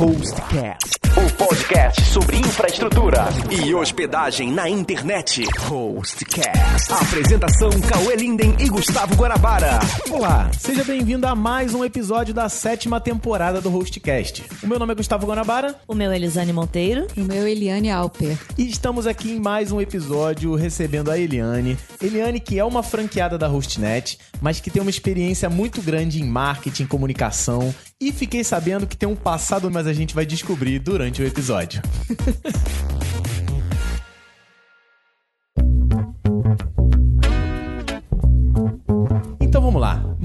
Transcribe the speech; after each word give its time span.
Hostcast. 0.00 1.09
O 1.20 1.32
podcast 1.34 2.02
sobre 2.06 2.38
infraestrutura 2.38 3.28
e 3.50 3.74
hospedagem 3.74 4.50
na 4.50 4.68
internet. 4.68 5.44
Hostcast. 5.58 6.92
Apresentação 6.92 7.70
Cauê 7.80 8.16
Linden 8.16 8.54
e 8.58 8.68
Gustavo 8.68 9.14
Guarabara. 9.14 9.78
Olá, 10.10 10.50
seja 10.58 10.82
bem-vindo 10.82 11.26
a 11.26 11.34
mais 11.34 11.74
um 11.74 11.84
episódio 11.84 12.32
da 12.32 12.48
sétima 12.48 12.98
temporada 13.00 13.60
do 13.60 13.68
Hostcast. 13.68 14.44
O 14.62 14.66
meu 14.66 14.78
nome 14.78 14.92
é 14.92 14.96
Gustavo 14.96 15.26
Guanabara 15.26 15.74
O 15.86 15.94
meu 15.94 16.10
é 16.10 16.16
Elisane 16.16 16.52
Monteiro. 16.52 17.06
E 17.16 17.20
o 17.20 17.24
meu 17.24 17.44
é 17.44 17.50
Eliane 17.50 17.90
Alper. 17.90 18.38
e 18.56 18.68
estamos 18.68 19.06
aqui 19.06 19.32
em 19.32 19.40
mais 19.40 19.70
um 19.70 19.80
episódio 19.80 20.54
recebendo 20.54 21.10
a 21.10 21.18
Eliane. 21.18 21.76
Eliane, 22.02 22.40
que 22.40 22.58
é 22.58 22.64
uma 22.64 22.82
franqueada 22.82 23.36
da 23.36 23.46
Hostnet, 23.46 24.18
mas 24.40 24.60
que 24.60 24.70
tem 24.70 24.80
uma 24.80 24.90
experiência 24.90 25.50
muito 25.50 25.82
grande 25.82 26.22
em 26.22 26.24
marketing, 26.24 26.86
comunicação. 26.86 27.74
E 28.00 28.12
fiquei 28.12 28.42
sabendo 28.42 28.86
que 28.86 28.96
tem 28.96 29.06
um 29.06 29.14
passado, 29.14 29.70
mas 29.70 29.86
a 29.86 29.92
gente 29.92 30.14
vai 30.14 30.24
descobrir 30.24 30.78
durante 30.78 31.09
o 31.18 31.26
episódio. 31.26 31.82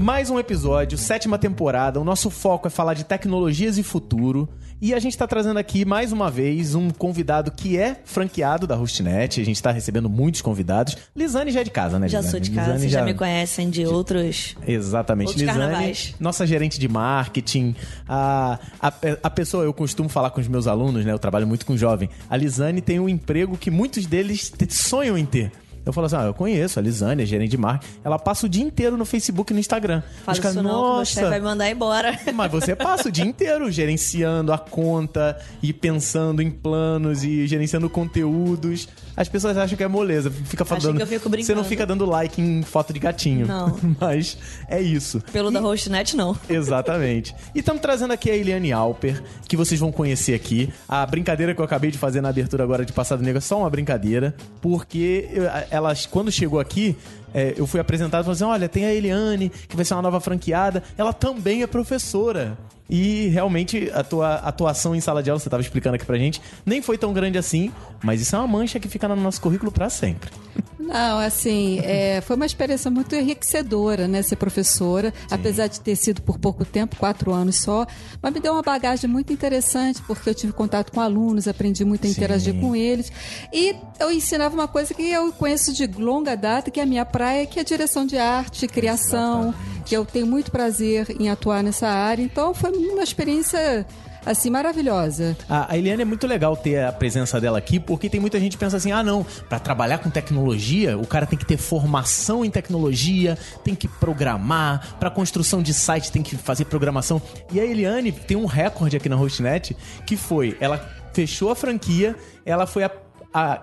Mais 0.06 0.30
um 0.30 0.38
episódio, 0.38 0.96
sétima 0.96 1.36
temporada. 1.36 2.00
O 2.00 2.04
nosso 2.04 2.30
foco 2.30 2.68
é 2.68 2.70
falar 2.70 2.94
de 2.94 3.02
tecnologias 3.02 3.76
e 3.76 3.82
futuro. 3.82 4.48
E 4.80 4.94
a 4.94 5.00
gente 5.00 5.14
está 5.14 5.26
trazendo 5.26 5.58
aqui 5.58 5.84
mais 5.84 6.12
uma 6.12 6.30
vez 6.30 6.76
um 6.76 6.90
convidado 6.90 7.50
que 7.50 7.76
é 7.76 8.00
franqueado 8.04 8.68
da 8.68 8.76
Hostnet. 8.76 9.40
A 9.40 9.44
gente 9.44 9.56
está 9.56 9.72
recebendo 9.72 10.08
muitos 10.08 10.40
convidados. 10.40 10.96
Lisane 11.16 11.50
já 11.50 11.62
é 11.62 11.64
de 11.64 11.72
casa, 11.72 11.98
né? 11.98 12.06
Já 12.06 12.18
Lisane? 12.18 12.30
sou 12.30 12.38
de 12.38 12.50
casa, 12.52 12.66
Lisane 12.74 12.78
vocês 12.82 12.92
já... 12.92 13.04
me 13.04 13.14
conhecem 13.14 13.68
de 13.68 13.84
outros. 13.84 14.54
Exatamente, 14.64 15.26
Outros 15.26 15.42
Lisane, 15.42 15.58
carnavais. 15.58 16.14
nossa 16.20 16.46
gerente 16.46 16.78
de 16.78 16.86
marketing, 16.86 17.74
a, 18.08 18.60
a, 18.80 18.92
a 19.24 19.30
pessoa, 19.30 19.64
eu 19.64 19.74
costumo 19.74 20.08
falar 20.08 20.30
com 20.30 20.40
os 20.40 20.46
meus 20.46 20.68
alunos, 20.68 21.04
né? 21.04 21.12
Eu 21.12 21.18
trabalho 21.18 21.48
muito 21.48 21.66
com 21.66 21.76
jovem. 21.76 22.08
A 22.30 22.36
Lisane 22.36 22.80
tem 22.80 23.00
um 23.00 23.08
emprego 23.08 23.58
que 23.58 23.72
muitos 23.72 24.06
deles 24.06 24.52
sonham 24.70 25.18
em 25.18 25.26
ter. 25.26 25.50
Eu 25.86 25.92
falo 25.92 26.06
assim, 26.06 26.16
ah, 26.16 26.24
eu 26.24 26.34
conheço 26.34 26.80
a 26.80 26.82
Lisane, 26.82 27.22
é 27.22 27.26
gerente 27.26 27.52
de 27.52 27.56
marketing. 27.56 27.92
Ela 28.04 28.18
passa 28.18 28.44
o 28.46 28.48
dia 28.48 28.64
inteiro 28.64 28.96
no 28.96 29.04
Facebook 29.06 29.52
e 29.52 29.54
no 29.54 29.60
Instagram. 29.60 30.02
Fala 30.24 30.36
isso 30.36 30.62
não, 30.62 31.00
que 31.02 31.08
você 31.14 31.24
vai 31.24 31.40
mandar 31.40 31.70
embora. 31.70 32.18
mas 32.34 32.50
você 32.50 32.74
passa 32.74 33.08
o 33.08 33.12
dia 33.12 33.24
inteiro 33.24 33.70
gerenciando 33.70 34.52
a 34.52 34.58
conta 34.58 35.38
e 35.62 35.72
pensando 35.72 36.42
em 36.42 36.50
planos 36.50 37.22
e 37.22 37.46
gerenciando 37.46 37.88
conteúdos. 37.88 38.88
As 39.16 39.28
pessoas 39.28 39.56
acham 39.56 39.76
que 39.78 39.82
é 39.84 39.88
moleza. 39.88 40.30
Fica 40.30 40.64
falando. 40.64 40.98
que 41.06 41.18
Você 41.44 41.54
não 41.54 41.64
fica 41.64 41.86
dando 41.86 42.04
like 42.04 42.42
em 42.42 42.62
foto 42.62 42.92
de 42.92 42.98
gatinho. 42.98 43.46
Não. 43.46 43.78
Mas 43.98 44.36
é 44.68 44.82
isso. 44.82 45.22
Pelo 45.32 45.50
da 45.50 45.60
Hostnet, 45.60 46.16
não. 46.16 46.36
Exatamente. 46.50 47.34
E 47.54 47.60
estamos 47.60 47.80
trazendo 47.80 48.12
aqui 48.12 48.30
a 48.30 48.36
Eliane 48.36 48.72
Alper, 48.72 49.22
que 49.48 49.56
vocês 49.56 49.80
vão 49.80 49.90
conhecer 49.90 50.34
aqui. 50.34 50.70
A 50.88 51.06
brincadeira 51.06 51.54
que 51.54 51.60
eu 51.60 51.64
acabei 51.64 51.90
de 51.90 51.96
fazer 51.96 52.20
na 52.20 52.28
abertura 52.28 52.64
agora 52.64 52.84
de 52.84 52.92
Passado 52.92 53.22
Negro 53.22 53.38
é 53.38 53.40
só 53.40 53.58
uma 53.60 53.70
brincadeira, 53.70 54.34
porque 54.60 55.28
eu- 55.32 55.44
ela, 55.76 55.94
quando 56.10 56.32
chegou 56.32 56.58
aqui, 56.58 56.96
é, 57.34 57.54
eu 57.56 57.66
fui 57.66 57.78
apresentado 57.78 58.22
e 58.22 58.24
falei 58.24 58.34
assim: 58.34 58.44
olha, 58.44 58.68
tem 58.68 58.84
a 58.84 58.92
Eliane, 58.92 59.50
que 59.68 59.76
vai 59.76 59.84
ser 59.84 59.94
uma 59.94 60.02
nova 60.02 60.20
franqueada. 60.20 60.82
Ela 60.96 61.12
também 61.12 61.62
é 61.62 61.66
professora. 61.66 62.56
E 62.88 63.28
realmente 63.28 63.90
a 63.92 64.02
tua 64.04 64.34
atuação 64.36 64.94
em 64.94 65.00
sala 65.00 65.22
de 65.22 65.30
aula, 65.30 65.40
você 65.40 65.48
estava 65.48 65.62
explicando 65.62 65.96
aqui 65.96 66.04
pra 66.04 66.16
gente, 66.16 66.40
nem 66.64 66.80
foi 66.80 66.96
tão 66.96 67.12
grande 67.12 67.36
assim, 67.36 67.72
mas 68.02 68.20
isso 68.20 68.36
é 68.36 68.38
uma 68.38 68.46
mancha 68.46 68.78
que 68.78 68.88
fica 68.88 69.08
no 69.08 69.16
nosso 69.16 69.40
currículo 69.40 69.72
pra 69.72 69.90
sempre. 69.90 70.30
Não, 70.78 71.18
assim, 71.18 71.80
é, 71.82 72.20
foi 72.20 72.36
uma 72.36 72.46
experiência 72.46 72.88
muito 72.88 73.14
enriquecedora, 73.14 74.06
né, 74.06 74.22
ser 74.22 74.36
professora, 74.36 75.12
apesar 75.28 75.66
de 75.66 75.80
ter 75.80 75.96
sido 75.96 76.22
por 76.22 76.38
pouco 76.38 76.64
tempo, 76.64 76.94
quatro 76.96 77.32
anos 77.32 77.56
só, 77.56 77.84
mas 78.22 78.32
me 78.32 78.38
deu 78.38 78.52
uma 78.52 78.62
bagagem 78.62 79.10
muito 79.10 79.32
interessante, 79.32 80.00
porque 80.06 80.30
eu 80.30 80.34
tive 80.34 80.52
contato 80.52 80.92
com 80.92 81.00
alunos, 81.00 81.48
aprendi 81.48 81.84
muito 81.84 82.06
a 82.06 82.08
Sim. 82.08 82.12
interagir 82.12 82.60
com 82.60 82.76
eles, 82.76 83.10
e 83.52 83.74
eu 83.98 84.12
ensinava 84.12 84.54
uma 84.54 84.68
coisa 84.68 84.94
que 84.94 85.02
eu 85.02 85.32
conheço 85.32 85.72
de 85.72 85.86
longa 85.86 86.36
data, 86.36 86.70
que 86.70 86.78
é 86.78 86.84
a 86.84 86.86
minha 86.86 87.04
praia, 87.04 87.46
que 87.46 87.58
é 87.58 87.64
direção 87.64 88.06
de 88.06 88.16
arte, 88.16 88.68
criação, 88.68 89.52
que 89.86 89.96
eu 89.96 90.04
tenho 90.04 90.26
muito 90.26 90.50
prazer 90.50 91.14
em 91.18 91.30
atuar 91.30 91.62
nessa 91.62 91.86
área, 91.88 92.22
então 92.22 92.52
foi 92.52 92.70
uma 92.72 93.02
experiência, 93.04 93.86
assim, 94.26 94.50
maravilhosa. 94.50 95.36
A, 95.48 95.76
Eliane 95.78 96.02
é 96.02 96.04
muito 96.04 96.26
legal 96.26 96.56
ter 96.56 96.82
a 96.84 96.90
presença 96.92 97.40
dela 97.40 97.56
aqui, 97.58 97.78
porque 97.78 98.10
tem 98.10 98.20
muita 98.20 98.38
gente 98.40 98.52
que 98.52 98.58
pensa 98.58 98.76
assim: 98.76 98.90
ah, 98.90 99.02
não, 99.02 99.24
pra 99.48 99.58
trabalhar 99.60 99.98
com 99.98 100.10
tecnologia, 100.10 100.98
o 100.98 101.06
cara 101.06 101.24
tem 101.24 101.38
que 101.38 101.46
ter 101.46 101.56
formação 101.56 102.44
em 102.44 102.50
tecnologia, 102.50 103.38
tem 103.62 103.74
que 103.76 103.86
programar, 103.86 104.96
pra 104.98 105.08
construção 105.08 105.62
de 105.62 105.72
site 105.72 106.10
tem 106.10 106.22
que 106.22 106.36
fazer 106.36 106.64
programação. 106.64 107.22
E 107.52 107.60
a 107.60 107.64
Eliane 107.64 108.10
tem 108.10 108.36
um 108.36 108.44
recorde 108.46 108.96
aqui 108.96 109.08
na 109.08 109.16
Hostnet, 109.16 109.76
que 110.04 110.16
foi: 110.16 110.56
ela 110.60 110.78
fechou 111.14 111.50
a 111.50 111.54
franquia, 111.54 112.16
ela 112.44 112.66
foi 112.66 112.82
a. 112.84 112.90
a- 113.32 113.62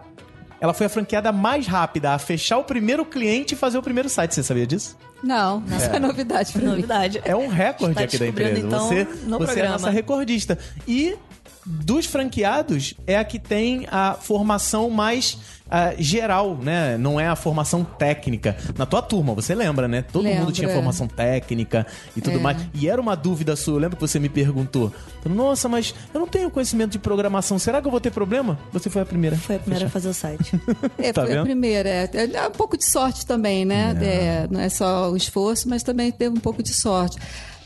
ela 0.63 0.74
foi 0.74 0.85
a 0.85 0.90
franqueada 0.90 1.29
mais 1.34 1.68
rápida 1.68 2.12
a 2.12 2.18
fechar 2.18 2.57
o 2.57 2.63
primeiro 2.63 3.03
cliente 3.03 3.53
e 3.53 3.57
fazer 3.57 3.78
o 3.78 3.84
primeiro 3.84 4.07
site. 4.07 4.34
Você 4.34 4.41
sabia 4.41 4.66
disso? 4.66 4.97
Não, 5.22 5.62
isso 5.66 5.88
é 5.88 6.00
novidade 6.00 6.53
para 6.53 6.62
mim. 6.62 6.68
Novidade. 6.68 7.22
É 7.25 7.35
um 7.35 7.50
recorde 7.50 7.91
Está 7.91 8.03
aqui 8.06 8.18
da 8.18 8.28
empresa. 8.28 8.59
então, 8.59 8.88
você 8.88 9.06
no 9.25 9.40
você 9.40 9.59
é 9.59 9.68
a 9.68 9.72
nossa 9.72 9.90
recordista. 9.90 10.57
E 10.88 11.18
dos 11.66 12.06
franqueados 12.06 12.94
é 13.06 13.18
a 13.18 13.25
que 13.25 13.40
tem 13.40 13.85
a 13.91 14.13
formação 14.13 14.90
mais 14.90 15.38
ah, 15.76 15.96
geral, 15.98 16.56
né? 16.56 17.00
Não 17.00 17.20
é 17.20 17.28
a 17.28 17.36
formação 17.36 17.84
técnica. 17.84 18.56
Na 18.78 18.86
tua 18.86 19.02
turma, 19.02 19.34
você 19.34 19.56
lembra, 19.56 19.88
né? 19.88 20.04
Todo 20.04 20.24
mundo 20.26 20.36
Lembro, 20.38 20.52
tinha 20.52 20.70
é. 20.70 20.74
formação 20.74 21.08
técnica 21.08 21.88
e 22.16 22.22
tudo 22.22 22.38
É. 22.38 22.40
mais. 22.40 22.58
E 22.76 22.88
era 22.88 23.02
uma 23.02 23.16
dúvida 23.16 23.56
sua. 23.56 23.74
Eu 23.74 23.80
lembro 23.80 23.98
que 23.98 24.02
você 24.02 24.20
me 24.20 24.30
perguntou: 24.30 24.94
Nossa, 25.26 25.68
mas 25.68 25.96
eu 26.14 26.20
não 26.20 26.28
tenho 26.28 26.52
conhecimento 26.52 26.92
de 26.92 27.00
programação. 27.00 27.58
Será 27.58 27.82
que 27.82 27.88
eu 27.88 27.92
vou 27.92 28.00
ter 28.00 28.12
problema? 28.12 28.60
Você 28.72 28.88
foi 28.88 29.02
a 29.02 29.06
primeira. 29.06 29.36
Foi 29.36 29.56
a 29.56 29.60
primeira 29.60 29.88
a 29.88 29.90
fazer 29.90 30.10
o 30.10 30.14
site. 30.14 30.54
É, 31.00 31.12
Tá 31.12 31.22
foi 31.24 31.32
vendo? 31.32 31.42
a 31.42 31.44
primeira. 31.44 31.90
É, 31.90 32.10
é 32.34 32.48
um 32.48 32.52
pouco 32.52 32.78
de 32.78 32.86
sorte 32.86 33.26
também, 33.26 33.66
né? 33.66 33.98
É, 34.00 34.48
não 34.52 34.60
é 34.60 34.70
só 34.70 35.10
o 35.12 35.18
esforço, 35.18 35.68
mas 35.68 35.82
também 35.82 36.12
teve 36.12 36.38
um 36.38 36.40
pouco 36.40 36.62
de 36.62 36.72
sorte. 36.74 37.18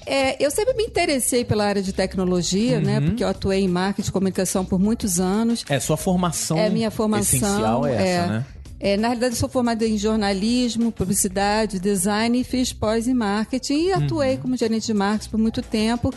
É, 0.07 0.38
eu 0.44 0.50
sempre 0.50 0.73
me 0.73 0.84
interessei 0.84 1.44
pela 1.44 1.66
área 1.66 1.81
de 1.81 1.91
tecnologia, 1.91 2.79
né? 2.79 3.00
Uhum. 3.00 3.06
Porque 3.07 3.23
eu 3.23 3.28
atuei 3.28 3.59
em 3.59 3.68
marketing 3.68 4.07
e 4.07 4.12
comunicação 4.12 4.63
por 4.63 4.79
muitos 4.79 5.19
anos. 5.19 5.66
É, 5.68 5.79
sua 5.79 5.97
formação 5.97 6.57
É 6.57 6.69
minha 6.69 6.90
formação. 6.90 7.38
essencial 7.38 7.85
é 7.85 7.95
essa, 7.95 8.28
né? 8.28 8.45
É, 8.79 8.95
na 8.95 9.07
realidade, 9.07 9.33
eu 9.33 9.39
sou 9.39 9.49
formada 9.49 9.85
em 9.85 9.97
jornalismo, 9.97 10.91
publicidade, 10.91 11.79
design 11.79 12.39
e 12.39 12.43
fiz 12.43 12.71
pós 12.71 13.07
em 13.07 13.13
marketing 13.13 13.73
e 13.73 13.91
Uhum. 13.93 14.03
atuei 14.05 14.38
como 14.38 14.55
gerente 14.55 14.85
de 14.85 14.93
marketing 14.93 15.29
por 15.31 15.39
muito 15.39 15.61
tempo. 15.63 16.13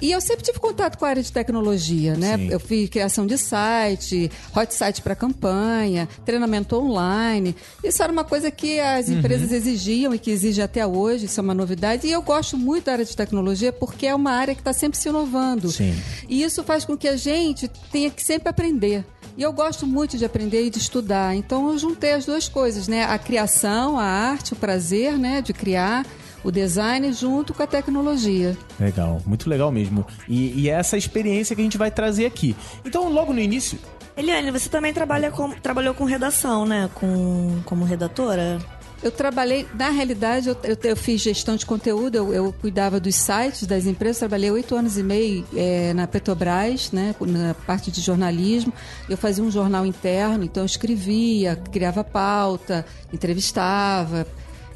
E 0.00 0.12
eu 0.12 0.20
sempre 0.20 0.44
tive 0.44 0.60
contato 0.60 0.96
com 0.96 1.04
a 1.04 1.08
área 1.08 1.22
de 1.22 1.32
tecnologia, 1.32 2.14
né? 2.16 2.36
Sim. 2.38 2.48
Eu 2.50 2.60
fiz 2.60 2.88
criação 2.88 3.26
de 3.26 3.36
site, 3.36 4.30
hot 4.56 4.72
site 4.72 5.02
para 5.02 5.16
campanha, 5.16 6.08
treinamento 6.24 6.76
online. 6.76 7.54
Isso 7.82 8.02
era 8.02 8.12
uma 8.12 8.24
coisa 8.24 8.50
que 8.50 8.78
as 8.78 9.08
Uhum. 9.08 9.18
empresas 9.18 9.50
exigiam 9.50 10.14
e 10.14 10.18
que 10.18 10.30
exigem 10.30 10.62
até 10.64 10.86
hoje, 10.86 11.26
isso 11.26 11.40
é 11.40 11.42
uma 11.42 11.54
novidade. 11.54 12.06
E 12.06 12.12
eu 12.12 12.22
gosto 12.22 12.56
muito 12.56 12.84
da 12.84 12.92
área 12.92 13.04
de 13.04 13.16
tecnologia 13.16 13.72
porque 13.72 14.06
é 14.06 14.14
uma 14.14 14.30
área 14.30 14.54
que 14.54 14.60
está 14.60 14.72
sempre 14.72 14.98
se 14.98 15.08
inovando. 15.08 15.70
Sim. 15.70 15.94
E 16.28 16.42
isso 16.44 16.62
faz 16.62 16.84
com 16.84 16.96
que 16.96 17.08
a 17.08 17.16
gente 17.16 17.68
tenha 17.90 18.08
que 18.10 18.22
sempre 18.22 18.48
aprender. 18.48 19.04
E 19.36 19.42
eu 19.42 19.52
gosto 19.52 19.86
muito 19.86 20.16
de 20.16 20.24
aprender 20.24 20.64
e 20.64 20.70
de 20.70 20.78
estudar. 20.78 21.34
Então 21.34 21.70
eu 21.70 21.78
juntei 21.78 22.12
as 22.12 22.24
duas 22.24 22.48
coisas, 22.48 22.86
né? 22.86 23.04
A 23.04 23.18
criação, 23.18 23.98
a 23.98 24.04
arte, 24.04 24.52
o 24.52 24.56
prazer, 24.56 25.18
né, 25.18 25.42
de 25.42 25.52
criar, 25.52 26.06
o 26.44 26.52
design 26.52 27.12
junto 27.12 27.52
com 27.52 27.62
a 27.62 27.66
tecnologia. 27.66 28.56
Legal, 28.78 29.20
muito 29.26 29.50
legal 29.50 29.72
mesmo. 29.72 30.06
E, 30.28 30.62
e 30.62 30.68
é 30.68 30.74
essa 30.74 30.96
experiência 30.96 31.56
que 31.56 31.62
a 31.62 31.64
gente 31.64 31.78
vai 31.78 31.90
trazer 31.90 32.26
aqui. 32.26 32.54
Então, 32.84 33.08
logo 33.12 33.32
no 33.32 33.40
início, 33.40 33.78
Eliane, 34.16 34.52
você 34.52 34.68
também 34.68 34.92
trabalha 34.92 35.32
com, 35.32 35.50
trabalhou 35.50 35.92
com 35.92 36.04
redação, 36.04 36.64
né? 36.64 36.88
Com, 36.94 37.60
como 37.64 37.84
redatora? 37.84 38.58
Eu 39.04 39.12
trabalhei, 39.12 39.66
na 39.74 39.90
realidade, 39.90 40.48
eu, 40.48 40.56
eu, 40.64 40.78
eu 40.82 40.96
fiz 40.96 41.20
gestão 41.20 41.56
de 41.56 41.66
conteúdo, 41.66 42.14
eu, 42.14 42.32
eu 42.32 42.54
cuidava 42.58 42.98
dos 42.98 43.14
sites 43.14 43.66
das 43.66 43.84
empresas, 43.84 44.20
trabalhei 44.20 44.50
oito 44.50 44.74
anos 44.74 44.96
e 44.96 45.02
meio 45.02 45.44
eh, 45.54 45.92
na 45.92 46.06
Petrobras, 46.06 46.90
né, 46.90 47.14
na 47.20 47.52
parte 47.52 47.90
de 47.90 48.00
jornalismo. 48.00 48.72
Eu 49.06 49.18
fazia 49.18 49.44
um 49.44 49.50
jornal 49.50 49.84
interno, 49.84 50.42
então 50.42 50.62
eu 50.62 50.66
escrevia, 50.66 51.54
criava 51.70 52.02
pauta, 52.02 52.86
entrevistava, 53.12 54.26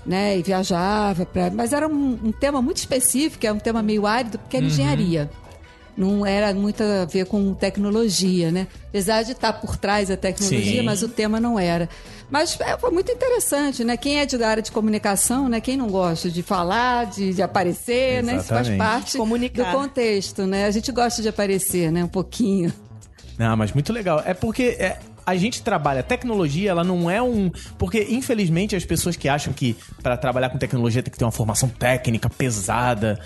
né, 0.05 0.39
e 0.39 0.43
viajava. 0.43 1.25
Pra, 1.25 1.51
mas 1.51 1.73
era 1.73 1.89
um, 1.89 2.19
um 2.23 2.31
tema 2.31 2.61
muito 2.61 2.77
específico, 2.77 3.47
é 3.47 3.53
um 3.53 3.59
tema 3.59 3.83
meio 3.83 4.07
árido, 4.07 4.39
porque 4.39 4.59
era 4.59 4.67
engenharia. 4.67 5.31
Não 5.99 6.25
era 6.25 6.55
muito 6.55 6.81
a 6.81 7.05
ver 7.07 7.27
com 7.27 7.53
tecnologia, 7.53 8.53
né? 8.53 8.69
Apesar 8.89 9.25
de 9.25 9.33
estar 9.33 9.53
por 9.55 9.77
trás 9.77 10.09
da 10.09 10.17
tecnologia, 10.17 10.79
Sim. 10.81 10.87
mas 10.87 11.03
o 11.03 11.09
tema 11.09 11.41
não 11.41 11.59
era. 11.59 11.89
Mas 12.31 12.57
é, 12.61 12.79
foi 12.79 12.93
muito 12.93 13.11
interessante, 13.11 13.83
né? 13.83 13.97
Quem 13.97 14.21
é 14.21 14.25
de 14.25 14.39
da 14.39 14.49
área 14.49 14.63
de 14.63 14.71
comunicação, 14.71 15.49
né? 15.49 15.61
Quem 15.61 15.77
não 15.77 15.89
gosta 15.89 16.31
de 16.31 16.41
falar, 16.41 17.07
de, 17.07 17.35
de 17.35 17.43
aparecer, 17.43 18.23
né? 18.23 18.37
Isso 18.37 18.47
faz 18.47 18.69
Exatamente. 18.69 18.79
parte 18.79 19.19
Comunicar. 19.19 19.73
do 19.73 19.77
contexto, 19.77 20.47
né? 20.47 20.67
A 20.67 20.71
gente 20.71 20.93
gosta 20.93 21.21
de 21.21 21.29
aparecer, 21.29 21.91
né? 21.91 22.05
Um 22.05 22.09
pouquinho. 22.09 22.73
Não, 23.37 23.57
mas 23.57 23.73
muito 23.73 23.93
legal. 23.93 24.23
É 24.25 24.35
porque 24.35 24.77
é, 24.79 24.99
a 25.27 25.35
gente 25.35 25.63
trabalha 25.63 26.03
tecnologia, 26.03 26.71
ela 26.71 26.85
não 26.85 27.11
é 27.11 27.21
um. 27.21 27.51
Porque, 27.77 28.07
infelizmente, 28.09 28.77
as 28.77 28.85
pessoas 28.85 29.17
que 29.17 29.29
acham 29.29 29.53
que 29.53 29.77
para 30.01 30.17
trabalhar 30.17 30.49
com 30.49 30.59
tecnologia 30.59 31.03
tem 31.03 31.11
que 31.11 31.19
ter 31.19 31.25
uma 31.25 31.33
formação 31.33 31.69
técnica 31.69 32.31
pesada. 32.31 33.19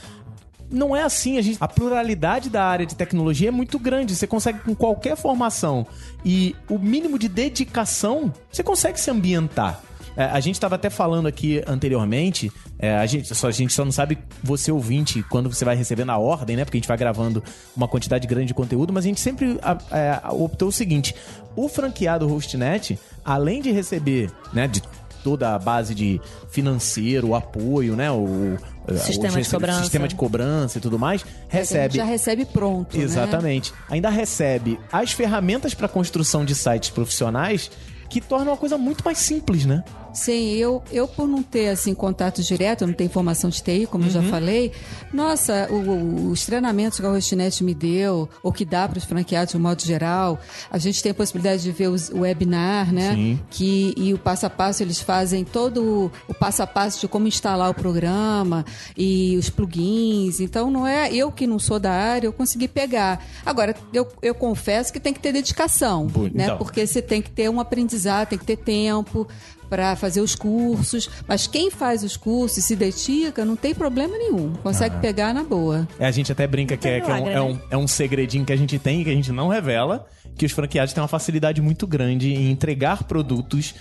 Não 0.73 0.97
é 0.97 1.03
assim. 1.03 1.39
A, 1.39 1.43
gente, 1.43 1.59
a 1.61 1.69
pluralidade 1.69 2.49
da 2.49 2.65
área 2.65 2.87
de 2.87 2.95
tecnologia 2.95 3.49
é 3.49 3.53
muito 3.53 3.79
grande. 3.79 4.17
Você 4.17 4.27
consegue, 4.27 4.61
com 4.61 4.75
qualquer 4.75 5.17
formação 5.17 5.87
e 6.25 6.57
o 6.69 6.79
mínimo 6.79 7.19
de 7.19 7.29
dedicação, 7.29 8.33
você 8.51 8.63
consegue 8.63 8.99
se 8.99 9.11
ambientar. 9.11 9.81
É, 10.17 10.25
a 10.25 10.41
gente 10.41 10.57
estava 10.57 10.75
até 10.75 10.91
falando 10.91 11.27
aqui 11.27 11.63
anteriormente, 11.67 12.53
é, 12.79 12.97
a, 12.97 13.07
gente, 13.07 13.35
só, 13.35 13.49
a 13.49 13.51
gente 13.51 13.73
só 13.73 13.85
não 13.85 13.93
sabe, 13.93 14.19
você 14.43 14.71
ouvinte, 14.71 15.23
quando 15.31 15.51
você 15.51 15.65
vai 15.65 15.75
recebendo 15.75 16.11
a 16.11 16.19
ordem, 16.19 16.57
né? 16.57 16.65
Porque 16.65 16.77
a 16.77 16.81
gente 16.81 16.89
vai 16.89 16.97
gravando 16.97 17.43
uma 17.75 17.89
quantidade 17.89 18.27
grande 18.27 18.49
de 18.49 18.55
conteúdo, 18.55 18.93
mas 18.93 19.05
a 19.05 19.09
gente 19.09 19.21
sempre 19.21 19.59
é, 19.91 20.21
optou 20.31 20.69
o 20.69 20.73
seguinte: 20.73 21.15
o 21.57 21.69
franqueado 21.69 22.27
Hostnet, 22.27 22.99
além 23.25 23.63
de 23.63 23.71
receber, 23.71 24.31
né, 24.53 24.69
de 24.69 24.83
toda 25.23 25.55
a 25.55 25.59
base 25.59 25.95
de 25.95 26.21
financeiro, 26.51 27.35
apoio, 27.35 27.97
né? 27.97 28.11
O, 28.11 28.57
sistema, 28.97 29.39
o, 29.39 29.43
de 29.43 29.49
cobrança. 29.49 29.81
sistema 29.81 30.09
de 30.09 30.15
cobrança 30.15 30.79
e 30.79 30.81
tudo 30.81 30.99
mais, 30.99 31.25
recebe. 31.49 31.97
Já 31.97 32.05
recebe 32.05 32.45
pronto. 32.45 32.97
Né? 32.97 33.05
Exatamente. 33.05 33.73
Né? 33.73 33.79
Ainda 33.91 34.11
recebe 34.11 34.79
as 34.93 35.13
ferramentas 35.13 35.75
para 35.75 35.89
construção 35.89 36.45
de 36.45 36.55
sites 36.55 36.91
profissionais 36.91 37.71
que 38.09 38.21
tornam 38.21 38.53
a 38.53 38.57
coisa 38.57 38.77
muito 38.77 39.03
mais 39.05 39.19
simples, 39.19 39.65
né? 39.65 39.83
Sim, 40.13 40.51
eu, 40.53 40.83
eu 40.93 41.09
por 41.09 41.27
não 41.27 41.43
ter 41.43 41.69
assim 41.69 41.95
contato 41.95 42.43
direto, 42.43 42.87
não 42.87 42.95
ter 42.95 43.05
informação 43.05 43.49
de 43.49 43.63
TI, 43.63 43.87
como 43.87 44.05
uhum. 44.05 44.09
eu 44.09 44.15
já 44.15 44.21
uhum. 44.21 44.29
falei, 44.29 44.73
nossa, 45.13 45.69
o, 45.71 45.77
o, 45.77 46.31
os 46.31 46.45
treinamentos 46.45 47.01
que 47.01 47.07
a 47.07 47.09
Rostinet 47.09 47.63
me 47.65 47.75
deu, 47.75 48.29
ou 48.43 48.53
que 48.53 48.65
dá 48.65 48.89
para 48.89 48.99
os 48.99 49.05
franqueados 49.05 49.53
de 49.53 49.57
um 49.57 49.61
modo 49.61 49.83
geral, 49.83 50.39
a 50.71 50.79
gente 50.79 51.03
tem 51.03 51.13
a 51.13 51.15
possibilidade 51.15 51.63
de 51.63 51.73
ver 51.73 51.89
os, 51.89 52.09
o 52.11 52.21
webinar, 52.21 52.93
né? 52.93 53.15
Sim. 53.15 53.41
Que, 53.51 53.95
e 53.97 54.13
o 54.13 54.19
passo 54.19 54.47
a 54.47 54.51
passo 54.51 54.83
eles 54.83 55.01
fazem 55.01 55.45
todo 55.45 56.11
o 56.29 56.35
passo 56.35 56.63
a 56.63 56.67
passo 56.67 57.01
de 57.01 57.09
como 57.09 57.27
instalar 57.27 57.71
o 57.71 57.75
programa 57.75 58.65
e 58.97 59.37
os 59.37 59.49
plugins. 59.49 60.41
Então 60.41 60.71
não 60.71 60.87
é 60.87 61.13
eu 61.13 61.33
que 61.33 61.47
não 61.47 61.59
sou 61.59 61.79
da 61.79 61.93
área, 61.93 62.27
eu 62.27 62.33
consegui 62.33 62.69
pegar. 62.69 63.25
Agora, 63.45 63.75
eu, 63.93 64.07
eu 64.21 64.35
confesso 64.35 64.93
que 64.93 65.01
tem 65.01 65.13
que 65.13 65.21
ter 65.21 65.33
dedicação, 65.33 66.07
né? 66.33 66.45
Então. 66.45 66.59
Porque 66.59 66.87
você 66.87 67.01
tem 67.01 67.23
que 67.23 67.31
ter 67.31 67.49
um 67.49 67.61
aprendizado, 67.61 68.29
tem 68.29 68.39
que 68.39 68.45
ter 68.45 68.57
tempo 68.57 69.27
para 69.73 69.97
fazer 69.97 70.21
os 70.21 70.35
cursos, 70.35 71.09
mas 71.27 71.47
quem 71.47 71.71
faz 71.71 72.05
os 72.05 72.15
cursos 72.15 72.59
e 72.59 72.63
se 72.63 72.77
dedica 72.77 73.43
não 73.43 73.57
tem 73.57 73.75
problema 73.75 74.19
nenhum, 74.19 74.53
consegue 74.57 74.97
ah. 74.97 74.99
pegar 74.99 75.33
na 75.33 75.43
boa. 75.43 75.89
É, 75.99 76.05
a 76.05 76.11
gente 76.11 76.31
até 76.31 76.47
brinca 76.47 76.77
que, 76.77 76.87
é, 76.87 77.01
que 77.01 77.11
é, 77.11 77.15
um, 77.15 77.27
é, 77.27 77.41
um, 77.41 77.59
é 77.71 77.77
um 77.79 77.89
segredinho 77.89 78.45
que 78.45 78.53
a 78.53 78.57
gente 78.57 78.79
tem 78.79 79.01
e 79.01 79.05
que 79.05 79.09
a 79.09 79.15
gente 79.15 79.33
não 79.33 79.49
revela, 79.49 80.05
que 80.37 80.45
os 80.45 80.53
franqueados 80.53 80.93
têm 80.93 81.01
uma 81.01 81.09
facilidade 81.09 81.63
muito 81.63 81.87
grande 81.87 82.35
em 82.35 82.51
entregar 82.51 83.05
produtos 83.05 83.75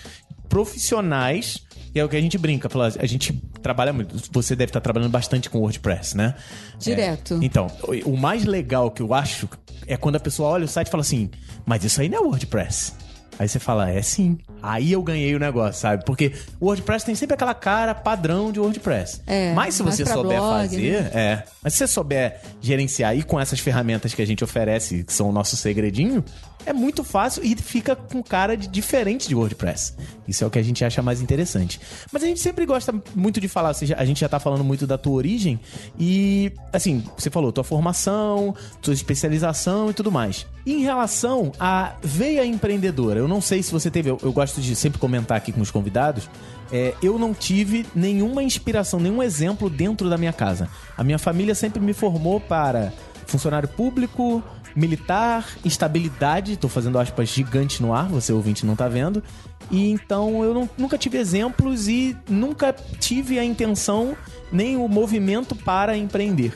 profissionais 0.48 1.62
e 1.94 2.00
é 2.00 2.04
o 2.04 2.08
que 2.08 2.16
a 2.16 2.20
gente 2.22 2.38
brinca, 2.38 2.70
a 2.98 3.06
gente 3.06 3.34
trabalha 3.60 3.92
muito. 3.92 4.16
Você 4.32 4.56
deve 4.56 4.70
estar 4.70 4.80
trabalhando 4.80 5.10
bastante 5.10 5.50
com 5.50 5.58
WordPress, 5.58 6.16
né? 6.16 6.34
Direto. 6.78 7.34
É, 7.34 7.44
então, 7.44 7.66
o 8.06 8.16
mais 8.16 8.46
legal 8.46 8.90
que 8.90 9.02
eu 9.02 9.12
acho 9.12 9.46
é 9.86 9.94
quando 9.98 10.16
a 10.16 10.20
pessoa 10.20 10.48
olha 10.48 10.64
o 10.64 10.68
site 10.68 10.88
e 10.88 10.90
fala 10.90 11.02
assim: 11.02 11.30
Mas 11.66 11.84
isso 11.84 12.00
aí 12.00 12.08
não 12.08 12.16
é 12.16 12.20
WordPress. 12.22 12.94
Aí 13.38 13.48
você 13.48 13.58
fala, 13.58 13.90
é 13.90 14.00
sim. 14.02 14.38
Aí 14.62 14.92
eu 14.92 15.02
ganhei 15.02 15.34
o 15.34 15.38
negócio, 15.38 15.80
sabe? 15.80 16.04
Porque 16.04 16.32
o 16.60 16.66
WordPress 16.66 17.04
tem 17.04 17.14
sempre 17.14 17.34
aquela 17.34 17.54
cara 17.54 17.94
padrão 17.94 18.52
de 18.52 18.60
WordPress. 18.60 19.22
É, 19.26 19.52
mas 19.54 19.74
se 19.74 19.82
você 19.82 20.04
souber 20.04 20.38
blog, 20.38 20.62
fazer, 20.62 21.02
né? 21.02 21.10
é. 21.14 21.42
Mas 21.62 21.72
se 21.72 21.78
você 21.78 21.86
souber 21.86 22.40
gerenciar 22.60 23.16
e 23.16 23.22
com 23.22 23.40
essas 23.40 23.58
ferramentas 23.58 24.14
que 24.14 24.22
a 24.22 24.26
gente 24.26 24.44
oferece, 24.44 25.02
que 25.02 25.12
são 25.12 25.28
o 25.28 25.32
nosso 25.32 25.56
segredinho, 25.56 26.24
é 26.64 26.72
muito 26.72 27.02
fácil 27.02 27.44
e 27.44 27.56
fica 27.56 27.94
com 27.96 28.22
cara 28.22 28.56
de 28.56 28.66
diferente 28.68 29.28
de 29.28 29.34
WordPress. 29.34 29.94
Isso 30.26 30.44
é 30.44 30.46
o 30.46 30.50
que 30.50 30.58
a 30.58 30.62
gente 30.62 30.84
acha 30.84 31.02
mais 31.02 31.20
interessante. 31.20 31.80
Mas 32.10 32.22
a 32.22 32.26
gente 32.26 32.40
sempre 32.40 32.64
gosta 32.64 32.94
muito 33.14 33.40
de 33.40 33.48
falar, 33.48 33.74
a 33.96 34.04
gente 34.04 34.20
já 34.20 34.28
tá 34.28 34.38
falando 34.38 34.64
muito 34.64 34.86
da 34.86 34.96
tua 34.96 35.14
origem 35.14 35.58
e, 35.98 36.52
assim, 36.72 37.04
você 37.16 37.30
falou 37.30 37.52
tua 37.52 37.64
formação, 37.64 38.54
tua 38.80 38.94
especialização 38.94 39.90
e 39.90 39.94
tudo 39.94 40.10
mais. 40.10 40.46
Em 40.64 40.80
relação 40.80 41.52
à 41.58 41.94
veia 42.02 42.44
empreendedora, 42.44 43.18
eu 43.18 43.26
não 43.26 43.40
sei 43.40 43.62
se 43.62 43.72
você 43.72 43.90
teve, 43.90 44.10
eu, 44.10 44.18
eu 44.22 44.32
gosto 44.32 44.60
de 44.60 44.76
sempre 44.76 44.98
comentar 44.98 45.36
aqui 45.36 45.50
com 45.50 45.60
os 45.60 45.70
convidados, 45.70 46.28
é, 46.70 46.94
eu 47.02 47.18
não 47.18 47.34
tive 47.34 47.84
nenhuma 47.94 48.42
inspiração, 48.42 48.98
nenhum 48.98 49.22
exemplo 49.22 49.68
dentro 49.68 50.08
da 50.08 50.16
minha 50.16 50.32
casa. 50.32 50.68
A 50.96 51.04
minha 51.04 51.18
família 51.18 51.54
sempre 51.54 51.80
me 51.80 51.92
formou 51.92 52.40
para 52.40 52.92
funcionário 53.26 53.68
público, 53.68 54.42
militar, 54.74 55.46
estabilidade, 55.64 56.56
tô 56.56 56.68
fazendo 56.68 56.98
aspas 56.98 57.28
gigantes 57.28 57.80
no 57.80 57.92
ar, 57.92 58.08
você 58.08 58.32
ouvinte 58.32 58.64
não 58.66 58.76
tá 58.76 58.88
vendo. 58.88 59.22
E 59.70 59.90
então 59.90 60.42
eu 60.44 60.52
não, 60.52 60.68
nunca 60.76 60.98
tive 60.98 61.18
exemplos 61.18 61.88
e 61.88 62.16
nunca 62.28 62.74
tive 62.98 63.38
a 63.38 63.44
intenção 63.44 64.16
nem 64.50 64.76
o 64.76 64.88
movimento 64.88 65.54
para 65.54 65.96
empreender. 65.96 66.54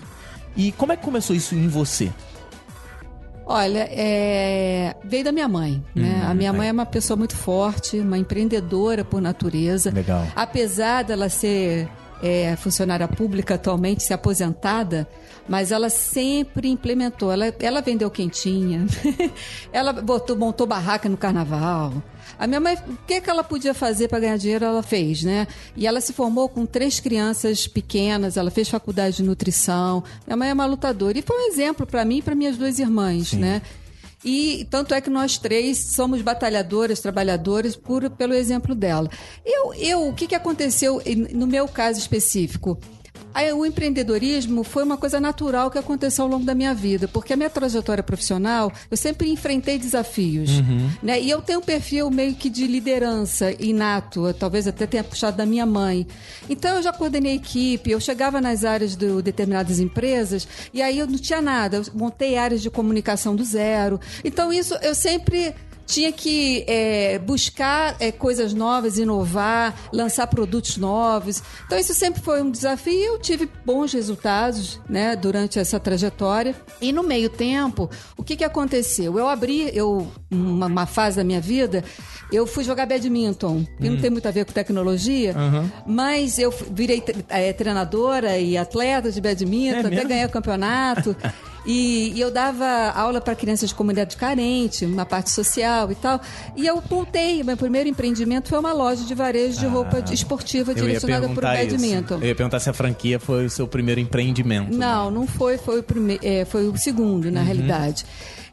E 0.56 0.72
como 0.72 0.92
é 0.92 0.96
que 0.96 1.04
começou 1.04 1.36
isso 1.36 1.54
em 1.54 1.68
você? 1.68 2.10
Olha, 3.48 3.88
é... 3.92 4.96
veio 5.04 5.22
da 5.22 5.30
minha 5.30 5.46
mãe, 5.46 5.82
né? 5.94 6.22
Hum, 6.24 6.30
a 6.30 6.34
minha 6.34 6.52
mãe 6.52 6.68
é 6.68 6.72
uma 6.72 6.84
pessoa 6.84 7.16
muito 7.16 7.36
forte, 7.36 8.00
uma 8.00 8.18
empreendedora 8.18 9.04
por 9.04 9.20
natureza. 9.20 9.92
Legal. 9.92 10.26
Apesar 10.34 11.04
dela 11.04 11.28
ser 11.28 11.88
é, 12.22 12.56
funcionária 12.56 13.06
pública 13.06 13.54
atualmente, 13.54 14.02
se 14.02 14.12
aposentada, 14.12 15.06
mas 15.48 15.70
ela 15.70 15.88
sempre 15.88 16.68
implementou. 16.68 17.32
Ela, 17.32 17.54
ela 17.60 17.80
vendeu 17.80 18.10
quentinha, 18.10 18.86
ela 19.72 19.92
botou, 19.92 20.36
montou 20.36 20.66
barraca 20.66 21.08
no 21.08 21.16
carnaval. 21.16 21.92
A 22.38 22.46
minha 22.46 22.60
mãe, 22.60 22.76
o 22.88 22.98
que, 23.06 23.20
que 23.20 23.30
ela 23.30 23.42
podia 23.42 23.72
fazer 23.72 24.08
para 24.08 24.20
ganhar 24.20 24.36
dinheiro, 24.36 24.64
ela 24.64 24.82
fez, 24.82 25.22
né? 25.22 25.46
E 25.74 25.86
ela 25.86 26.00
se 26.00 26.12
formou 26.12 26.48
com 26.48 26.66
três 26.66 27.00
crianças 27.00 27.66
pequenas, 27.66 28.36
ela 28.36 28.50
fez 28.50 28.68
faculdade 28.68 29.16
de 29.16 29.22
nutrição. 29.22 30.04
Minha 30.26 30.36
mãe 30.36 30.50
é 30.50 30.52
uma 30.52 30.66
lutadora. 30.66 31.18
E 31.18 31.22
foi 31.22 31.36
um 31.36 31.48
exemplo 31.48 31.86
para 31.86 32.04
mim 32.04 32.18
e 32.18 32.22
para 32.22 32.34
minhas 32.34 32.56
duas 32.56 32.78
irmãs, 32.78 33.28
Sim. 33.28 33.38
né? 33.38 33.62
E 34.24 34.66
tanto 34.70 34.92
é 34.92 35.00
que 35.00 35.08
nós 35.08 35.38
três 35.38 35.78
somos 35.78 36.20
batalhadoras, 36.20 37.00
trabalhadoras, 37.00 37.76
por, 37.76 38.10
pelo 38.10 38.34
exemplo 38.34 38.74
dela. 38.74 39.08
Eu, 39.44 39.72
eu 39.74 40.08
o 40.08 40.12
que, 40.12 40.26
que 40.26 40.34
aconteceu 40.34 41.00
no 41.32 41.46
meu 41.46 41.68
caso 41.68 42.00
específico? 42.00 42.76
Aí, 43.36 43.52
o 43.52 43.66
empreendedorismo 43.66 44.64
foi 44.64 44.82
uma 44.82 44.96
coisa 44.96 45.20
natural 45.20 45.70
que 45.70 45.76
aconteceu 45.76 46.24
ao 46.24 46.30
longo 46.30 46.46
da 46.46 46.54
minha 46.54 46.72
vida, 46.72 47.06
porque 47.06 47.34
a 47.34 47.36
minha 47.36 47.50
trajetória 47.50 48.02
profissional, 48.02 48.72
eu 48.90 48.96
sempre 48.96 49.28
enfrentei 49.28 49.78
desafios. 49.78 50.48
Uhum. 50.48 50.90
Né? 51.02 51.20
E 51.20 51.28
eu 51.28 51.42
tenho 51.42 51.58
um 51.58 51.62
perfil 51.62 52.10
meio 52.10 52.34
que 52.34 52.48
de 52.48 52.66
liderança 52.66 53.54
inato, 53.62 54.32
talvez 54.32 54.66
até 54.66 54.86
tenha 54.86 55.04
puxado 55.04 55.36
da 55.36 55.44
minha 55.44 55.66
mãe. 55.66 56.06
Então 56.48 56.76
eu 56.76 56.82
já 56.82 56.94
coordenei 56.94 57.34
equipe, 57.34 57.90
eu 57.90 58.00
chegava 58.00 58.40
nas 58.40 58.64
áreas 58.64 58.96
de 58.96 59.20
determinadas 59.20 59.80
empresas 59.80 60.48
e 60.72 60.80
aí 60.80 60.98
eu 60.98 61.06
não 61.06 61.18
tinha 61.18 61.42
nada, 61.42 61.76
eu 61.76 61.84
montei 61.92 62.38
áreas 62.38 62.62
de 62.62 62.70
comunicação 62.70 63.36
do 63.36 63.44
zero. 63.44 64.00
Então 64.24 64.50
isso 64.50 64.74
eu 64.76 64.94
sempre 64.94 65.54
tinha 65.86 66.12
que 66.12 66.64
é, 66.66 67.18
buscar 67.18 67.96
é, 68.00 68.10
coisas 68.10 68.52
novas, 68.52 68.98
inovar, 68.98 69.74
lançar 69.92 70.26
produtos 70.26 70.76
novos. 70.76 71.42
Então 71.64 71.78
isso 71.78 71.94
sempre 71.94 72.20
foi 72.20 72.42
um 72.42 72.50
desafio 72.50 72.92
e 72.92 73.04
eu 73.04 73.18
tive 73.18 73.48
bons 73.64 73.92
resultados 73.92 74.80
né, 74.88 75.14
durante 75.14 75.58
essa 75.58 75.78
trajetória. 75.78 76.54
E 76.80 76.92
no 76.92 77.02
meio 77.02 77.30
tempo, 77.30 77.88
o 78.16 78.24
que, 78.24 78.36
que 78.36 78.44
aconteceu? 78.44 79.18
Eu 79.18 79.28
abri, 79.28 79.70
eu, 79.72 80.10
uma, 80.30 80.66
uma 80.66 80.86
fase 80.86 81.16
da 81.16 81.24
minha 81.24 81.40
vida, 81.40 81.84
eu 82.32 82.46
fui 82.46 82.64
jogar 82.64 82.86
badminton, 82.86 83.64
que 83.80 83.88
hum. 83.88 83.92
não 83.92 84.00
tem 84.00 84.10
muito 84.10 84.26
a 84.26 84.30
ver 84.30 84.44
com 84.44 84.52
tecnologia, 84.52 85.34
uhum. 85.36 85.70
mas 85.86 86.38
eu 86.38 86.52
virei 86.70 87.02
é, 87.28 87.52
treinadora 87.52 88.38
e 88.38 88.56
atleta 88.56 89.12
de 89.12 89.20
badminton, 89.20 89.88
é 89.88 89.92
até 89.92 90.04
ganhei 90.04 90.24
o 90.24 90.30
campeonato. 90.30 91.16
E, 91.66 92.12
e 92.14 92.20
eu 92.20 92.30
dava 92.30 92.92
aula 92.94 93.20
para 93.20 93.34
crianças 93.34 93.70
de 93.70 93.74
comunidade 93.74 94.16
carente, 94.16 94.84
uma 94.84 95.04
parte 95.04 95.30
social 95.30 95.90
e 95.90 95.96
tal. 95.96 96.20
E 96.54 96.66
eu 96.66 96.82
montei, 96.88 97.42
meu 97.42 97.56
primeiro 97.56 97.88
empreendimento 97.88 98.48
foi 98.48 98.58
uma 98.58 98.72
loja 98.72 99.04
de 99.04 99.14
varejo 99.14 99.58
de 99.58 99.66
roupa 99.66 100.04
ah, 100.08 100.14
esportiva 100.14 100.72
direcionada 100.72 101.28
para 101.28 101.38
o 101.38 101.56
badminton. 101.56 102.14
Eu 102.16 102.28
ia 102.28 102.34
perguntar 102.34 102.60
se 102.60 102.70
a 102.70 102.72
franquia 102.72 103.18
foi 103.18 103.46
o 103.46 103.50
seu 103.50 103.66
primeiro 103.66 104.00
empreendimento. 104.00 104.76
Não, 104.76 105.10
né? 105.10 105.16
não 105.18 105.26
foi, 105.26 105.58
foi 105.58 105.80
o, 105.80 105.82
primeiro, 105.82 106.24
é, 106.24 106.44
foi 106.44 106.68
o 106.68 106.76
segundo, 106.76 107.30
na 107.30 107.40
uhum. 107.40 107.46
realidade. 107.46 108.06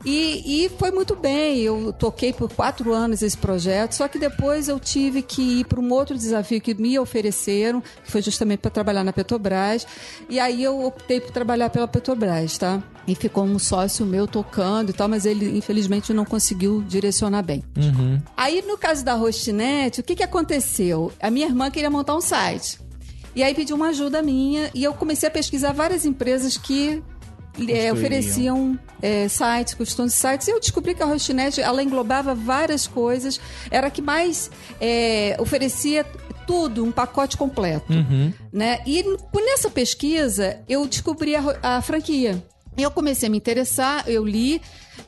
E, 0.05 0.65
e, 0.65 0.69
foi 0.69 0.91
muito 0.91 1.15
bem. 1.15 1.59
Eu 1.59 1.93
toquei 1.93 2.33
por 2.33 2.51
quatro 2.51 2.93
anos 2.93 3.21
esse 3.21 3.37
projeto, 3.37 3.93
só 3.93 4.07
que 4.07 4.19
depois 4.19 4.67
eu 4.67 4.79
tive 4.79 5.21
que 5.21 5.59
ir 5.59 5.65
para 5.65 5.79
um 5.79 5.91
outro 5.91 6.17
desafio 6.17 6.59
que 6.59 6.73
me 6.73 6.99
ofereceram, 6.99 7.81
que 7.81 8.11
foi 8.11 8.21
justamente 8.21 8.59
para 8.59 8.71
trabalhar 8.71 9.03
na 9.03 9.13
Petrobras. 9.13 9.87
E 10.29 10.39
aí 10.39 10.63
eu 10.63 10.83
optei 10.83 11.21
por 11.21 11.31
trabalhar 11.31 11.69
pela 11.69 11.87
Petrobras, 11.87 12.57
tá? 12.57 12.83
E 13.05 13.15
ficou 13.15 13.43
um 13.43 13.59
sócio 13.59 14.05
meu 14.05 14.25
tocando 14.25 14.91
e 14.91 14.93
tal, 14.93 15.09
mas 15.09 15.25
ele 15.25 15.57
infelizmente 15.57 16.13
não 16.13 16.23
conseguiu 16.23 16.81
direcionar 16.87 17.41
bem. 17.41 17.61
Uhum. 17.75 18.21
Aí 18.37 18.63
no 18.65 18.77
caso 18.77 19.03
da 19.03 19.13
Rostinet, 19.13 19.99
o 19.99 20.03
que, 20.03 20.15
que 20.15 20.23
aconteceu? 20.23 21.11
A 21.21 21.29
minha 21.29 21.45
irmã 21.45 21.69
queria 21.69 21.89
montar 21.89 22.15
um 22.15 22.21
site. 22.21 22.79
E 23.35 23.43
aí 23.43 23.53
pediu 23.53 23.75
uma 23.75 23.87
ajuda 23.87 24.21
minha 24.21 24.69
e 24.73 24.83
eu 24.83 24.93
comecei 24.93 25.27
a 25.27 25.31
pesquisar 25.31 25.73
várias 25.73 26.05
empresas 26.05 26.55
que 26.55 27.03
é, 27.67 27.91
ofereciam 27.91 28.77
é, 29.01 29.27
sites, 29.27 29.73
custom 29.73 30.05
de 30.05 30.13
sites. 30.13 30.47
E 30.47 30.51
eu 30.51 30.59
descobri 30.59 30.95
que 30.95 31.03
a 31.03 31.05
Hostnet, 31.05 31.59
ela 31.59 31.83
englobava 31.83 32.33
várias 32.33 32.87
coisas. 32.87 33.39
Era 33.69 33.87
a 33.87 33.91
que 33.91 34.01
mais 34.01 34.49
é, 34.79 35.35
oferecia 35.39 36.05
tudo, 36.47 36.83
um 36.83 36.91
pacote 36.91 37.37
completo. 37.37 37.91
Uhum. 37.91 38.33
Né? 38.51 38.81
E 38.85 39.03
nessa 39.35 39.69
pesquisa, 39.69 40.59
eu 40.67 40.85
descobri 40.87 41.35
a, 41.35 41.43
a 41.61 41.81
franquia. 41.81 42.43
Eu 42.77 42.89
comecei 42.89 43.27
a 43.27 43.31
me 43.31 43.37
interessar, 43.37 44.03
eu 44.07 44.25
li, 44.25 44.61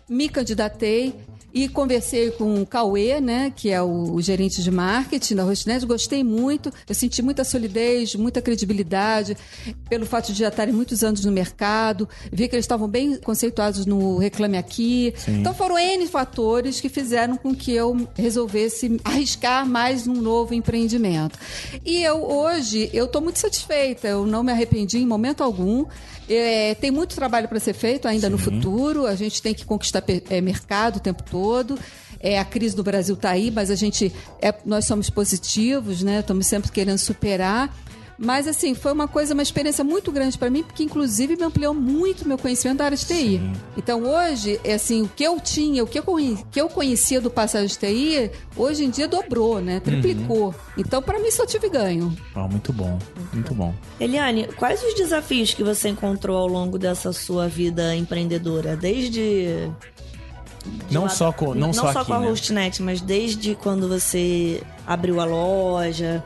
me 0.08 0.30
candidatei 0.30 1.14
e 1.56 1.70
conversei 1.70 2.32
com 2.32 2.62
o 2.62 2.66
Cauê, 2.66 3.22
né, 3.22 3.50
que 3.56 3.72
é 3.72 3.82
o, 3.82 4.14
o 4.14 4.22
gerente 4.22 4.62
de 4.62 4.70
marketing 4.70 5.36
da 5.36 5.44
Rostinet. 5.44 5.86
Gostei 5.86 6.22
muito, 6.22 6.70
eu 6.86 6.94
senti 6.94 7.22
muita 7.22 7.46
solidez, 7.46 8.14
muita 8.14 8.42
credibilidade, 8.42 9.38
pelo 9.88 10.06
fato 10.06 10.34
de 10.34 10.40
já 10.40 10.50
estarem 10.50 10.74
muitos 10.74 11.02
anos 11.02 11.24
no 11.24 11.32
mercado. 11.32 12.10
Vi 12.30 12.50
que 12.50 12.56
eles 12.56 12.66
estavam 12.66 12.90
bem 12.90 13.16
conceituados 13.16 13.86
no 13.86 14.18
Reclame 14.18 14.58
Aqui. 14.58 15.14
Então 15.30 15.54
foram 15.54 15.80
N 15.80 16.06
fatores 16.08 16.82
que 16.82 16.90
fizeram 16.90 17.38
com 17.38 17.56
que 17.56 17.72
eu 17.72 18.06
resolvesse 18.16 19.00
arriscar 19.02 19.66
mais 19.66 20.06
num 20.06 20.22
novo 20.22 20.54
empreendimento. 20.54 21.40
E 21.86 22.04
eu 22.04 22.22
hoje, 22.22 22.90
eu 22.92 23.06
estou 23.06 23.22
muito 23.22 23.40
satisfeita, 23.40 24.10
eu 24.10 24.26
não 24.26 24.44
me 24.44 24.52
arrependi 24.52 24.98
em 24.98 25.08
momento 25.08 25.42
algum. 25.42 25.86
É, 26.30 26.74
tem 26.76 26.90
muito 26.90 27.16
trabalho 27.16 27.48
para 27.48 27.60
ser 27.60 27.74
feito 27.74 28.08
ainda 28.08 28.30
no 28.30 28.38
futuro. 28.38 29.06
A 29.06 29.16
gente 29.16 29.42
tem 29.42 29.54
que 29.54 29.66
conquistar 29.66 30.04
é, 30.30 30.42
mercado 30.42 30.98
o 30.98 31.00
tempo 31.00 31.24
todo. 31.24 31.78
É, 32.20 32.40
a 32.40 32.46
crise 32.46 32.76
do 32.76 32.84
Brasil 32.84 33.16
está 33.16 33.32
aí, 33.32 33.52
mas 33.52 33.70
a 33.70 33.76
gente, 33.76 34.12
é, 34.42 34.54
nós 34.66 34.86
somos 34.86 35.10
positivos, 35.10 36.02
né? 36.02 36.22
Estamos 36.22 36.48
sempre 36.48 36.72
querendo 36.72 36.98
superar. 36.98 37.72
Mas 38.18 38.48
assim, 38.48 38.74
foi 38.74 38.94
uma 38.94 39.08
coisa, 39.10 39.34
uma 39.34 39.44
experiência 39.44 39.84
muito 39.84 40.10
grande 40.12 40.38
para 40.38 40.50
mim, 40.50 40.64
porque 40.64 40.84
inclusive 40.84 41.36
me 41.36 41.44
ampliou 41.44 41.74
muito 41.74 42.26
meu 42.28 42.38
conhecimento 42.38 42.78
da 42.78 42.86
área 42.86 42.96
de 42.98 43.06
TI. 43.06 43.42
Então 43.76 44.04
hoje, 44.04 44.58
é 44.64 44.74
assim, 44.76 45.02
o 45.04 45.08
que 45.10 45.24
eu 45.24 45.38
tinha, 45.40 45.84
o 45.84 45.88
que 45.88 46.00
eu, 46.00 46.04
conhe- 46.04 46.38
que 46.50 46.62
eu 46.62 46.70
conhecia 46.70 47.20
do 47.20 47.30
passagem 47.30 47.68
de 47.68 47.78
TI, 47.78 48.32
hoje 48.56 48.86
em 48.86 48.90
dia 48.90 49.08
dobrou, 49.08 49.60
né? 49.60 49.80
Triplicou. 49.82 50.56
Então, 50.78 51.02
para 51.02 51.20
mim, 51.20 51.30
só 51.30 51.46
tive 51.46 51.68
ganho. 51.70 52.16
Ah, 52.34 52.48
muito 52.48 52.72
bom, 52.72 52.98
muito 53.34 53.54
bom. 53.54 53.74
Eliane, 54.00 54.48
quais 54.56 54.82
os 54.82 54.94
desafios 54.94 55.54
que 55.54 55.64
você 55.64 55.90
encontrou 55.90 56.38
ao 56.38 56.48
longo 56.48 56.78
dessa 56.80 57.12
sua 57.12 57.48
vida 57.50 57.94
empreendedora? 57.96 58.78
Desde. 58.78 59.70
de 60.88 60.94
Não 60.94 61.04
lá- 61.04 61.10
só 61.10 61.32
com, 61.32 61.54
não, 61.54 61.74
só, 61.74 61.90
aqui, 61.90 62.06
com 62.06 62.14
a 62.14 62.20
né? 62.22 62.28
Hostnet, 62.30 62.82
mas 62.82 63.02
desde 63.02 63.56
quando 63.56 63.88
você 63.90 64.64
abriu 64.88 65.20
a 65.20 65.26
loja. 65.26 66.24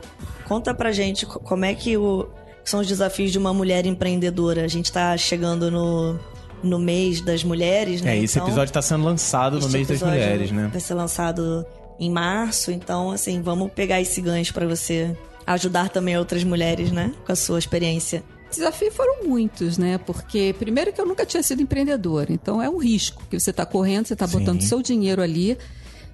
Conta 0.50 0.74
pra 0.74 0.90
gente 0.90 1.24
co- 1.26 1.38
como 1.38 1.64
é 1.64 1.72
que 1.76 1.96
o- 1.96 2.26
são 2.64 2.80
os 2.80 2.88
desafios 2.88 3.30
de 3.30 3.38
uma 3.38 3.54
mulher 3.54 3.86
empreendedora. 3.86 4.64
A 4.64 4.68
gente 4.68 4.90
tá 4.90 5.16
chegando 5.16 5.70
no, 5.70 6.18
no 6.60 6.76
mês 6.76 7.20
das 7.20 7.44
mulheres, 7.44 8.02
né? 8.02 8.16
É, 8.18 8.20
esse 8.20 8.36
Então, 8.36 8.48
episódio 8.48 8.74
tá 8.74 8.82
sendo 8.82 9.04
lançado 9.04 9.60
no 9.60 9.68
mês 9.68 9.86
das 9.86 10.02
mulheres, 10.02 10.50
né? 10.50 10.68
Vai 10.72 10.80
ser 10.80 10.94
lançado 10.94 11.64
em 12.00 12.10
março, 12.10 12.72
então, 12.72 13.12
assim, 13.12 13.40
vamos 13.40 13.70
pegar 13.70 14.00
esse 14.00 14.20
gancho 14.20 14.52
pra 14.52 14.66
você 14.66 15.16
ajudar 15.46 15.88
também 15.88 16.18
outras 16.18 16.42
mulheres, 16.42 16.90
né? 16.90 17.12
Com 17.24 17.30
a 17.30 17.36
sua 17.36 17.58
experiência. 17.60 18.24
Desafios 18.50 18.92
foram 18.96 19.22
muitos, 19.28 19.78
né? 19.78 19.98
Porque, 19.98 20.52
primeiro, 20.58 20.92
que 20.92 21.00
eu 21.00 21.06
nunca 21.06 21.24
tinha 21.24 21.44
sido 21.44 21.62
empreendedora. 21.62 22.32
Então, 22.32 22.60
é 22.60 22.68
um 22.68 22.78
risco 22.78 23.22
que 23.30 23.38
você 23.38 23.50
está 23.50 23.64
correndo, 23.64 24.06
você 24.08 24.14
está 24.14 24.26
botando 24.26 24.60
seu 24.62 24.82
dinheiro 24.82 25.22
ali. 25.22 25.56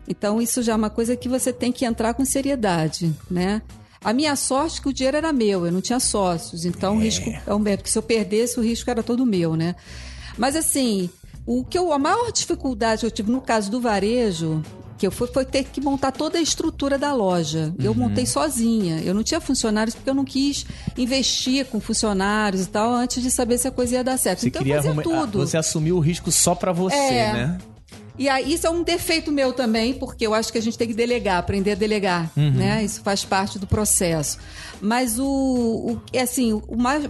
Então, 0.07 0.43
isso 0.43 0.61
já 0.63 0.73
é 0.73 0.77
uma 0.77 0.91
coisa 0.91 1.17
que 1.17 1.27
você 1.27 1.55
tem 1.55 1.73
que 1.73 1.87
entrar 1.87 2.13
com 2.13 2.23
seriedade, 2.27 3.11
né? 3.31 3.63
A 4.07 4.13
minha 4.13 4.37
sorte 4.37 4.79
é 4.79 4.83
que 4.83 4.89
o 4.89 4.93
dinheiro 4.93 5.17
era 5.17 5.33
meu, 5.33 5.67
eu 5.67 5.73
não 5.73 5.81
tinha 5.81 5.99
sócios. 5.99 6.65
Então, 6.65 6.97
o 6.97 7.01
risco 7.01 7.29
é 7.47 7.53
um 7.53 7.61
porque 7.77 7.91
se 7.91 7.99
eu 7.99 8.03
perdesse, 8.03 8.59
o 8.59 8.63
risco 8.63 8.89
era 8.89 9.03
todo 9.03 9.27
meu, 9.27 9.57
né? 9.57 9.75
Mas, 10.39 10.55
assim, 10.55 11.11
o 11.45 11.65
que 11.65 11.77
eu, 11.77 11.93
a 11.93 11.99
maior 11.99 12.31
dificuldade 12.31 13.01
que 13.01 13.07
eu 13.07 13.11
tive 13.11 13.33
no 13.33 13.41
caso 13.41 13.69
do 13.69 13.81
varejo, 13.81 14.63
que 14.97 15.07
eu 15.07 15.11
fui, 15.11 15.27
foi 15.27 15.45
ter 15.45 15.65
que 15.65 15.81
montar 15.81 16.13
toda 16.13 16.39
a 16.39 16.41
estrutura 16.41 16.97
da 16.97 17.13
loja. 17.13 17.75
Eu 17.79 17.91
Uhum. 17.91 17.99
montei 17.99 18.25
sozinha. 18.27 19.01
Eu 19.01 19.13
não 19.13 19.23
tinha 19.25 19.41
funcionários 19.41 19.95
porque 19.97 20.09
eu 20.09 20.15
não 20.15 20.25
quis 20.25 20.65
investir 20.97 21.67
com 21.67 21.81
funcionários 21.81 22.63
e 22.63 22.69
tal 22.69 22.95
antes 22.95 23.23
de 23.23 23.31
saber 23.31 23.59
se 23.59 23.67
a 23.69 23.71
coisa 23.71 23.97
ia 23.97 24.05
dar 24.05 24.17
certo. 24.19 24.41
Você 24.41 24.49
então 24.49 24.63
eu 24.63 24.75
fazia 24.77 24.91
arrumar- 24.93 25.03
tudo. 25.03 25.39
Você 25.41 25.57
assumiu 25.57 25.97
o 25.97 26.01
risco 26.01 26.31
só 26.31 26.55
pra 26.55 26.73
você, 26.73 26.95
É. 26.95 27.33
né? 27.33 27.59
E 28.19 28.29
aí, 28.29 28.53
isso 28.53 28.67
é 28.67 28.71
um 28.71 28.83
defeito 28.83 29.31
meu 29.31 29.53
também, 29.53 29.95
porque 29.95 30.27
eu 30.27 30.35
acho 30.35 30.51
que 30.51 30.59
a 30.59 30.63
gente 30.63 30.79
tem 30.79 30.89
que 30.89 30.95
delegar, 30.95 31.39
aprender 31.39 31.73
a 31.73 31.75
delegar, 31.75 32.31
né? 32.37 32.85
Isso 32.85 33.01
faz 33.03 33.25
parte 33.25 33.59
do 33.59 33.67
processo. 33.67 34.39
Mas 34.81 35.19
o, 35.19 35.27
o 35.27 36.01
é 36.13 36.23
assim, 36.23 36.61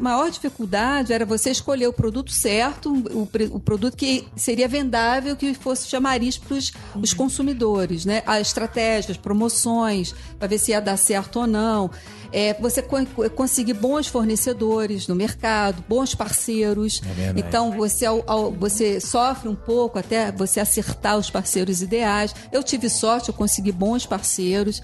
maior 0.01 0.31
dificuldade 0.31 1.13
era 1.13 1.25
você 1.25 1.51
escolher 1.51 1.87
o 1.87 1.93
produto 1.93 2.31
certo, 2.33 2.93
o, 2.93 3.29
o 3.53 3.61
produto 3.61 3.97
que 3.97 4.27
seria 4.37 4.69
vendável, 4.69 5.37
que 5.37 5.55
fosse 5.55 5.89
chamariz 5.89 6.39
para 6.39 6.57
os 7.01 7.15
consumidores, 7.15 8.05
né? 8.05 8.23
As 8.27 8.49
estratégias, 8.49 9.17
promoções, 9.17 10.15
para 10.39 10.49
ver 10.49 10.59
se 10.59 10.73
ia 10.73 10.81
dar 10.81 10.97
certo 10.97 11.41
ou 11.41 11.47
não. 11.47 11.91
É, 12.33 12.55
você 12.61 12.83
co- 12.83 13.05
conseguir 13.35 13.75
bons 13.75 14.07
fornecedores 14.07 15.07
no 15.09 15.15
mercado, 15.15 15.83
bons 15.89 16.15
parceiros. 16.15 17.01
É 17.19 17.33
então, 17.39 17.73
você, 17.73 18.07
ao- 18.07 18.23
ao- 18.27 18.51
você 18.53 19.01
sofre 19.01 19.49
um 19.49 19.55
pouco 19.55 19.99
até 19.99 20.31
você 20.33 20.61
acertar 20.61 21.17
os 21.19 21.31
parceiros 21.31 21.83
ideais. 21.83 22.35
Eu 22.53 22.63
tive 22.63 22.89
sorte, 22.91 23.29
eu 23.29 23.35
consegui 23.35 23.73
bons 23.73 24.07
parceiros. 24.07 24.83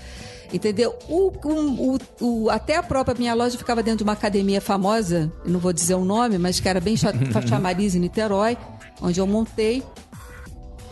Entendeu? 0.52 0.94
O, 1.08 1.32
o- 1.48 1.98
o- 2.20 2.50
até 2.50 2.76
a 2.76 2.82
própria 2.82 3.14
minha 3.18 3.32
loja 3.32 3.56
ficava 3.56 3.82
dentro 3.82 3.98
de 3.98 4.04
uma 4.04 4.12
academia 4.12 4.60
famosa, 4.60 5.32
não 5.46 5.58
vou 5.58 5.72
dizer 5.72 5.94
o 5.94 6.04
nome, 6.04 6.36
mas 6.36 6.60
que 6.60 6.68
era 6.68 6.78
bem 6.78 6.94
cha- 6.94 7.12
chamariz 7.48 7.94
em 7.94 8.00
Niterói, 8.00 8.58
onde 9.00 9.18
eu 9.18 9.26
montei. 9.26 9.82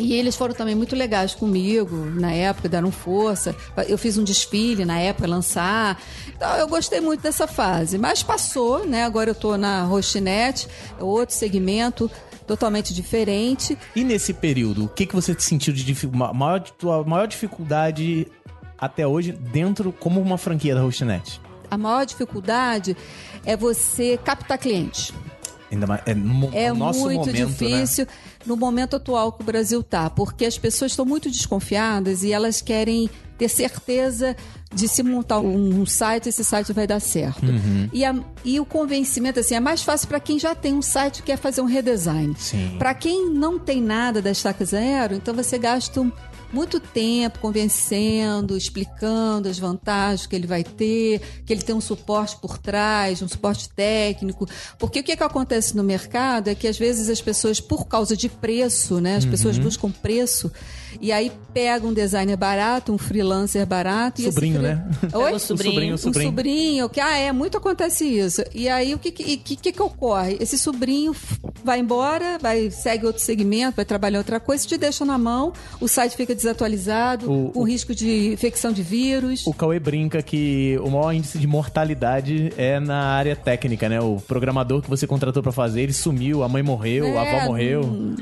E 0.00 0.14
eles 0.14 0.35
foram 0.35 0.54
também 0.54 0.75
muito 0.75 0.97
legais 0.97 1.35
comigo 1.35 1.95
na 1.97 2.33
época, 2.33 2.69
deram 2.69 2.90
força. 2.90 3.54
Eu 3.87 3.99
fiz 3.99 4.16
um 4.16 4.25
desfile 4.25 4.85
na 4.85 4.99
época, 4.99 5.28
lançar. 5.28 6.00
Então 6.35 6.57
eu 6.57 6.66
gostei 6.66 7.00
muito 7.00 7.21
dessa 7.21 7.47
fase. 7.47 7.99
Mas 7.99 8.23
passou, 8.23 8.87
né? 8.87 9.04
Agora 9.04 9.30
eu 9.30 9.35
tô 9.35 9.57
na 9.57 9.83
Rochinet, 9.85 10.66
é 10.99 11.04
outro 11.04 11.35
segmento 11.35 12.11
totalmente 12.47 12.92
diferente. 12.95 13.76
E 13.95 14.02
nesse 14.02 14.33
período, 14.33 14.87
o 14.87 14.88
que, 14.88 15.07
que 15.07 15.14
você 15.14 15.37
sentiu 15.38 15.73
de 15.73 15.85
difi- 15.85 16.07
ma- 16.09 16.33
maior, 16.33 16.61
tua 16.61 17.04
maior 17.04 17.26
dificuldade 17.26 18.26
até 18.78 19.07
hoje 19.07 19.33
dentro 19.33 19.92
como 19.92 20.21
uma 20.21 20.38
franquia 20.38 20.75
da 20.75 20.80
Hostnet? 20.83 21.40
A 21.71 21.76
maior 21.78 22.04
dificuldade 22.04 22.97
é 23.45 23.57
você 23.57 24.19
captar 24.25 24.59
cliente. 24.59 25.14
Ainda 25.71 25.87
mais 25.87 26.00
é 26.04 26.12
no, 26.14 26.50
É 26.52 26.71
no 26.73 26.78
nosso 26.80 26.99
muito 27.00 27.26
momento, 27.28 27.47
difícil 27.47 28.07
no 28.47 28.56
momento 28.56 28.97
atual 28.97 29.32
que 29.32 29.42
o 29.42 29.44
Brasil 29.44 29.82
tá, 29.82 30.09
porque 30.11 30.44
as 30.44 30.56
pessoas 30.59 30.92
estão 30.92 31.04
muito 31.04 31.30
desconfiadas 31.30 32.23
e 32.23 32.32
elas 32.32 32.61
querem 32.61 33.09
ter 33.37 33.49
certeza 33.49 34.37
de 34.73 34.87
se 34.87 35.02
montar 35.02 35.40
um, 35.40 35.85
site, 35.87 36.28
esse 36.28 36.44
site 36.44 36.73
vai 36.73 36.87
dar 36.87 37.00
certo. 37.00 37.47
Uhum. 37.47 37.88
E, 37.92 38.04
a- 38.04 38.14
e 38.44 38.61
o 38.61 38.64
convencimento 38.66 39.40
assim 39.40 39.54
é 39.54 39.61
mais 39.61 39.82
fácil 39.82 40.09
para 40.09 40.20
quem 40.20 40.38
já 40.38 40.54
tem 40.54 40.75
um 40.75 40.82
site 40.82 41.18
e 41.18 41.23
quer 41.23 41.37
fazer 41.38 41.61
um 41.61 41.64
redesign. 41.66 42.35
Para 42.78 42.94
quem 42.94 43.30
não 43.30 43.59
tem 43.59 43.80
nada 43.82 44.20
da 44.23 44.30
Estaca 44.30 44.64
Zero, 44.64 45.14
então 45.14 45.35
você 45.35 45.59
gasta 45.59 46.00
um- 46.00 46.12
muito 46.52 46.80
tempo 46.80 47.38
convencendo, 47.38 48.57
explicando 48.57 49.49
as 49.49 49.59
vantagens 49.59 50.26
que 50.26 50.35
ele 50.35 50.47
vai 50.47 50.64
ter, 50.64 51.21
que 51.47 51.52
ele 51.52 51.62
tem 51.62 51.75
um 51.75 51.80
suporte 51.80 52.37
por 52.37 52.59
trás, 52.59 53.23
um 53.23 53.28
suporte 53.28 53.69
técnico. 53.71 54.49
Porque 54.78 55.00
o 55.00 55.02
que, 55.02 55.16
que 55.16 55.23
acontece 55.23 55.76
no 55.76 55.83
mercado 55.85 56.49
é 56.49 56.54
que 56.54 56.66
às 56.66 56.78
vezes 56.78 57.09
as 57.09 57.21
pessoas, 57.21 57.61
por 57.61 57.87
causa 57.87 58.16
de 58.16 58.28
preço, 58.28 59.00
né? 59.00 59.16
As 59.16 59.25
pessoas 59.25 59.57
Uhum. 59.57 59.64
buscam 59.64 59.90
preço 59.90 60.50
e 61.00 61.12
aí 61.12 61.30
pega 61.54 61.87
um 61.87 61.92
designer 61.92 62.37
barato, 62.37 62.92
um 62.92 62.99
freelancer 62.99 63.64
barato. 63.66 64.21
e 64.21 64.25
esse 64.25 64.33
Sobrinho, 64.33 64.61
fre- 64.61 64.69
né? 64.69 64.85
Oi? 65.14 65.33
o 65.33 65.38
sobrinho. 65.38 65.95
O 65.95 65.99
sobrinho. 65.99 66.28
Um 66.28 66.30
sobrinho, 66.30 66.88
que 66.88 67.00
ah, 67.00 67.16
é, 67.16 67.33
muito 67.33 67.57
acontece 67.59 68.04
isso. 68.04 68.42
E 68.54 68.69
aí 68.69 68.95
o 68.95 68.99
que 68.99 69.11
que, 69.12 69.37
que, 69.37 69.57
que 69.57 69.73
que 69.73 69.83
ocorre? 69.83 70.37
Esse 70.40 70.59
sobrinho 70.59 71.14
vai 71.64 71.78
embora, 71.80 72.38
vai 72.40 72.71
segue 72.71 73.07
outro 73.07 73.23
segmento, 73.23 73.76
vai 73.76 73.85
trabalhar 73.85 74.19
outra 74.19 74.40
coisa, 74.40 74.66
te 74.66 74.76
deixa 74.76 75.04
na 75.04 75.19
mão, 75.19 75.52
o 75.80 75.87
site 75.88 76.16
fica 76.16 76.35
desatualizado, 76.42 77.30
O- 77.30 77.50
com 77.50 77.61
o- 77.61 77.62
risco 77.64 77.94
de 77.94 78.32
infecção 78.32 78.73
de 78.73 78.82
vírus. 78.82 79.47
O 79.47 79.54
Cauê 79.54 79.78
brinca 79.78 80.23
que 80.23 80.78
o 80.82 80.90
maior 80.90 81.12
índice 81.12 81.38
de 81.38 81.47
mortalidade 81.47 82.52
é 82.56 82.78
na 82.80 82.99
área 83.02 83.35
técnica, 83.37 83.88
né? 83.88 84.00
O 84.00 84.16
programador 84.26 84.82
que 84.82 84.90
você 84.90 85.06
contratou 85.06 85.42
pra 85.42 85.52
fazer, 85.52 85.82
ele 85.82 85.92
sumiu, 85.92 86.42
a 86.42 86.49
mãe 86.49 86.62
morreu, 86.62 87.18
a 87.18 87.23
avó 87.23 87.30
É, 87.38 87.47
morreu. 87.47 87.82
hum. 87.85 88.16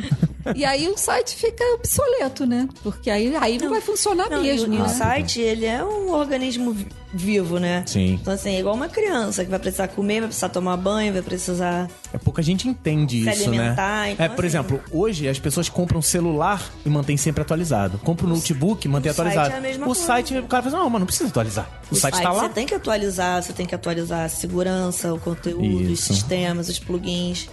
E 0.54 0.64
aí 0.64 0.88
o 0.88 0.96
site 0.96 1.34
fica 1.36 1.62
obsoleto, 1.74 2.46
né? 2.46 2.68
Porque 2.82 3.10
aí, 3.10 3.34
aí 3.36 3.58
não, 3.58 3.70
vai 3.70 3.80
funcionar 3.80 4.30
Não, 4.30 4.42
mesmo. 4.42 4.72
e 4.72 4.76
o, 4.76 4.78
e 4.78 4.80
o 4.80 4.82
né? 4.84 4.88
site, 4.88 5.40
ele 5.40 5.66
é 5.66 5.84
um 5.84 6.10
organismo 6.12 6.74
vivo, 7.12 7.58
né? 7.58 7.82
Sim. 7.86 8.18
Então, 8.20 8.32
assim, 8.34 8.50
é 8.54 8.60
igual 8.60 8.74
uma 8.74 8.88
criança 8.88 9.44
que 9.44 9.50
vai 9.50 9.58
precisar 9.58 9.88
comer, 9.88 10.20
vai 10.20 10.28
precisar 10.28 10.48
tomar 10.50 10.76
banho, 10.76 11.12
vai 11.12 11.22
precisar... 11.22 11.88
É 12.12 12.18
pouca 12.18 12.42
gente 12.42 12.68
entende 12.68 13.24
Se 13.24 13.30
isso, 13.30 13.50
né? 13.50 13.74
então, 14.12 14.24
é, 14.24 14.28
por 14.28 14.44
assim- 14.44 14.46
exemplo, 14.46 14.80
hoje 14.90 15.28
as 15.28 15.38
pessoas 15.38 15.68
compram 15.68 16.00
celular 16.02 16.62
e 16.84 16.88
mantém 16.88 17.16
sempre 17.16 17.42
atualizado. 17.42 17.98
Compra 17.98 18.26
um 18.26 18.30
notebook 18.30 18.86
e 18.86 18.90
mantém 18.90 19.10
o 19.10 19.14
site 19.14 19.28
atualizado. 19.28 19.54
é 19.54 19.58
a 19.58 19.60
mesma 19.60 19.84
o 19.84 19.86
coisa. 19.86 20.00
site, 20.02 20.36
o 20.38 20.42
cara 20.46 20.62
fala, 20.62 20.78
não, 20.78 20.90
mas 20.90 21.00
não 21.00 21.06
precisa 21.06 21.28
atualizar. 21.28 21.68
O, 21.90 21.94
site 21.94 22.20
tá 22.20 22.30
lá. 22.32 22.42
Você 22.42 22.48
tem 22.50 22.66
que 22.66 22.74
atualizar, 22.74 23.42
você 23.42 23.52
tem 23.52 23.66
que 23.66 23.74
atualizar 23.74 24.24
a 24.24 24.28
segurança, 24.28 25.12
o 25.12 25.18
conteúdo, 25.18 25.84
os 25.86 25.90
Isso. 26.00 26.14
sistemas, 26.14 26.68
os 26.68 26.78
plugins. 26.78 27.48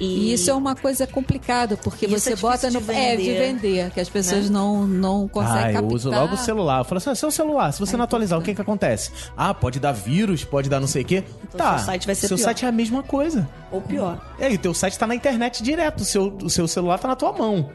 E 0.00 0.32
isso 0.32 0.50
é 0.50 0.54
uma 0.54 0.74
coisa 0.74 1.06
complicada, 1.06 1.76
porque 1.76 2.06
você 2.06 2.32
é 2.32 2.36
bota 2.36 2.70
no. 2.70 2.80
de 2.80 2.90
É, 2.90 3.14
de 3.16 3.22
vender. 3.22 3.38
vender, 3.38 3.90
que 3.90 4.00
as 4.00 4.08
pessoas 4.08 4.48
Né? 4.48 4.54
não, 4.58 4.86
não 4.86 5.28
conseguem 5.28 5.62
Ah, 5.64 5.68
eu 5.68 5.74
captar. 5.74 5.92
uso 5.92 6.10
logo 6.10 6.34
o 6.34 6.38
celular. 6.38 6.78
Eu 6.78 6.84
falo 6.84 6.96
assim, 6.98 7.10
ah, 7.10 7.14
seu 7.14 7.30
celular, 7.30 7.70
se 7.72 7.78
você 7.78 7.96
não 7.98 8.04
atualizar, 8.04 8.38
o 8.38 8.42
que 8.42 8.54
que 8.54 8.60
acontece? 8.62 9.10
Ah, 9.36 9.52
pode 9.52 9.78
dar 9.78 9.92
vírus, 9.92 10.42
pode 10.42 10.70
dar 10.70 10.80
não 10.80 10.86
sei 10.88 11.02
o 11.02 11.04
quê. 11.04 11.22
Então, 11.44 11.58
tá, 11.58 11.76
seu 11.76 11.86
site 11.86 12.06
vai 12.06 12.14
ser 12.14 12.28
seu 12.28 12.36
pior. 12.38 12.44
site 12.44 12.64
é 12.64 12.68
a 12.68 12.72
mesma 12.72 13.02
coisa. 13.02 13.46
Ou 13.70 13.80
pior. 13.82 14.18
E 14.38 14.44
aí, 14.44 14.54
o 14.54 14.58
teu 14.58 14.72
site 14.72 14.98
tá 14.98 15.06
na 15.06 15.14
internet 15.14 15.62
direto, 15.62 16.00
o 16.00 16.04
seu, 16.04 16.34
o 16.42 16.48
seu 16.48 16.66
celular 16.66 16.98
tá 16.98 17.06
na 17.06 17.14
tua 17.16 17.32
mão. 17.32 17.68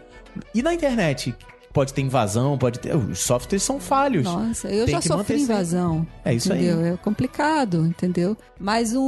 E 0.53 0.63
na 0.63 0.73
internet? 0.73 1.33
Pode 1.75 1.93
ter 1.93 2.01
invasão, 2.01 2.57
pode 2.57 2.79
ter... 2.79 2.95
Os 2.95 3.19
softwares 3.19 3.61
são 3.61 3.81
falhos. 3.81 4.23
Nossa, 4.23 4.69
eu 4.69 4.85
Tem 4.85 4.95
já 4.95 5.01
sofri 5.01 5.41
invasão. 5.41 6.07
É 6.23 6.33
isso 6.33 6.53
aí. 6.53 6.65
entendeu? 6.69 6.93
É 6.93 6.97
complicado, 6.97 7.85
entendeu? 7.85 8.37
Mas 8.57 8.95
um, 8.95 9.01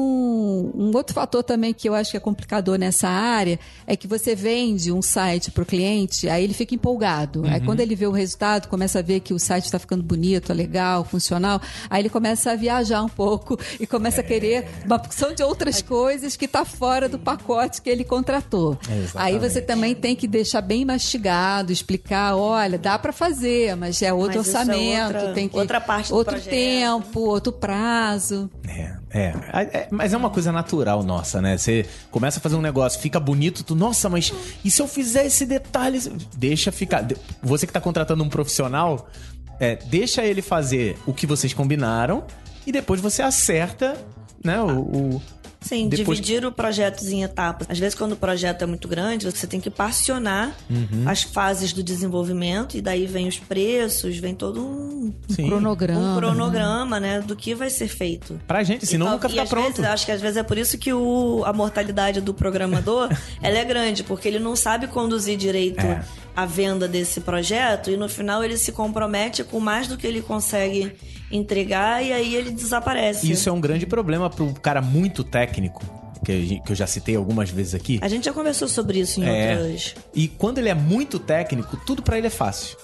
um 0.75 0.91
outro 0.93 1.13
fator 1.15 1.41
também 1.41 1.73
que 1.73 1.87
eu 1.87 1.95
acho 1.95 2.11
que 2.11 2.17
é 2.17 2.19
complicador 2.19 2.77
nessa 2.77 3.07
área 3.07 3.57
é 3.87 3.95
que 3.95 4.05
você 4.05 4.35
vende 4.35 4.91
um 4.91 5.01
site 5.01 5.49
pro 5.49 5.65
cliente, 5.65 6.27
aí 6.27 6.43
ele 6.43 6.53
fica 6.53 6.75
empolgado. 6.75 7.45
Aí 7.45 7.61
Uhum. 7.61 7.65
quando 7.67 7.79
ele 7.79 7.95
vê 7.95 8.05
o 8.05 8.11
resultado, 8.11 8.67
começa 8.67 8.99
a 8.99 9.01
ver 9.01 9.21
que 9.21 9.33
o 9.33 9.39
site 9.39 9.63
está 9.63 9.79
ficando 9.79 10.03
bonito, 10.03 10.51
é 10.51 10.55
legal, 10.55 11.05
funcional, 11.05 11.61
aí 11.89 12.01
ele 12.01 12.09
começa 12.09 12.51
a 12.51 12.55
viajar 12.57 13.01
um 13.01 13.07
pouco 13.07 13.57
e 13.79 13.87
começa 13.87 14.19
a 14.19 14.23
querer 14.25 14.67
uma 14.85 14.99
porção 14.99 15.33
de 15.33 15.41
outras 15.41 15.81
coisas 15.81 16.35
que 16.35 16.49
tá 16.49 16.65
fora 16.65 17.07
do 17.07 17.17
pacote 17.17 17.81
que 17.81 17.89
ele 17.89 18.03
contratou. 18.03 18.77
Aí 19.15 19.39
você 19.39 19.61
também 19.61 19.95
tem 19.95 20.17
que 20.17 20.27
deixar 20.27 20.59
bem 20.59 20.83
mastigado, 20.83 21.71
explicar, 21.71 22.35
olha, 22.35 22.56
dá 22.77 22.97
para 22.99 23.11
fazer, 23.13 23.75
mas 23.75 24.01
é 24.01 24.11
outro 24.13 24.37
Mas 24.39 24.47
é 24.47 24.57
orçamento, 24.59 25.15
outra- 25.17 25.33
tem 25.33 25.47
que 25.49 25.57
outra 25.57 25.79
parte 25.81 26.09
do 26.09 26.15
outro 26.15 26.33
projeto. 26.33 26.49
tempo, 26.51 27.19
outro 27.21 27.51
prazo. 27.51 28.49
É, 28.67 28.95
é, 29.11 29.33
é, 29.53 29.87
Mas 29.91 30.13
é 30.13 30.17
uma 30.17 30.29
coisa 30.29 30.51
natural 30.51 31.03
nossa, 31.03 31.41
né? 31.41 31.57
Você 31.57 31.85
começa 32.11 32.39
a 32.39 32.41
fazer 32.41 32.55
um 32.55 32.61
negócio, 32.61 32.99
fica 32.99 33.19
bonito, 33.19 33.63
tu, 33.63 33.75
nossa, 33.75 34.09
mas 34.09 34.33
e 34.63 34.69
se 34.71 34.81
eu 34.81 34.87
fizer 34.87 35.25
esse 35.25 35.45
detalhe? 35.45 35.99
Deixa 36.35 36.71
ficar. 36.71 37.05
Você 37.41 37.65
que 37.67 37.73
tá 37.73 37.79
contratando 37.81 38.23
um 38.23 38.29
profissional, 38.29 39.07
é, 39.59 39.75
deixa 39.75 40.23
ele 40.25 40.41
fazer 40.41 40.97
o 41.05 41.13
que 41.13 41.25
vocês 41.25 41.53
combinaram 41.53 42.23
e 42.65 42.71
depois 42.71 42.99
você 43.01 43.21
acerta, 43.21 43.95
né? 44.43 44.61
O, 44.61 44.79
o- 44.81 45.21
Sim, 45.67 45.89
Depois- 45.89 46.19
dividir 46.19 46.45
o 46.45 46.51
projeto 46.51 47.03
em 47.05 47.23
etapas. 47.23 47.67
Às 47.69 47.77
vezes, 47.79 47.93
quando 47.95 48.13
o 48.13 48.15
projeto 48.15 48.61
é 48.61 48.65
muito 48.65 48.87
grande, 48.87 49.25
você 49.29 49.45
tem 49.47 49.59
que 49.59 49.69
particionar 49.69 50.55
Uhum. 50.69 51.03
as 51.05 51.23
fases 51.23 51.73
do 51.73 51.83
desenvolvimento 51.83 52.77
e 52.77 52.81
daí 52.81 53.05
vem 53.05 53.27
os 53.27 53.37
preços, 53.39 54.17
vem 54.17 54.33
todo 54.33 54.61
um, 54.65 55.13
Sim. 55.29 55.47
Cronograma. 55.47 55.99
um 56.13 56.17
cronograma, 56.17 56.99
né, 56.99 57.21
do 57.21 57.35
que 57.35 57.53
vai 57.53 57.69
ser 57.69 57.87
feito. 57.87 58.39
Pra 58.47 58.63
gente, 58.63 58.85
senão 58.85 59.07
E 59.07 59.09
nunca 59.11 59.27
e 59.27 59.29
fica 59.31 59.43
às 59.43 59.49
pronto. 59.49 59.67
vezes, 59.77 59.85
acho 59.91 60.05
que 60.05 60.11
às 60.11 60.21
vezes 60.21 60.37
é 60.37 60.43
por 60.43 60.57
isso 60.57 60.77
que 60.77 60.93
o, 60.93 61.43
a 61.45 61.53
mortalidade 61.53 62.21
do 62.21 62.33
programador 62.33 63.09
ela 63.41 63.57
é 63.57 63.63
grande, 63.65 64.03
porque 64.03 64.27
ele 64.27 64.39
não 64.39 64.55
sabe 64.55 64.87
conduzir 64.87 65.37
direito 65.37 65.85
É. 65.85 66.03
a 66.35 66.45
venda 66.45 66.87
desse 66.87 67.19
projeto 67.21 67.89
e 67.91 67.97
no 67.97 68.07
final 68.07 68.43
ele 68.43 68.57
se 68.57 68.71
compromete 68.71 69.43
com 69.43 69.59
mais 69.59 69.87
do 69.87 69.97
que 69.97 70.05
ele 70.07 70.21
consegue 70.21 70.93
entregar 71.31 72.03
e 72.03 72.11
aí 72.13 72.35
ele 72.35 72.51
desaparece. 72.51 73.29
Isso 73.31 73.49
é 73.49 73.51
um 73.51 73.59
grande 73.61 73.85
problema 73.85 74.29
pro 74.29 74.53
cara 74.53 74.81
muito 74.81 75.23
técnico, 75.23 75.83
que, 76.25 76.61
eu 76.67 76.75
já 76.75 76.87
citei 76.87 77.15
algumas 77.15 77.49
vezes 77.49 77.73
aqui. 77.75 77.99
A 78.01 78.07
gente 78.07 78.25
já 78.25 78.33
conversou 78.33 78.67
sobre 78.67 78.99
isso 78.99 79.21
em 79.21 79.25
É. 79.27 79.57
outras. 79.57 79.95
E 80.15 80.27
quando 80.27 80.57
ele 80.57 80.69
é 80.69 80.73
muito 80.75 81.19
técnico, 81.19 81.77
tudo 81.85 82.01
pra 82.01 82.17
ele 82.17 82.27
é 82.27 82.31
fácil. 82.31 82.77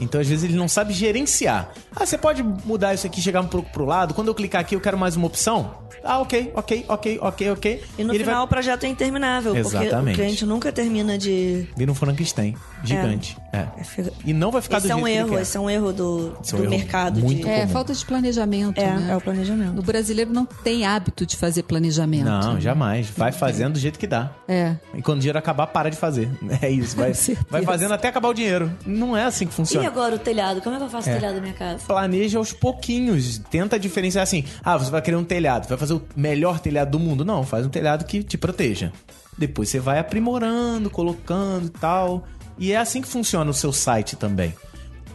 Então, 0.00 0.20
às 0.20 0.28
vezes, 0.28 0.44
ele 0.44 0.56
não 0.56 0.68
sabe 0.68 0.92
gerenciar. 0.92 1.70
Ah, 1.94 2.04
você 2.04 2.18
pode 2.18 2.42
mudar 2.42 2.94
isso 2.94 3.06
aqui, 3.06 3.20
chegar 3.20 3.40
um 3.40 3.46
pouco 3.46 3.70
pro 3.72 3.84
lado. 3.84 4.12
Quando 4.14 4.28
eu 4.28 4.34
clicar 4.34 4.60
aqui, 4.60 4.74
eu 4.74 4.80
quero 4.80 4.98
mais 4.98 5.16
uma 5.16 5.26
opção. 5.26 5.84
Ah, 6.04 6.18
ok, 6.20 6.52
ok, 6.54 6.84
ok, 6.88 7.18
ok, 7.20 7.50
ok. 7.50 7.82
E 7.98 8.04
no 8.04 8.12
ele 8.14 8.22
final 8.22 8.36
vai... 8.36 8.44
o 8.44 8.48
projeto 8.48 8.84
é 8.84 8.88
interminável, 8.88 9.54
porque 9.54 9.66
Exatamente. 9.76 10.14
o 10.14 10.22
cliente 10.22 10.46
nunca 10.46 10.70
termina 10.70 11.18
de. 11.18 11.66
Vira 11.76 11.90
um 11.90 11.94
Frankenstein. 11.94 12.54
Gigante. 12.84 13.36
É. 13.52 13.66
É, 13.80 13.82
fica- 13.84 14.12
E 14.24 14.32
não 14.32 14.52
vai 14.52 14.62
ficar 14.62 14.76
Esse 14.78 14.86
do 14.86 14.92
é 14.92 14.94
um 14.94 14.98
jeito 14.98 15.06
que 15.06 15.12
ele 15.12 15.18
erro, 15.26 15.30
quer. 15.36 15.42
esse 15.42 15.56
é 15.56 15.60
um 15.60 15.70
erro 15.70 15.92
do, 15.92 16.36
Esse 16.42 16.54
é 16.54 16.56
um 16.56 16.60
do 16.60 16.64
erro 16.66 16.70
mercado. 16.76 17.20
muito 17.20 17.42
de... 17.42 17.48
É, 17.50 17.60
comum. 17.62 17.72
falta 17.72 17.94
de 17.94 18.04
planejamento, 18.06 18.78
É, 18.80 18.94
né? 18.96 19.08
é 19.12 19.16
o 19.16 19.20
planejamento. 19.20 19.78
O 19.78 19.82
brasileiro 19.82 20.30
não 20.32 20.44
tem 20.44 20.84
hábito 20.86 21.26
de 21.26 21.36
fazer 21.36 21.62
planejamento. 21.64 22.24
Não, 22.26 22.60
jamais. 22.60 23.08
Vai 23.16 23.32
fazendo 23.32 23.72
do 23.72 23.78
jeito 23.80 23.98
que 23.98 24.06
dá. 24.06 24.30
É. 24.46 24.76
E 24.94 25.02
quando 25.02 25.16
o 25.18 25.20
dinheiro 25.20 25.38
acabar, 25.38 25.66
para 25.68 25.90
de 25.90 25.96
fazer. 25.96 26.28
É 26.62 26.70
isso. 26.70 26.96
Vai, 26.96 27.12
vai 27.50 27.62
fazendo 27.62 27.92
até 27.94 28.08
acabar 28.08 28.28
o 28.28 28.34
dinheiro. 28.34 28.70
Não 28.86 29.16
é 29.16 29.24
assim 29.24 29.46
que 29.46 29.54
E 29.86 29.88
agora 29.88 30.16
o 30.16 30.18
telhado? 30.18 30.60
Como 30.60 30.74
é 30.74 30.78
que 30.78 30.84
eu 30.84 30.90
faço 30.90 31.08
o 31.08 31.12
telhado 31.12 31.36
da 31.36 31.40
minha 31.40 31.54
casa? 31.54 31.86
planeja 31.86 32.38
aos 32.38 32.52
pouquinhos. 32.52 33.38
Tenta 33.38 33.78
diferenciar 33.78 34.24
assim. 34.24 34.44
Ah, 34.64 34.76
você 34.76 34.90
vai 34.90 35.00
querer 35.00 35.16
um 35.16 35.24
telhado. 35.24 35.68
Vai 35.68 35.78
fazer 35.78 35.94
o 35.94 36.02
melhor 36.16 36.58
telhado 36.58 36.90
do 36.90 36.98
mundo? 36.98 37.24
Não, 37.24 37.44
faz 37.44 37.64
um 37.64 37.68
telhado 37.68 38.04
que 38.04 38.24
te 38.24 38.36
proteja. 38.36 38.92
Depois 39.38 39.68
você 39.68 39.78
vai 39.78 40.00
aprimorando, 40.00 40.90
colocando 40.90 41.66
e 41.66 41.70
tal. 41.70 42.26
E 42.58 42.72
é 42.72 42.76
assim 42.76 43.00
que 43.00 43.06
funciona 43.06 43.48
o 43.48 43.54
seu 43.54 43.72
site 43.72 44.16
também. 44.16 44.52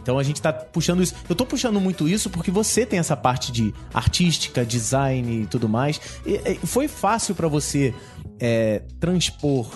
Então 0.02 0.18
a 0.18 0.22
gente 0.22 0.40
tá 0.40 0.54
puxando 0.54 1.02
isso. 1.02 1.14
Eu 1.28 1.36
tô 1.36 1.44
puxando 1.44 1.78
muito 1.78 2.08
isso 2.08 2.30
porque 2.30 2.50
você 2.50 2.86
tem 2.86 2.98
essa 2.98 3.16
parte 3.16 3.52
de 3.52 3.74
artística, 3.92 4.64
design 4.64 5.42
e 5.42 5.46
tudo 5.46 5.68
mais. 5.68 6.00
E, 6.24 6.40
e 6.62 6.66
foi 6.66 6.88
fácil 6.88 7.34
pra 7.34 7.46
você 7.46 7.94
é, 8.40 8.82
transpor 8.98 9.68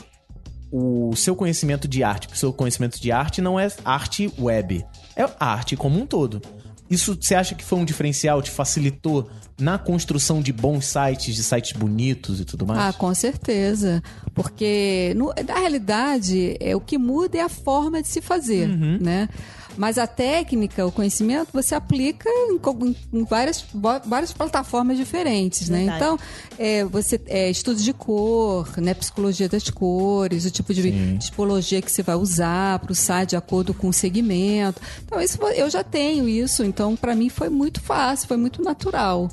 o 0.70 1.14
seu 1.16 1.34
conhecimento 1.36 1.86
de 1.88 2.02
arte, 2.02 2.28
o 2.32 2.36
seu 2.36 2.52
conhecimento 2.52 3.00
de 3.00 3.10
arte 3.12 3.40
não 3.40 3.58
é 3.58 3.68
arte 3.84 4.32
web, 4.38 4.84
é 5.16 5.28
arte 5.38 5.76
como 5.76 6.00
um 6.00 6.06
todo. 6.06 6.40
Isso 6.88 7.16
você 7.20 7.34
acha 7.34 7.54
que 7.54 7.64
foi 7.64 7.78
um 7.80 7.84
diferencial, 7.84 8.40
te 8.40 8.50
facilitou 8.50 9.28
na 9.58 9.76
construção 9.76 10.40
de 10.40 10.52
bons 10.52 10.86
sites, 10.86 11.34
de 11.34 11.42
sites 11.42 11.72
bonitos 11.72 12.38
e 12.40 12.44
tudo 12.44 12.64
mais? 12.64 12.78
Ah, 12.80 12.92
com 12.92 13.12
certeza. 13.12 14.00
Porque, 14.34 15.12
no- 15.16 15.32
na 15.48 15.58
realidade, 15.58 16.56
é, 16.60 16.76
o 16.76 16.80
que 16.80 16.96
muda 16.96 17.38
é 17.38 17.40
a 17.40 17.48
forma 17.48 18.00
de 18.02 18.06
se 18.08 18.20
fazer, 18.20 18.68
Uhum. 18.68 18.98
né? 19.00 19.28
Mas 19.76 19.98
a 19.98 20.06
técnica, 20.06 20.86
o 20.86 20.92
conhecimento, 20.92 21.48
você 21.52 21.74
aplica 21.74 22.28
em, 22.28 22.58
co- 22.58 22.76
em- 22.82 22.96
em 23.12 23.24
várias, 23.24 23.64
várias 24.06 24.32
plataformas 24.32 24.96
diferentes, 24.96 25.68
né? 25.68 25.78
Verdade. 25.78 25.96
Então, 26.04 26.18
é, 26.58 26.84
você 26.84 27.20
é, 27.26 27.50
estudos 27.50 27.82
de 27.84 27.92
cor, 27.92 28.68
né? 28.78 28.94
Psicologia 28.94 29.48
das 29.48 29.68
cores, 29.70 30.44
o 30.44 30.50
tipo 30.50 30.72
de 30.72 31.18
tipologia 31.18 31.82
que 31.82 31.90
você 31.90 32.02
vai 32.02 32.16
usar 32.16 32.78
para 32.78 32.92
o 32.92 32.94
site 32.94 33.30
de 33.30 33.36
acordo 33.36 33.74
com 33.74 33.88
o 33.88 33.92
segmento. 33.92 34.80
Então, 35.04 35.20
isso 35.20 35.38
eu 35.54 35.68
já 35.68 35.84
tenho 35.84 36.28
isso. 36.28 36.64
Então, 36.64 36.96
para 36.96 37.14
mim 37.14 37.28
foi 37.28 37.48
muito 37.48 37.80
fácil, 37.80 38.28
foi 38.28 38.36
muito 38.36 38.62
natural. 38.62 39.28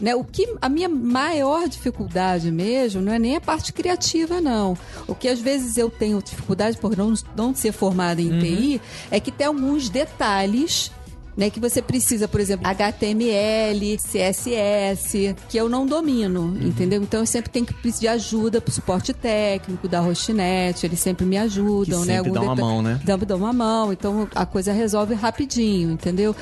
Né? 0.00 0.16
O 0.16 0.24
que 0.24 0.48
a 0.60 0.68
minha 0.68 0.88
maior 0.88 1.68
dificuldade 1.68 2.50
mesmo 2.50 3.00
não 3.00 3.12
é 3.12 3.18
nem 3.20 3.36
a 3.36 3.40
parte 3.40 3.72
criativa, 3.72 4.40
não. 4.40 4.76
O 5.06 5.14
que 5.14 5.28
às 5.28 5.38
vezes 5.38 5.76
eu 5.76 5.88
tenho 5.90 6.20
dificuldade 6.20 6.76
por 6.78 6.96
não, 6.96 7.14
não 7.36 7.54
ser 7.54 7.70
formada 7.72 8.20
em 8.20 8.30
TI 8.40 8.80
é 9.12 9.20
que 9.20 9.30
tem 9.30 9.46
alguns 9.46 9.81
detalhes. 9.88 10.90
Né, 11.34 11.48
que 11.48 11.58
você 11.58 11.80
precisa, 11.80 12.28
por 12.28 12.40
exemplo, 12.40 12.66
HTML, 12.68 13.96
CSS, 13.96 15.34
que 15.48 15.56
eu 15.56 15.66
não 15.66 15.86
domino, 15.86 16.54
entendeu? 16.60 17.02
Então 17.02 17.20
eu 17.20 17.26
sempre 17.26 17.50
tenho 17.50 17.64
que 17.64 17.72
pedir 17.72 18.06
ajuda 18.08 18.60
pro 18.60 18.70
suporte 18.70 19.14
técnico 19.14 19.88
da 19.88 19.98
Hostnet, 20.00 20.84
eles 20.84 21.00
sempre 21.00 21.24
me 21.24 21.38
ajudam, 21.38 22.02
Que 22.02 22.06
né? 22.06 22.16
sempre 22.16 22.32
dá 22.32 22.40
uma 22.42 22.54
mão, 22.54 22.82
né? 22.82 23.00
dão, 23.02 23.18
dão 23.18 23.38
uma 23.38 23.52
mão, 23.54 23.92
então 23.94 24.28
a 24.34 24.44
coisa 24.44 24.74
resolve 24.74 25.14
rapidinho, 25.14 25.92
entendeu? 25.92 26.36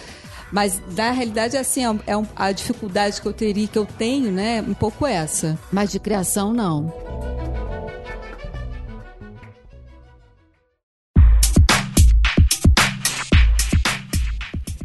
Mas 0.51 0.83
na 0.97 1.13
realidade, 1.13 1.57
assim, 1.57 1.85
é 1.85 1.91
um- 1.93 2.01
é 2.09 2.17
um- 2.17 2.27
a 2.35 2.51
dificuldade 2.51 3.23
que 3.23 3.29
eu 3.29 3.33
teria, 3.33 3.69
que 3.69 3.79
eu 3.79 3.87
tenho, 3.87 4.33
né? 4.33 4.61
Um 4.61 4.75
pouco 4.75 5.07
essa. 5.07 5.57
Mas 5.71 5.93
de 5.93 6.01
criação, 6.01 6.53
não. 6.53 6.93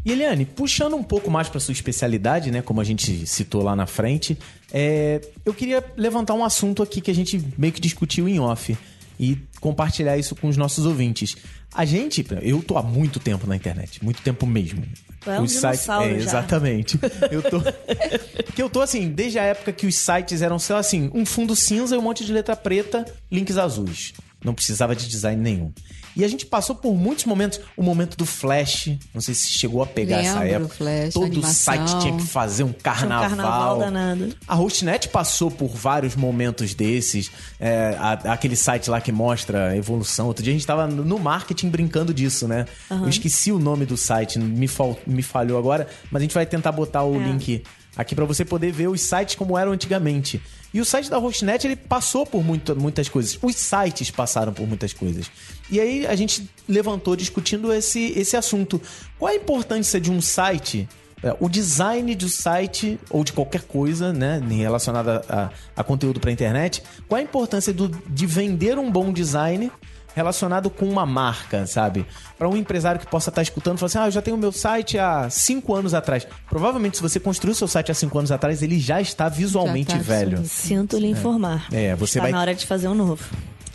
E 0.06 0.12
Eliane, 0.12 0.46
puxando 0.46 0.96
um 0.96 1.02
pouco 1.02 1.32
mais 1.32 1.50
para 1.50 1.60
sua 1.60 1.72
especialidade, 1.72 2.52
né, 2.52 2.62
como 2.62 2.80
a 2.80 2.84
gente 2.84 3.26
citou 3.26 3.64
lá 3.64 3.76
na 3.76 3.88
frente, 3.88 4.38
é, 4.72 5.20
eu 5.44 5.52
queria 5.52 5.84
levantar 5.98 6.36
um 6.36 6.46
assunto 6.46 6.84
aqui 6.84 7.02
que 7.02 7.10
a 7.10 7.16
gente 7.16 7.44
meio 7.58 7.74
que 7.74 7.82
discutiu 7.82 8.30
em 8.30 8.40
off 8.40 8.78
e 9.20 9.38
compartilhar 9.60 10.16
isso 10.16 10.36
com 10.36 10.48
os 10.48 10.58
nossos 10.58 10.86
ouvintes. 10.86 11.36
A 11.74 11.86
gente, 11.86 12.24
eu 12.44 12.62
tô 12.62 12.78
há 12.78 12.84
muito 12.84 13.20
tempo 13.20 13.48
na 13.48 13.56
internet, 13.56 14.04
muito 14.04 14.22
tempo 14.22 14.46
mesmo. 14.46 14.84
É 15.26 15.40
um 15.40 15.46
dinossauro 15.46 16.06
é, 16.08 16.20
já. 16.20 16.26
exatamente. 16.26 17.00
Eu 17.32 17.42
tô 17.42 17.60
que 18.54 18.62
eu 18.62 18.70
tô 18.70 18.82
assim, 18.82 19.10
desde 19.10 19.40
a 19.40 19.44
época 19.44 19.74
que 19.74 19.88
os 19.88 19.96
sites 19.96 20.44
eram 20.44 20.60
só 20.60 20.78
assim, 20.78 21.10
um 21.16 21.26
fundo 21.26 21.56
cinza 21.56 21.96
e 21.96 21.98
um 21.98 22.02
monte 22.02 22.24
de 22.24 22.32
letra 22.32 22.56
preta, 22.56 23.06
links 23.32 23.58
azuis. 23.58 24.14
Não 24.44 24.54
precisava 24.54 24.96
de 24.96 25.08
design 25.08 25.42
nenhum. 25.42 25.74
E 26.16 26.24
a 26.24 26.28
gente 26.28 26.46
passou 26.46 26.76
por 26.76 26.96
muitos 26.96 27.26
momentos. 27.26 27.60
O 27.76 27.84
momento 27.84 28.16
do 28.16 28.26
Flash. 28.26 28.90
Não 29.14 29.20
sei 29.22 29.34
se 29.36 29.48
chegou 29.50 29.84
a 29.84 29.86
pegar 29.86 30.18
essa 30.20 30.40
Lembro, 30.40 30.56
época. 30.66 30.76
Flash, 30.76 31.14
Todo 31.14 31.26
animação. 31.26 31.54
site 31.54 32.00
tinha 32.02 32.16
que 32.18 32.24
fazer 32.24 32.64
um 32.64 32.68
Tinha 32.68 32.80
um 32.80 32.82
carnaval. 32.82 33.30
carnaval 33.30 33.80
danado. 33.80 34.36
A 34.48 34.56
Hostnet 34.56 35.10
passou 35.10 35.52
por 35.52 35.70
vários 35.70 36.16
momentos 36.16 36.74
desses. 36.74 37.30
É, 37.60 37.96
a- 38.00 38.34
aquele 38.34 38.56
site 38.56 38.90
lá 38.90 39.02
que 39.02 39.12
mostra 39.12 39.70
a 39.70 39.78
evolução. 39.78 40.28
Outro 40.28 40.44
dia 40.44 40.52
a 40.54 40.56
gente 40.56 40.66
tava 40.66 40.88
no 40.88 41.20
marketing 41.20 41.70
brincando 41.70 42.14
disso, 42.14 42.48
né? 42.48 42.66
Eu 42.90 43.10
esqueci 43.10 43.52
o 43.52 43.60
nome 43.60 43.86
do 43.86 43.98
site, 43.98 44.40
me, 44.40 44.68
fal- 44.68 44.98
me 45.06 45.22
falhou 45.22 45.58
agora, 45.58 45.88
mas 46.12 46.22
a 46.22 46.24
gente 46.24 46.34
vai 46.34 46.46
tentar 46.46 46.72
botar 46.72 47.04
o 47.04 47.16
É. 47.16 47.26
link 47.26 47.64
aqui 47.98 48.14
pra 48.16 48.26
você 48.26 48.44
poder 48.44 48.72
ver 48.72 48.88
os 48.88 49.02
sites 49.02 49.36
como 49.36 49.58
eram 49.58 49.72
antigamente. 49.72 50.42
E 50.76 50.82
o 50.82 50.84
site 50.84 51.10
da 51.10 51.18
Hostnet, 51.18 51.66
ele 51.66 51.78
passou 51.78 52.26
por 52.26 52.44
muito, 52.44 52.76
muitas 52.76 53.08
coisas. 53.08 53.40
Os 53.42 53.56
sites 53.56 54.12
passaram 54.12 54.52
por 54.52 54.68
muitas 54.68 54.92
coisas. 54.92 55.32
E 55.72 55.80
aí 55.80 56.06
a 56.06 56.18
gente 56.18 56.50
levantou 56.68 57.16
discutindo 57.16 57.72
esse, 57.72 58.12
esse 58.12 58.36
assunto. 58.36 58.82
Qual 59.18 59.32
a 59.32 59.36
importância 59.38 60.02
de 60.02 60.12
um 60.12 60.20
site 60.20 60.86
é, 61.24 61.34
o 61.40 61.48
design 61.48 62.14
do 62.14 62.28
site 62.28 63.00
ou 63.10 63.24
de 63.24 63.32
qualquer 63.32 63.62
coisa, 63.62 64.12
né, 64.12 64.42
relacionada 64.50 65.24
a, 65.30 65.50
a 65.78 65.82
conteúdo 65.82 66.20
para 66.20 66.30
internet, 66.30 66.84
qual 67.08 67.20
a 67.20 67.24
importância 67.24 67.72
do, 67.72 67.88
de 67.88 68.26
vender 68.26 68.78
um 68.78 68.92
bom 68.92 69.14
design 69.14 69.72
relacionado 70.16 70.70
com 70.70 70.86
uma 70.86 71.06
marca, 71.06 71.68
sabe? 71.68 72.06
Para 72.38 72.48
um 72.50 72.56
empresário 72.56 73.00
que 73.00 73.06
possa 73.06 73.30
estar 73.30 73.42
escutando, 73.42 73.78
falar 73.78 73.88
assim: 73.88 73.98
"Ah, 74.00 74.08
eu 74.08 74.12
já 74.12 74.22
tenho 74.22 74.38
meu 74.38 74.52
site 74.52 74.98
há 74.98 75.30
cinco 75.30 75.76
anos 75.76 75.94
atrás". 75.94 76.26
Provavelmente, 76.50 76.98
se 76.98 77.04
você 77.04 77.20
construiu 77.20 77.54
seu 77.54 77.68
site 77.68 77.92
há 77.92 77.94
cinco 77.94 78.18
anos 78.18 78.32
atrás, 78.32 78.64
ele 78.64 78.80
já 78.80 79.02
está 79.02 79.28
visualmente 79.30 79.92
Já 79.92 79.98
tá 79.98 80.04
velho. 80.04 80.44
Sinto 80.46 80.98
lhe 80.98 81.08
informar. 81.08 81.68
É, 81.72 81.94
você 81.96 82.18
Está 82.18 82.24
vai- 82.24 82.32
na 82.32 82.40
hora 82.42 82.56
de 82.56 82.66
fazer 82.66 82.88
um 82.88 82.96
novo. 82.96 83.24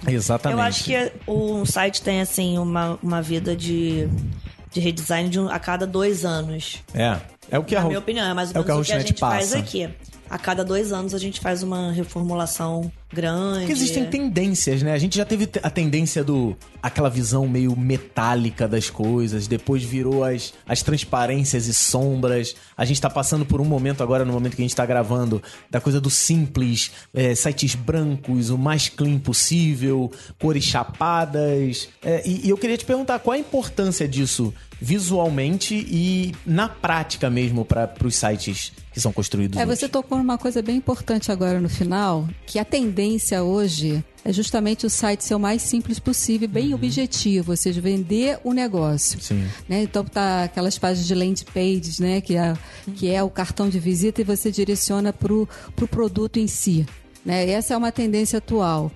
Exatamente. 0.08 0.58
Eu 0.58 0.64
acho 0.64 0.84
que 0.84 1.12
o 1.26 1.66
site 1.66 2.00
tem, 2.00 2.22
assim, 2.22 2.56
uma, 2.58 2.98
uma 3.02 3.20
vida 3.20 3.54
de, 3.54 4.08
de 4.72 4.80
redesign 4.80 5.28
de 5.28 5.38
um- 5.38 5.48
a 5.50 5.58
cada 5.58 5.86
dois 5.86 6.24
anos. 6.24 6.78
é, 6.94 7.18
é 7.50 7.58
o 7.58 7.64
que 7.64 7.74
a 7.76 7.78
Na 7.78 7.82
Ro- 7.82 7.88
minha 7.88 7.98
opinião, 7.98 8.26
é 8.26 8.32
mais 8.32 8.48
ou 8.50 8.56
é 8.56 8.64
o 8.64 8.66
menos 8.66 8.86
que 8.86 8.92
a 8.92 8.96
o 8.96 8.98
que 8.98 9.04
a 9.04 9.06
gente 9.06 9.18
faz 9.20 9.50
passa. 9.50 9.58
aqui. 9.58 9.88
A 10.30 10.38
cada 10.38 10.64
dois 10.64 10.90
anos 10.92 11.12
a 11.12 11.18
gente 11.18 11.38
faz 11.40 11.62
uma 11.62 11.92
reformulação 11.92 12.90
grande. 13.12 13.58
Porque 13.60 13.72
existem 13.72 14.04
tendências, 14.06 14.82
né? 14.82 14.92
A 14.92 14.98
gente 14.98 15.16
já 15.16 15.24
teve 15.24 15.46
te- 15.46 15.60
a 15.62 15.70
tendência 15.70 16.22
do 16.24 16.56
aquela 16.82 17.10
visão 17.10 17.46
meio 17.46 17.76
metálica 17.76 18.66
das 18.66 18.88
coisas, 18.88 19.46
depois 19.46 19.82
virou 19.82 20.24
as, 20.24 20.54
as 20.66 20.82
transparências 20.82 21.66
e 21.66 21.74
sombras. 21.74 22.54
A 22.76 22.84
gente 22.84 23.00
tá 23.00 23.10
passando 23.10 23.44
por 23.44 23.60
um 23.60 23.64
momento 23.64 24.02
agora, 24.02 24.24
no 24.24 24.32
momento 24.32 24.56
que 24.56 24.62
a 24.62 24.64
gente 24.64 24.74
tá 24.76 24.86
gravando, 24.86 25.42
da 25.70 25.80
coisa 25.80 26.00
do 26.00 26.08
simples, 26.08 26.90
é, 27.12 27.34
sites 27.34 27.74
brancos, 27.74 28.48
o 28.50 28.56
mais 28.56 28.88
clean 28.88 29.18
possível, 29.18 30.10
cores 30.40 30.64
chapadas. 30.64 31.88
É, 32.02 32.22
e, 32.26 32.46
e 32.46 32.50
eu 32.50 32.56
queria 32.56 32.76
te 32.78 32.84
perguntar 32.84 33.18
qual 33.18 33.34
a 33.34 33.38
importância 33.38 34.06
disso 34.08 34.54
visualmente 34.82 35.74
e 35.74 36.34
na 36.46 36.68
prática 36.68 37.28
mesmo 37.28 37.64
para 37.66 37.92
os 38.02 38.14
sites 38.16 38.72
que 38.92 38.98
são 39.00 39.12
construídos 39.12 39.56
É, 39.58 39.64
hoje. 39.66 39.76
você 39.76 39.88
tocou 39.88 40.18
numa 40.18 40.36
coisa 40.38 40.60
bem 40.62 40.76
importante 40.76 41.30
agora 41.30 41.60
no 41.60 41.68
final, 41.68 42.26
que 42.46 42.58
a 42.58 42.64
tendência 42.64 42.99
hoje 43.42 44.04
é 44.24 44.32
justamente 44.32 44.84
o 44.86 44.90
site 44.90 45.24
ser 45.24 45.34
o 45.34 45.40
mais 45.40 45.62
simples 45.62 45.98
possível, 45.98 46.48
bem 46.48 46.74
objetivo, 46.74 47.52
ou 47.52 47.56
seja, 47.56 47.80
vender 47.80 48.38
o 48.44 48.52
negócio. 48.52 49.20
Sim. 49.20 49.46
Né? 49.68 49.82
Então 49.82 50.04
tá 50.04 50.44
aquelas 50.44 50.78
páginas 50.78 51.06
de 51.06 51.14
landing 51.14 51.44
pages, 51.52 51.98
né? 51.98 52.20
Que 52.20 52.36
é, 52.36 52.54
que 52.94 53.10
é 53.10 53.22
o 53.22 53.30
cartão 53.30 53.68
de 53.68 53.78
visita 53.78 54.20
e 54.20 54.24
você 54.24 54.50
direciona 54.50 55.12
para 55.12 55.32
o 55.32 55.48
pro 55.74 55.88
produto 55.88 56.38
em 56.38 56.46
si. 56.46 56.86
Né? 57.24 57.50
Essa 57.50 57.74
é 57.74 57.76
uma 57.76 57.92
tendência 57.92 58.38
atual. 58.38 58.90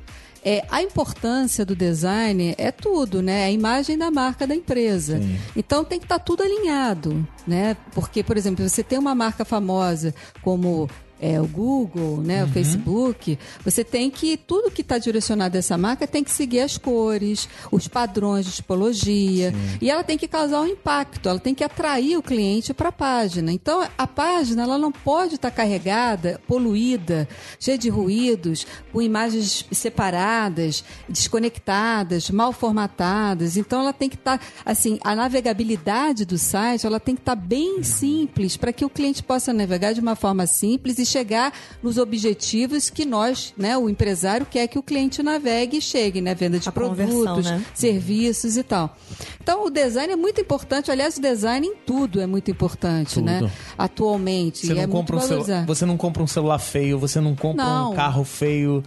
É, 0.46 0.62
a 0.70 0.82
importância 0.82 1.64
do 1.64 1.74
design 1.74 2.54
é 2.58 2.70
tudo, 2.70 3.22
né? 3.22 3.42
É 3.42 3.44
a 3.46 3.50
imagem 3.50 3.96
da 3.96 4.10
marca 4.10 4.46
da 4.46 4.54
empresa. 4.54 5.18
Sim. 5.18 5.38
Então 5.56 5.82
tem 5.82 5.98
que 5.98 6.04
estar 6.04 6.18
tudo 6.18 6.42
alinhado, 6.42 7.26
né? 7.46 7.74
Porque, 7.94 8.22
por 8.22 8.36
exemplo, 8.36 8.68
você 8.68 8.82
tem 8.82 8.98
uma 8.98 9.14
marca 9.14 9.42
famosa 9.42 10.14
como 10.42 10.86
é, 11.24 11.40
o 11.40 11.46
Google, 11.46 12.18
né, 12.20 12.42
Uhum. 12.42 12.50
o 12.50 12.52
Facebook, 12.52 13.38
você 13.64 13.82
tem 13.82 14.10
que 14.10 14.36
tudo 14.36 14.70
que 14.70 14.82
está 14.82 14.98
direcionado 14.98 15.56
a 15.56 15.60
essa 15.60 15.78
marca 15.78 16.06
tem 16.06 16.22
que 16.22 16.30
seguir 16.30 16.60
as 16.60 16.76
cores, 16.76 17.48
os 17.72 17.88
padrões 17.88 18.44
de 18.44 18.52
tipologia 18.52 19.54
e 19.80 19.90
ela 19.90 20.04
tem 20.04 20.18
que 20.18 20.28
causar 20.28 20.60
um 20.60 20.66
impacto, 20.66 21.26
ela 21.26 21.38
tem 21.38 21.54
que 21.54 21.64
atrair 21.64 22.18
o 22.18 22.22
cliente 22.22 22.74
para 22.74 22.90
a 22.90 22.92
página. 22.92 23.50
Então 23.50 23.86
a 23.96 24.06
página 24.06 24.64
ela 24.64 24.76
não 24.76 24.92
pode 24.92 25.36
estar 25.36 25.50
carregada, 25.50 26.38
poluída, 26.46 27.26
cheia 27.58 27.78
de 27.78 27.88
ruídos, 27.88 28.66
com 28.92 29.00
imagens 29.00 29.64
separadas, 29.72 30.84
desconectadas, 31.08 32.28
mal 32.28 32.52
formatadas. 32.52 33.56
Então 33.56 33.80
ela 33.80 33.94
tem 33.94 34.10
que 34.10 34.16
estar 34.16 34.38
assim, 34.62 34.98
a 35.02 35.14
navegabilidade 35.14 36.26
do 36.26 36.36
site 36.36 36.86
ela 36.86 37.00
tem 37.00 37.14
que 37.14 37.22
estar 37.22 37.34
bem 37.36 37.82
simples 37.82 38.58
para 38.58 38.74
que 38.74 38.84
o 38.84 38.90
cliente 38.90 39.22
possa 39.22 39.54
navegar 39.54 39.94
de 39.94 40.00
uma 40.00 40.14
forma 40.14 40.46
simples 40.46 40.98
e 40.98 41.13
chegar 41.14 41.52
nos 41.82 41.96
objetivos 41.96 42.90
que 42.90 43.04
nós, 43.04 43.54
né, 43.56 43.76
o 43.78 43.88
empresário 43.88 44.44
quer 44.44 44.66
que 44.66 44.78
o 44.78 44.82
cliente 44.82 45.22
navegue 45.22 45.76
e 45.78 45.80
chegue, 45.80 46.20
né, 46.20 46.34
venda 46.34 46.58
de 46.58 46.68
A 46.68 46.72
produtos, 46.72 47.46
né? 47.46 47.64
serviços 47.72 48.56
e 48.56 48.62
tal. 48.64 48.96
Então 49.42 49.64
o 49.64 49.70
design 49.70 50.12
é 50.12 50.16
muito 50.16 50.40
importante, 50.40 50.90
aliás, 50.90 51.16
o 51.16 51.20
design 51.20 51.66
em 51.66 51.74
tudo 51.86 52.20
é 52.20 52.26
muito 52.26 52.50
importante, 52.50 53.14
Tudo. 53.14 53.26
né? 53.26 53.50
Atualmente, 53.78 54.66
Você 54.66 54.72
e 54.72 54.74
não, 54.76 54.82
é 54.82 54.86
compra 54.86 55.16
um 55.16 55.18
muito 55.18 55.28
celu- 55.28 55.40
valorizado. 55.44 55.66
você 55.66 55.86
não 55.86 55.96
compra 55.96 56.22
um 56.22 56.26
celular 56.26 56.58
feio, 56.58 56.98
você 56.98 57.20
não 57.20 57.36
compra 57.36 57.64
Não. 57.64 57.92
um 57.92 57.94
carro 57.94 58.24
feio. 58.24 58.82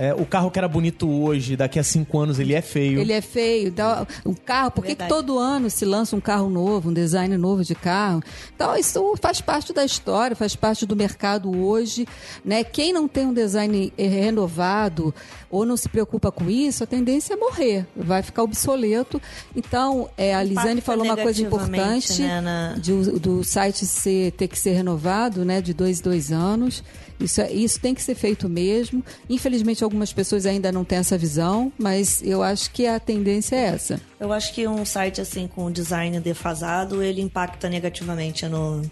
É, 0.00 0.14
o 0.14 0.24
carro 0.24 0.48
que 0.50 0.58
era 0.60 0.68
bonito 0.68 1.10
hoje, 1.10 1.56
daqui 1.56 1.76
a 1.76 1.82
cinco 1.82 2.20
anos 2.20 2.38
ele 2.38 2.54
é 2.54 2.62
feio. 2.62 3.00
Ele 3.00 3.12
é 3.12 3.20
feio. 3.20 3.72
Dá 3.72 4.06
um 4.24 4.32
carro, 4.32 4.70
por 4.70 4.84
que, 4.84 4.94
que 4.94 5.08
todo 5.08 5.36
ano 5.38 5.68
se 5.68 5.84
lança 5.84 6.14
um 6.14 6.20
carro 6.20 6.48
novo, 6.48 6.90
um 6.90 6.92
design 6.92 7.36
novo 7.36 7.64
de 7.64 7.74
carro? 7.74 8.22
Então, 8.54 8.76
isso 8.76 9.14
faz 9.20 9.40
parte 9.40 9.72
da 9.72 9.84
história, 9.84 10.36
faz 10.36 10.54
parte 10.54 10.86
do 10.86 10.94
mercado 10.94 11.50
hoje. 11.50 12.06
Né? 12.44 12.62
Quem 12.62 12.92
não 12.92 13.08
tem 13.08 13.26
um 13.26 13.34
design 13.34 13.92
eh, 13.98 14.06
renovado 14.06 15.12
ou 15.50 15.64
não 15.66 15.76
se 15.76 15.88
preocupa 15.88 16.30
com 16.30 16.48
isso, 16.48 16.84
a 16.84 16.86
tendência 16.86 17.34
é 17.34 17.36
morrer, 17.36 17.84
vai 17.96 18.22
ficar 18.22 18.44
obsoleto. 18.44 19.20
Então, 19.56 20.08
eh, 20.16 20.32
a 20.34 20.42
Lisane 20.42 20.80
falou 20.80 21.04
uma 21.04 21.16
coisa 21.24 21.38
importante 21.42 22.22
né, 22.22 22.40
na- 22.40 22.74
de 22.78 22.92
o- 22.92 23.18
do 23.18 23.42
site 23.42 23.84
ser, 23.84 24.30
ter 24.32 24.46
que 24.46 24.58
ser 24.58 24.72
renovado, 24.74 25.44
né, 25.44 25.60
de 25.60 25.74
dois 25.74 25.98
em 25.98 26.02
dois 26.02 26.30
anos. 26.30 26.84
Isso, 27.20 27.40
é- 27.40 27.50
isso 27.52 27.80
tem 27.80 27.94
que 27.94 28.02
ser 28.02 28.14
feito 28.14 28.48
mesmo. 28.48 29.04
Infelizmente, 29.28 29.82
algumas 29.82 30.12
pessoas 30.12 30.46
ainda 30.46 30.70
não 30.70 30.84
têm 30.84 30.98
essa 30.98 31.18
visão, 31.18 31.72
mas 31.78 32.22
eu 32.22 32.42
acho 32.42 32.70
que 32.70 32.86
a 32.86 33.00
tendência 33.00 33.56
é 33.56 33.64
essa. 33.66 34.00
Eu 34.20 34.32
acho 34.32 34.54
que 34.54 34.66
um 34.68 34.84
site 34.84 35.20
assim 35.20 35.48
com 35.48 35.70
design 35.70 36.20
defasado, 36.20 37.02
ele 37.02 37.20
impacta 37.20 37.68
negativamente 37.68 38.46
no 38.46 38.82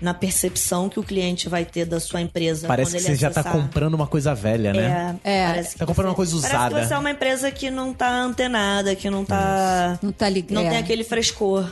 na 0.00 0.14
percepção 0.14 0.88
que 0.88 1.00
o 1.00 1.02
cliente 1.02 1.48
vai 1.48 1.64
ter 1.64 1.84
da 1.84 1.98
sua 1.98 2.20
empresa 2.20 2.68
Parece 2.68 2.92
quando 2.92 3.00
que 3.02 3.08
ele 3.08 3.16
você 3.16 3.20
já 3.20 3.30
tá 3.32 3.40
acessar. 3.40 3.60
comprando 3.60 3.94
uma 3.94 4.06
coisa 4.06 4.32
velha, 4.32 4.72
né? 4.72 5.18
É, 5.24 5.38
É. 5.38 5.46
parece 5.48 5.72
que 5.72 5.78
Tá 5.80 5.86
comprando 5.86 6.04
você- 6.06 6.10
uma 6.10 6.14
coisa 6.14 6.32
Parece 6.40 6.54
usada. 6.56 6.80
que 6.80 6.86
você 6.86 6.94
é 6.94 6.98
uma 6.98 7.10
empresa 7.10 7.50
que 7.50 7.68
não 7.68 7.92
tá 7.92 8.08
antenada, 8.20 8.94
que 8.94 9.10
não 9.10 9.24
tá 9.24 9.98
Não 10.00 10.12
tá 10.12 10.28
ligado. 10.28 10.52
não 10.54 10.68
tem 10.68 10.78
aquele 10.78 11.02
frescor. 11.02 11.68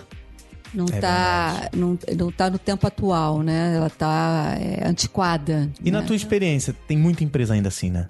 Não 0.77 0.85
É 0.93 1.01
tá, 1.01 1.71
não, 1.75 1.99
não 2.15 2.31
tá 2.31 2.51
no 2.51 2.59
tempo 2.59 2.87
atual, 2.87 3.43
né? 3.43 3.75
Ela 3.77 3.89
tá 3.89 4.55
é, 4.61 4.87
antiquada. 4.87 5.71
E 5.83 5.91
na 5.91 6.03
né? 6.03 6.07
tua 6.07 6.15
experiência, 6.15 6.77
tem 6.87 6.99
muita 6.99 7.25
empresa 7.25 7.55
ainda 7.55 7.69
assim, 7.69 7.89
né? 7.89 8.07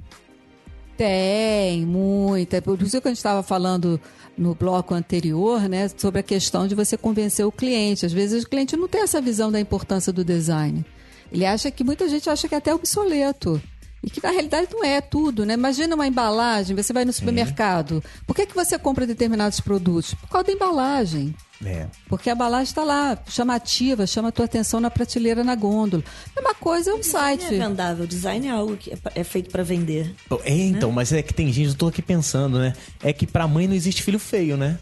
Tem, 0.96 1.86
muita. 1.86 2.60
Por 2.60 2.82
isso 2.82 3.00
que 3.00 3.06
a 3.06 3.10
gente 3.10 3.18
estava 3.18 3.44
falando 3.44 4.00
no 4.36 4.52
bloco 4.54 4.94
anterior, 4.94 5.68
né, 5.68 5.88
sobre 5.96 6.20
a 6.20 6.22
questão 6.22 6.66
de 6.66 6.74
você 6.74 6.96
convencer 6.96 7.46
o 7.46 7.52
cliente. 7.52 8.04
Às 8.04 8.12
vezes 8.12 8.42
o 8.44 8.48
cliente 8.48 8.76
não 8.76 8.88
tem 8.88 9.02
essa 9.02 9.20
visão 9.20 9.52
da 9.52 9.60
importância 9.60 10.12
do 10.12 10.24
design. 10.24 10.84
Ele 11.30 11.46
acha 11.46 11.70
que 11.70 11.84
muita 11.84 12.08
gente 12.08 12.28
acha 12.28 12.48
que 12.48 12.54
é 12.54 12.58
até 12.58 12.74
obsoleto. 12.74 13.60
E 14.06 14.10
que 14.10 14.22
na 14.22 14.30
realidade 14.30 14.68
não 14.70 14.84
é 14.84 15.00
tudo, 15.00 15.44
né? 15.44 15.54
Imagina 15.54 15.96
uma 15.96 16.06
embalagem, 16.06 16.76
você 16.76 16.92
vai 16.92 17.04
no 17.04 17.12
supermercado. 17.12 18.02
Por 18.24 18.36
que, 18.36 18.46
que 18.46 18.54
você 18.54 18.78
compra 18.78 19.04
determinados 19.04 19.58
produtos? 19.58 20.14
Por 20.14 20.28
causa 20.28 20.46
da 20.46 20.52
embalagem. 20.52 21.34
É. 21.64 21.86
Porque 22.08 22.30
a 22.30 22.34
embalagem 22.34 22.66
está 22.66 22.84
lá, 22.84 23.18
chamativa, 23.28 24.06
chama 24.06 24.28
a 24.28 24.32
tua 24.32 24.44
atenção 24.44 24.78
na 24.78 24.90
prateleira, 24.90 25.42
na 25.42 25.54
gôndola. 25.56 26.04
A 26.36 26.40
mesma 26.40 26.54
coisa 26.54 26.90
é 26.90 26.94
um 26.94 27.00
Design 27.00 27.42
site. 27.42 27.54
é 27.54 27.58
vendável, 27.66 28.06
design 28.06 28.46
é 28.46 28.50
algo 28.50 28.76
que 28.76 28.92
é 28.92 28.98
é 29.14 29.24
feito 29.24 29.50
pra 29.50 29.62
vender. 29.62 30.14
É, 30.44 30.52
então, 30.54 30.92
mas 30.92 31.12
é 31.12 31.22
que 31.22 31.32
tem 31.34 31.52
gente, 31.52 31.70
eu 31.70 31.74
tô 31.74 31.88
aqui 31.88 32.02
pensando, 32.02 32.58
né? 32.58 32.74
É 33.02 33.12
que 33.12 33.26
pra 33.26 33.48
mãe 33.48 33.66
não 33.66 33.74
existe 33.74 34.02
filho 34.02 34.18
feio, 34.18 34.56
né? 34.56 34.78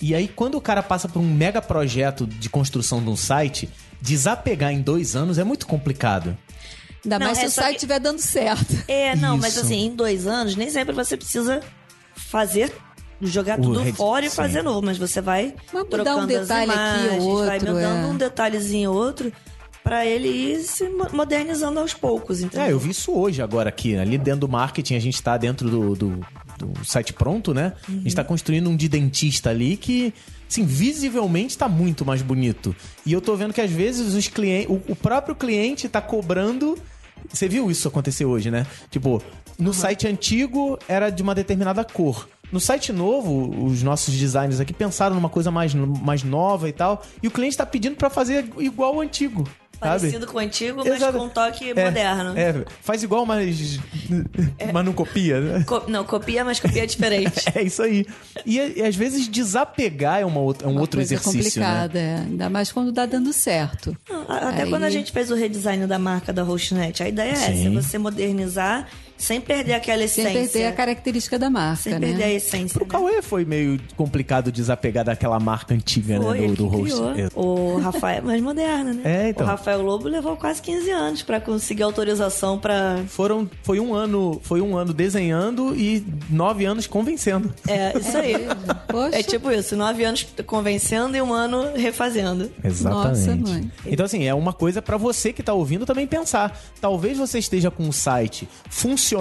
E 0.00 0.14
aí, 0.14 0.28
quando 0.28 0.56
o 0.56 0.60
cara 0.60 0.82
passa 0.82 1.08
por 1.08 1.18
um 1.18 1.34
mega 1.34 1.62
projeto 1.62 2.26
de 2.26 2.48
construção 2.50 3.02
de 3.02 3.08
um 3.08 3.16
site, 3.16 3.68
desapegar 4.00 4.70
em 4.70 4.82
dois 4.82 5.16
anos 5.16 5.38
é 5.38 5.44
muito 5.44 5.66
complicado. 5.66 6.36
Ainda 7.04 7.18
Não, 7.18 7.26
mais 7.26 7.38
se 7.38 7.44
é 7.44 7.48
o 7.48 7.50
site 7.50 7.68
que- 7.70 7.74
estiver 7.76 7.98
dando 8.00 8.18
certo. 8.20 8.84
É, 8.86 9.16
não, 9.16 9.36
mas 9.36 9.54
Isso. 9.56 9.64
assim, 9.64 9.86
em 9.86 9.94
dois 9.94 10.26
anos, 10.26 10.54
nem 10.56 10.70
sempre 10.70 10.94
você 10.94 11.16
precisa 11.16 11.60
fazer, 12.14 12.72
jogar 13.20 13.58
O 13.58 13.62
tudo 13.62 13.80
red- 13.80 13.92
fora 13.92 14.24
e 14.26 14.30
sim. 14.30 14.36
fazer 14.36 14.62
novo, 14.62 14.82
mas 14.84 14.98
você 14.98 15.20
vai 15.20 15.54
Vai 15.72 15.82
mudar 15.82 15.96
trocando 15.96 16.22
um 16.22 16.26
detalhe 16.26 16.70
as 16.70 16.76
aqui 16.78 16.98
imagens, 17.04 17.24
vai 17.24 17.56
outro, 17.58 17.68
mudando 17.74 18.04
é. 18.04 18.06
um 18.06 18.16
detalhezinho 18.16 18.90
ou 18.90 18.96
outro 18.96 19.32
pra 19.82 20.06
ele 20.06 20.28
ir 20.28 20.62
se 20.62 20.88
mo- 20.88 21.08
modernizando 21.12 21.80
aos 21.80 21.92
poucos, 21.92 22.40
entendeu? 22.40 22.66
É, 22.68 22.72
eu 22.72 22.78
vi 22.78 22.90
isso 22.90 23.12
hoje 23.12 23.42
agora 23.42 23.68
aqui. 23.68 23.96
Ali 23.96 24.16
dentro 24.16 24.40
do 24.42 24.48
marketing, 24.48 24.94
a 24.94 25.00
gente 25.00 25.20
tá 25.20 25.36
dentro 25.36 25.68
do, 25.68 25.94
do, 25.96 26.26
do 26.58 26.84
site 26.84 27.12
pronto, 27.12 27.52
né? 27.52 27.72
A 27.88 27.90
gente 27.92 28.14
tá 28.14 28.22
construindo 28.22 28.70
um 28.70 28.76
de 28.76 28.88
dentista 28.88 29.50
ali 29.50 29.76
que, 29.76 30.14
assim, 30.52 30.64
visivelmente 30.64 31.56
tá 31.56 31.68
muito 31.68 32.04
mais 32.04 32.20
bonito. 32.20 32.76
E 33.06 33.12
eu 33.12 33.20
tô 33.20 33.34
vendo 33.34 33.54
que 33.54 33.60
às 33.60 33.70
vezes 33.70 34.14
os 34.14 34.28
clientes, 34.28 34.70
o, 34.70 34.92
o 34.92 34.96
próprio 34.96 35.34
cliente 35.34 35.88
tá 35.88 36.00
cobrando. 36.00 36.78
Você 37.28 37.48
viu 37.48 37.70
isso 37.70 37.88
acontecer 37.88 38.24
hoje, 38.24 38.50
né? 38.50 38.66
Tipo, 38.90 39.22
no 39.58 39.72
site 39.72 40.06
antigo 40.06 40.78
era 40.86 41.08
de 41.08 41.22
uma 41.22 41.34
determinada 41.34 41.84
cor. 41.84 42.28
No 42.50 42.60
site 42.60 42.92
novo, 42.92 43.64
os 43.64 43.82
nossos 43.82 44.14
designers 44.14 44.60
aqui 44.60 44.74
pensaram 44.74 45.14
numa 45.14 45.30
coisa 45.30 45.50
mais, 45.50 45.72
mais 45.72 46.22
nova 46.22 46.68
e 46.68 46.72
tal. 46.72 47.02
E 47.22 47.28
o 47.28 47.30
cliente 47.30 47.56
tá 47.56 47.64
pedindo 47.64 47.96
pra 47.96 48.10
fazer 48.10 48.46
igual 48.58 48.96
o 48.96 49.00
antigo. 49.00 49.48
Parecido 49.82 50.26
com 50.26 50.36
o 50.36 50.40
antigo, 50.40 50.78
mas 50.84 50.94
Exato. 50.94 51.18
com 51.18 51.24
um 51.24 51.28
toque 51.28 51.70
É, 51.70 51.84
moderno. 51.84 52.38
É, 52.38 52.64
faz 52.80 53.02
igual, 53.02 53.26
mas, 53.26 53.78
mas 54.72 54.84
não 54.84 54.92
copia. 54.92 55.40
né? 55.40 55.64
Co- 55.66 55.84
não, 55.88 56.04
copia, 56.04 56.44
mas 56.44 56.60
copia 56.60 56.86
diferente. 56.86 57.32
É 57.54 57.62
isso 57.62 57.82
aí. 57.82 58.06
E, 58.46 58.58
e 58.58 58.82
às 58.82 58.96
vezes 58.96 59.28
desapegar 59.28 60.20
é, 60.20 60.24
uma 60.24 60.40
outra, 60.40 60.66
é 60.66 60.70
um 60.70 60.72
Uma 60.74 60.80
outro 60.82 60.98
coisa 60.98 61.14
exercício, 61.14 61.60
né? 61.60 61.66
complicada, 61.66 61.98
é. 61.98 62.16
ainda 62.16 62.48
mais 62.50 62.70
quando 62.72 62.90
dá 62.92 63.04
dando 63.06 63.32
certo. 63.32 63.96
Não, 64.08 64.22
Até 64.22 64.62
Aí- 64.62 64.70
quando 64.70 64.84
a 64.84 64.90
gente 64.90 65.12
fez 65.12 65.30
o 65.30 65.34
redesign 65.34 65.86
da 65.86 65.98
marca 65.98 66.32
da 66.32 66.42
Hostnet, 66.42 67.02
a 67.02 67.08
ideia 67.08 67.32
é 67.32 67.34
Sim. 67.36 67.76
essa, 67.76 67.82
você 67.82 67.98
modernizar 67.98 68.86
sem 69.22 69.40
perder 69.40 69.74
aquela 69.74 70.06
Sem 70.08 70.24
essência. 70.24 70.32
perder 70.32 70.66
a 70.66 70.72
característica 70.72 71.38
da 71.38 71.48
marca, 71.48 71.84
Sem 71.84 71.92
né? 71.92 72.00
perder 72.00 72.24
a 72.24 72.32
essência. 72.32 72.74
Pro 72.74 72.84
né? 72.84 72.90
Cauê 72.90 73.22
foi 73.22 73.44
meio 73.44 73.78
complicado 73.96 74.50
desapegar 74.50 75.04
daquela 75.04 75.38
marca 75.38 75.72
antiga, 75.72 76.20
Foi, 76.20 76.40
né? 76.40 76.46
Do, 76.48 76.54
do 76.56 76.66
host. 76.66 77.00
É. 77.20 77.28
O 77.36 77.78
Rafael 77.78 78.18
é 78.18 78.20
mais 78.20 78.42
moderno, 78.42 78.94
né? 78.94 79.02
É, 79.04 79.28
então. 79.28 79.46
O 79.46 79.48
Rafael 79.48 79.80
Lobo 79.80 80.08
levou 80.08 80.36
quase 80.36 80.60
15 80.60 80.90
anos 80.90 81.22
pra 81.22 81.40
conseguir 81.40 81.84
autorização 81.84 82.58
pra. 82.58 82.98
Foram, 83.06 83.48
foi 83.62 83.78
um 83.78 83.94
ano, 83.94 84.40
foi 84.42 84.60
um 84.60 84.76
ano 84.76 84.92
desenhando 84.92 85.72
e 85.76 86.04
nove 86.28 86.64
anos 86.64 86.88
convencendo. 86.88 87.54
É, 87.68 87.96
isso 87.96 88.16
aí. 88.18 88.34
Poxa. 88.88 89.20
É 89.20 89.22
tipo 89.22 89.52
isso, 89.52 89.76
nove 89.76 90.02
anos 90.02 90.26
convencendo 90.44 91.16
e 91.16 91.22
um 91.22 91.32
ano 91.32 91.76
refazendo. 91.76 92.50
Exatamente. 92.64 93.28
Nossa, 93.28 93.36
mãe. 93.36 93.70
Então, 93.86 94.04
assim, 94.04 94.24
é 94.24 94.34
uma 94.34 94.52
coisa 94.52 94.82
pra 94.82 94.96
você 94.96 95.32
que 95.32 95.44
tá 95.44 95.54
ouvindo 95.54 95.86
também 95.86 96.08
pensar. 96.08 96.60
Talvez 96.80 97.18
você 97.18 97.38
esteja 97.38 97.70
com 97.70 97.88
o 97.88 97.92
site 97.92 98.48
funcionando, 98.68 99.11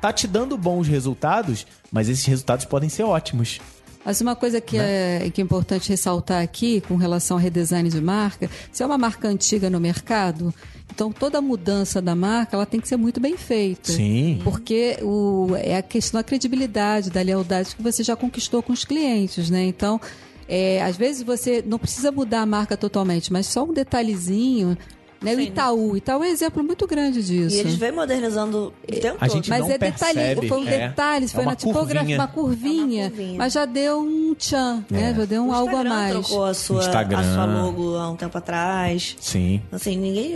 tá 0.00 0.12
te 0.12 0.26
dando 0.26 0.56
bons 0.56 0.88
resultados, 0.88 1.66
mas 1.90 2.08
esses 2.08 2.24
resultados 2.24 2.64
podem 2.64 2.88
ser 2.88 3.02
ótimos. 3.04 3.60
Mas 4.04 4.20
uma 4.20 4.34
coisa 4.34 4.60
que, 4.60 4.78
Né? 4.78 5.26
é, 5.26 5.30
que 5.30 5.40
é 5.40 5.44
importante 5.44 5.88
ressaltar 5.90 6.42
aqui 6.42 6.80
com 6.80 6.96
relação 6.96 7.36
ao 7.36 7.42
redesign 7.42 7.88
de 7.88 8.00
marca, 8.00 8.48
se 8.72 8.82
é 8.82 8.86
uma 8.86 8.96
marca 8.96 9.28
antiga 9.28 9.68
no 9.68 9.78
mercado, 9.78 10.54
então 10.90 11.12
toda 11.12 11.40
mudança 11.40 12.00
da 12.00 12.14
marca 12.14 12.56
ela 12.56 12.64
tem 12.64 12.80
que 12.80 12.88
ser 12.88 12.96
muito 12.96 13.20
bem 13.20 13.36
feita. 13.36 13.92
Sim. 13.92 14.40
Porque 14.42 14.96
o, 15.02 15.48
é 15.56 15.76
a 15.76 15.82
questão 15.82 16.18
da 16.18 16.24
credibilidade, 16.24 17.10
da 17.10 17.20
lealdade 17.20 17.76
que 17.76 17.82
você 17.82 18.02
já 18.02 18.16
conquistou 18.16 18.62
com 18.62 18.72
os 18.72 18.84
clientes, 18.84 19.50
né? 19.50 19.64
Então, 19.64 20.00
é, 20.48 20.82
às 20.82 20.96
vezes 20.96 21.22
você 21.22 21.62
não 21.64 21.78
precisa 21.78 22.10
mudar 22.10 22.40
a 22.40 22.46
marca 22.46 22.76
totalmente, 22.76 23.32
mas 23.32 23.46
só 23.46 23.64
um 23.64 23.72
detalhezinho. 23.72 24.76
Né? 25.22 25.34
O. 25.34 25.40
Itaú. 25.40 25.96
Itaú 25.96 26.22
é 26.24 26.28
um 26.28 26.30
exemplo 26.30 26.62
muito 26.64 26.86
grande 26.86 27.22
disso. 27.22 27.54
E 27.56 27.58
eles 27.60 27.74
vêm 27.74 27.92
modernizando 27.92 28.72
o 28.88 28.92
tempo 28.92 29.16
A 29.20 29.26
todo. 29.26 29.36
gente 29.36 29.50
Mas 29.50 29.60
não 29.60 29.70
é 29.70 29.78
detalhe, 29.78 30.48
foi 30.48 30.58
um 30.58 30.66
é. 30.68 30.88
detalhe, 30.88 31.24
É 31.26 31.28
foi 31.28 31.42
uma 31.42 31.50
na 31.50 31.56
tipografia, 31.56 31.98
curvinha. 32.00 32.16
uma 32.18 32.28
curvinha, 32.28 33.02
É 33.02 33.04
uma 33.06 33.10
curvinha. 33.10 33.38
mas 33.38 33.52
já 33.52 33.64
deu 33.66 34.00
um 34.00 34.34
tchan, 34.34 34.84
né? 34.90 35.14
Já 35.16 35.24
deu 35.26 35.42
um 35.42 35.52
algo 35.52 35.68
a 35.68 35.72
Instagram 35.72 35.90
mais. 35.90 36.12
trocou 36.12 36.44
a 36.44 36.54
sua, 36.54 36.78
Instagram. 36.80 37.18
a 37.18 37.34
sua 37.34 37.44
logo 37.44 37.96
há 37.96 38.10
um 38.10 38.16
tempo 38.16 38.38
atrás. 38.38 39.16
Sim. 39.20 39.60
Assim, 39.70 39.96
ninguém. 39.96 40.34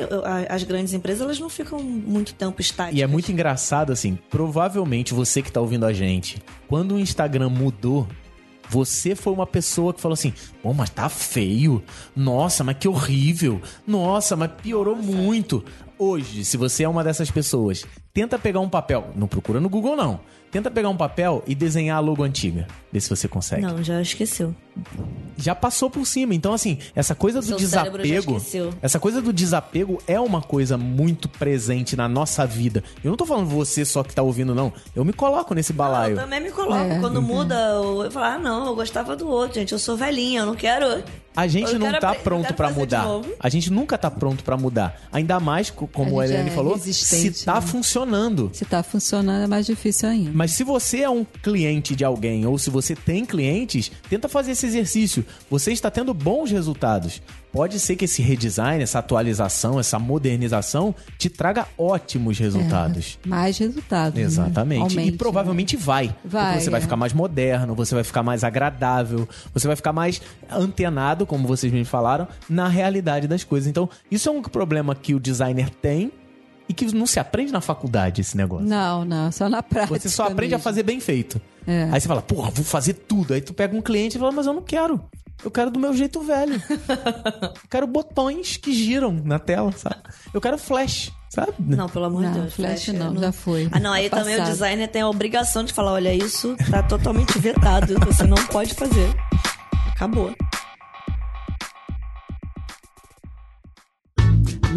As 0.49 0.63
grandes 0.65 0.93
empresas 0.93 1.23
elas 1.23 1.39
não 1.41 1.49
ficam 1.49 1.79
muito 1.81 2.35
tempo 2.35 2.61
estáticas. 2.61 2.99
E 2.99 3.03
é 3.03 3.07
muito 3.07 3.33
engraçado, 3.33 3.93
assim, 3.93 4.19
provavelmente 4.29 5.15
você 5.15 5.41
que 5.41 5.51
tá 5.51 5.61
ouvindo 5.61 5.87
a 5.87 5.93
gente, 5.93 6.43
quando 6.69 6.95
o 6.95 6.99
Instagram 6.99 7.49
mudou, 7.49 8.07
você 8.69 9.15
foi 9.15 9.33
uma 9.33 9.47
pessoa 9.47 9.93
que 9.93 10.01
falou 10.01 10.15
assim: 10.15 10.33
pô, 10.63 10.73
mas 10.73 10.91
tá 10.91 11.09
feio. 11.09 11.83
Nossa, 12.15 12.65
mas 12.65 12.77
que 12.79 12.89
horrível. 12.89 13.61
Nossa, 13.87 14.37
mas 14.37 14.51
piorou 14.63 14.97
muito. 14.97 15.65
Hoje, 15.99 16.45
se 16.45 16.57
você 16.57 16.85
é 16.85 16.89
uma 16.89 17.05
dessas 17.05 17.31
pessoas, 17.31 17.85
tenta 18.13 18.39
pegar 18.39 18.61
um 18.61 18.69
papel. 18.69 19.11
Não 19.15 19.29
procura 19.29 19.61
no 19.61 19.69
Google, 19.69 19.97
não. 19.97 20.21
Tenta 20.55 20.71
pegar 20.71 20.89
um 20.89 20.97
papel 20.97 21.43
e 21.49 21.53
desenhar 21.55 21.97
a 21.97 22.01
logo 22.01 22.23
antiga. 22.23 22.69
Vê 22.93 23.01
se 23.01 23.11
você 23.11 23.27
consegue. 23.27 23.63
Não, 23.63 23.83
já 23.83 24.01
esqueceu. 24.01 24.55
já 25.37 25.53
passou 25.53 25.91
por 25.91 26.07
cima. 26.07 26.33
Então, 26.33 26.53
assim, 26.53 26.79
essa 26.95 27.13
coisa 27.13 27.41
do 27.41 27.47
Seu 27.47 27.57
desapego. 27.57 28.37
esqueceu. 28.37 28.73
Essa 28.81 29.01
coisa 29.01 29.21
do 29.21 29.33
desapego 29.33 30.01
é 30.07 30.21
uma 30.21 30.41
coisa 30.41 30.79
muito 30.79 31.29
presente 31.29 31.97
na 31.97 32.09
nossa 32.09 32.47
vida. 32.47 32.85
Eu 33.03 33.11
não 33.11 33.17
tô 33.17 33.27
falando 33.27 33.49
você 33.49 33.85
só 33.85 34.05
que 34.05 34.15
tá 34.15 34.23
ouvindo, 34.23 34.55
não. 34.55 34.73
Eu 34.95 35.05
me 35.05 35.13
coloco 35.13 35.55
nesse 35.57 35.73
Eu 35.73 35.77
balaio. 35.77 36.15
também 36.15 36.41
me 36.41 36.53
coloco. 36.53 36.75
É. 36.85 37.01
Quando 37.01 37.21
muda, 37.21 37.57
eu, 37.57 38.05
eu 38.05 38.11
falo, 38.13 38.27
ah, 38.27 38.39
não, 38.39 38.67
eu 38.69 38.77
gostava 38.77 39.17
do 39.17 39.27
outro, 39.29 39.59
gente. 39.59 39.73
Eu 39.73 39.79
sou 39.81 39.97
velhinha, 39.97 40.43
eu 40.43 40.47
não 40.47 40.55
quero. 40.55 41.03
A 41.37 41.47
gente 41.49 41.73
Eu 41.73 41.79
não 41.81 41.93
tá 41.99 42.15
pronto 42.15 42.55
de 42.55 42.73
mudar. 42.73 43.07
A 43.41 43.49
gente 43.49 43.71
nunca 43.73 43.99
tá 43.99 44.11
pronto 44.11 44.45
pra 44.45 44.57
mudar. 44.57 45.01
Ainda 45.13 45.41
mais, 45.41 45.69
co- 45.69 45.89
como 45.89 46.21
A 46.21 46.23
a 46.23 46.27
Eliane 46.27 46.51
é 46.51 46.53
falou, 46.53 46.79
se 46.79 47.45
tá 47.45 47.57
né? 47.57 47.61
funcionando. 47.61 48.51
Se 48.53 48.65
tá 48.65 48.83
funcionando, 48.83 49.43
é 49.45 49.47
mais 49.47 49.67
difícil 49.67 50.09
ainda. 50.09 50.31
Mas 50.33 50.53
se 50.53 50.63
você 50.63 51.01
é 51.01 51.11
um 51.11 51.25
cliente 51.43 51.97
de 51.97 52.05
alguém 52.05 52.47
ou 52.47 52.57
se 52.59 52.71
você 52.71 52.95
tem 52.95 53.25
clientes, 53.25 53.91
tenta 54.09 54.29
fazer 54.29 54.53
esse 54.53 54.67
exercício. 54.67 55.25
Você 55.51 55.73
está 55.73 55.91
tendo 55.91 56.15
bons 56.15 56.51
resultados. 56.53 57.21
Pode 57.55 57.79
ser 57.79 57.95
que 57.95 58.05
esse 58.05 58.21
redesign, 58.21 58.83
essa 58.83 58.99
atualização, 58.99 59.79
essa 59.79 59.97
modernização 59.97 60.93
te 61.17 61.31
traga 61.31 61.69
ótimos 61.79 62.37
resultados. 62.37 63.17
Mais 63.25 63.57
resultado. 63.57 64.17
né? 64.17 64.23
Exatamente. 64.23 64.81
Aumente, 64.81 65.15
e 65.15 65.17
provavelmente 65.17 65.77
vai. 65.77 66.13
Vai, 66.25 66.55
Porque 66.55 66.65
você 66.65 66.71
vai 66.71 66.81
é. 66.81 66.83
ficar 66.83 66.97
mais 66.97 67.13
moderno, 67.13 67.73
você 67.77 67.95
vai 67.95 68.03
ficar 68.03 68.25
mais 68.25 68.43
agradável, 68.43 69.29
você 69.53 69.69
vai 69.69 69.77
ficar 69.77 69.93
mais 69.93 70.21
antenado, 70.51 71.25
como 71.25 71.47
vocês 71.47 71.73
me 71.73 71.85
falaram, 71.85 72.27
na 72.51 72.67
realidade 72.67 73.29
das 73.29 73.45
coisas. 73.45 73.69
Então, 73.69 73.89
isso 74.11 74.29
é 74.29 74.33
um 74.33 74.43
problema 74.43 74.93
que 74.93 75.15
o 75.15 75.21
designer 75.21 75.71
tem 75.71 76.11
e 76.69 76.75
que 76.75 76.93
não 76.93 77.07
se 77.07 77.21
aprende 77.21 77.53
na 77.53 77.61
faculdade, 77.61 78.21
esse 78.21 78.37
negócio. 78.37 78.67
Não, 78.67 79.05
não, 79.05 79.31
só 79.31 79.49
na 79.49 79.63
prática. 79.63 79.97
Você 80.01 80.09
só 80.09 80.25
aprende 80.25 80.55
a 80.55 80.59
mesmo. 80.59 80.65
fazer 80.65 80.83
bem 80.83 80.99
feito. 80.99 81.41
É. 81.69 81.89
Aí 81.93 82.01
você 82.01 82.09
fala, 82.09 82.21
porra, 82.21 82.51
vou 82.51 82.65
fazer 82.65 82.95
tudo. 82.95 83.33
Aí 83.33 83.41
tu 83.41 83.55
pega 83.55 83.77
um 83.77 83.81
cliente 83.81 84.17
e 84.17 84.19
fala, 84.19 84.33
mas 84.33 84.45
eu 84.45 84.53
não 84.53 84.63
quero. 84.63 85.01
Eu 85.43 85.51
quero 85.51 85.71
do 85.71 85.79
meu 85.79 85.93
jeito 85.95 86.21
velho. 86.23 86.55
eu 86.71 87.69
quero 87.71 87.87
botões 87.87 88.57
que 88.57 88.73
giram 88.73 89.13
na 89.25 89.39
tela, 89.39 89.73
sabe? 89.73 89.97
Eu 90.33 90.41
quero 90.41 90.57
flash, 90.57 91.13
sabe? 91.29 91.53
Não, 91.59 91.89
pelo 91.89 92.07
amor 92.07 92.23
de 92.23 92.29
Não, 92.29 92.41
Deus. 92.43 92.55
flash 92.55 92.89
não, 92.89 93.15
já 93.19 93.33
foi. 93.33 93.69
Ah, 93.73 93.79
não, 93.81 93.93
aí 93.93 94.09
Tá 94.09 94.19
também 94.19 94.35
o 94.37 94.39
passado. 94.39 94.53
designer 94.53 94.89
tem 94.89 95.03
a 95.03 95.09
obrigação 95.09 95.65
de 95.65 95.73
falar: 95.73 95.93
olha, 95.93 96.15
isso 96.15 96.57
tá 96.71 96.83
totalmente 96.83 97.39
vetado. 97.39 97.95
Você 98.07 98.25
não 98.25 98.37
pode 98.47 98.73
fazer. 98.75 99.15
Acabou. 99.95 100.35
E 104.67 104.75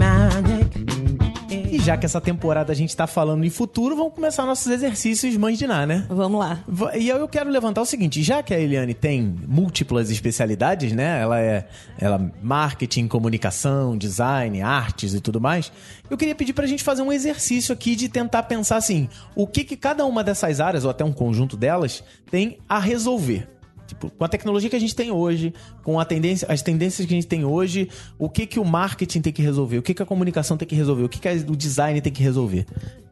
já 1.87 1.95
que 1.95 2.05
essa 2.05 2.19
temporada 2.19 2.73
a 2.73 2.75
gente 2.75 2.93
tá 2.93 3.07
falando 3.07 3.45
em 3.45 3.49
futuro, 3.49 3.95
vamos 3.95 4.13
começar 4.13 4.45
nossos 4.45 4.67
exercícios 4.67 5.37
mães 5.37 5.57
de 5.57 5.65
Ná, 5.65 5.85
né? 5.85 6.05
Vamos 6.09 6.37
lá. 6.37 6.59
E 6.93 7.07
eu 7.07 7.25
quero 7.29 7.49
levantar 7.49 7.81
o 7.81 7.85
seguinte, 7.85 8.21
já 8.21 8.43
que 8.43 8.53
a 8.53 8.59
Eliane 8.59 8.93
tem 8.93 9.21
múltiplas 9.47 10.09
especialidades, 10.09 10.91
né? 10.91 11.21
Ela 11.21 11.39
é 11.39 11.65
ela 11.97 12.29
marketing, 12.43 13.07
comunicação, 13.07 13.97
design, 13.97 14.61
artes 14.61 15.13
e 15.13 15.21
tudo 15.21 15.39
mais. 15.39 15.71
Eu 16.09 16.17
queria 16.17 16.35
pedir 16.35 16.51
pra 16.51 16.67
gente 16.67 16.83
fazer 16.83 17.03
um 17.03 17.13
exercício 17.13 17.71
aqui 17.71 17.95
de 17.95 18.09
tentar 18.09 18.43
pensar 18.43 18.75
assim, 18.75 19.07
o 19.33 19.47
que 19.47 19.63
que 19.63 19.77
cada 19.77 20.05
uma 20.05 20.25
dessas 20.25 20.59
áreas 20.59 20.83
ou 20.83 20.91
até 20.91 21.05
um 21.05 21.13
conjunto 21.13 21.55
delas 21.55 22.03
tem 22.29 22.57
a 22.67 22.79
resolver. 22.79 23.47
Tipo, 23.87 24.09
com 24.11 24.23
a 24.23 24.27
tecnologia 24.27 24.69
que 24.69 24.75
a 24.75 24.79
gente 24.79 24.95
tem 24.95 25.09
hoje, 25.11 25.53
com 25.83 25.99
a 25.99 26.05
tendência, 26.05 26.45
as 26.51 26.61
tendências 26.61 27.07
que 27.07 27.13
a 27.13 27.15
gente 27.15 27.27
tem 27.27 27.45
hoje, 27.45 27.89
o 28.19 28.29
que 28.29 28.45
que 28.45 28.59
o 28.59 28.65
marketing 28.65 29.21
tem 29.21 29.33
que 29.33 29.41
resolver, 29.41 29.77
o 29.77 29.81
que 29.81 29.93
que 29.93 30.03
a 30.03 30.05
comunicação 30.05 30.57
tem 30.57 30.67
que 30.67 30.75
resolver, 30.75 31.03
o 31.03 31.09
que 31.09 31.19
que 31.19 31.27
a- 31.27 31.33
o 31.33 31.55
design 31.55 31.99
tem 32.01 32.11
que 32.11 32.21
resolver. 32.21 32.65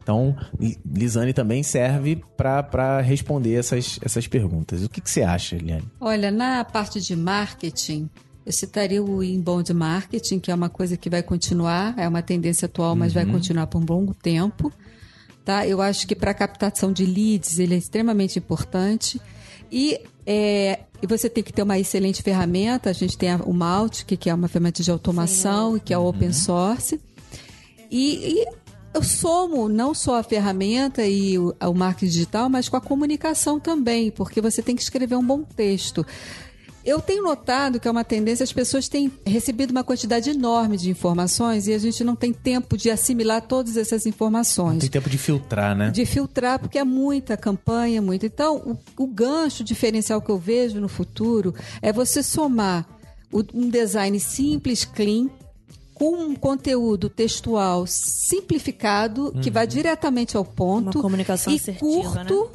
Então, 0.03 0.35
Li- 0.59 0.77
Lisane 0.85 1.33
também 1.33 1.63
serve 1.63 2.21
pra 2.37 3.01
responder 3.01 3.55
essas, 3.55 3.99
essas 4.03 4.27
perguntas. 4.27 4.83
O 4.83 4.89
que 4.89 5.01
que 5.01 5.09
você 5.09 5.23
acha, 5.23 5.55
Eliane? 5.55 5.85
Olha, 5.99 6.29
na 6.29 6.63
parte 6.63 7.01
de 7.01 7.15
marketing, 7.15 8.07
eu 8.45 8.51
citaria 8.51 9.01
o 9.03 9.23
inbound 9.23 9.73
marketing, 9.73 10.39
que 10.39 10.51
é 10.51 10.53
uma 10.53 10.69
coisa 10.69 10.95
que 10.95 11.09
vai 11.09 11.23
continuar, 11.23 11.95
é 11.97 12.07
uma 12.07 12.21
tendência 12.21 12.67
atual, 12.67 12.95
mas 12.95 13.13
vai 13.13 13.25
continuar 13.25 13.65
por 13.65 13.81
um 13.81 13.85
longo 13.89 14.13
tempo. 14.13 14.71
Tá? 15.43 15.65
Eu 15.65 15.81
acho 15.81 16.07
que 16.07 16.15
para 16.15 16.33
captação 16.33 16.91
de 16.91 17.05
leads 17.05 17.57
ele 17.59 17.73
é 17.73 17.77
extremamente 17.77 18.37
importante. 18.37 19.19
E, 19.71 19.99
é, 20.25 20.79
e 21.01 21.07
você 21.07 21.29
tem 21.29 21.43
que 21.43 21.53
ter 21.53 21.61
uma 21.61 21.77
excelente 21.77 22.21
ferramenta. 22.23 22.89
A 22.89 22.93
gente 22.93 23.17
tem 23.17 23.29
a- 23.31 23.41
o 23.45 23.53
Malt, 23.53 24.03
que, 24.03 24.29
é 24.29 24.33
uma 24.33 24.47
ferramenta 24.47 24.81
de 24.81 24.89
automação 24.91 25.77
e 25.77 25.79
que 25.79 25.93
é 25.93 25.97
open 25.97 26.33
source. 26.33 26.99
E, 27.91 28.39
e 28.41 28.45
eu 28.93 29.03
somo 29.03 29.67
não 29.69 29.93
só 29.93 30.19
a 30.19 30.23
ferramenta 30.23 31.05
e 31.05 31.37
o, 31.37 31.53
o 31.61 31.73
marketing 31.73 32.11
digital, 32.11 32.49
mas 32.49 32.67
com 32.69 32.77
a 32.77 32.81
comunicação 32.81 33.59
também, 33.59 34.09
porque 34.09 34.41
você 34.41 34.61
tem 34.61 34.75
que 34.75 34.81
escrever 34.81 35.15
um 35.15 35.25
bom 35.25 35.43
texto. 35.43 36.05
Eu 36.85 37.01
tenho 37.01 37.23
notado 37.23 37.79
que 37.79 37.87
é 37.87 37.91
uma 37.91 38.03
tendência, 38.03 38.43
as 38.43 38.53
pessoas 38.53 38.87
têm 38.87 39.11
recebido 39.25 39.71
uma 39.71 39.83
quantidade 39.83 40.29
enorme 40.29 40.77
de 40.77 40.89
informações 40.91 41.67
e 41.67 41.73
a 41.73 41.77
gente 41.79 42.03
não 42.03 42.15
tem 42.15 42.31
tempo 42.31 42.77
de 42.77 42.91
assimilar 42.91 43.41
todas 43.41 43.75
essas 43.75 44.05
informações 44.05 44.79
Tem 44.81 44.89
tempo 44.89 45.09
de 45.09 45.17
filtrar, 45.17 45.75
né? 45.75 45.89
de 45.89 46.05
filtrar, 46.05 46.59
porque 46.59 46.77
é 46.77 46.83
muita 46.83 47.35
campanha, 47.35 48.01
muito. 48.03 48.25
Então, 48.25 48.57
o, 48.97 49.03
o 49.03 49.07
gancho 49.07 49.63
diferencial 49.63 50.21
que 50.21 50.29
eu 50.29 50.37
vejo 50.37 50.79
no 50.79 50.87
futuro 50.87 51.55
é 51.81 51.91
você 51.91 52.21
somar 52.21 52.85
o- 53.31 53.43
um 53.53 53.67
design 53.67 54.19
simples, 54.19 54.85
clean, 54.85 55.27
com 55.95 56.13
um 56.13 56.35
conteúdo 56.35 57.09
textual 57.09 57.87
simplificado, 57.87 59.33
que 59.41 59.49
vai 59.49 59.65
diretamente 59.65 60.35
ao 60.37 60.43
ponto. 60.45 60.97
Uma 60.97 61.01
comunicação 61.01 61.51
e 61.53 61.55
assertiva, 61.55 61.79
curto. 62.25 62.51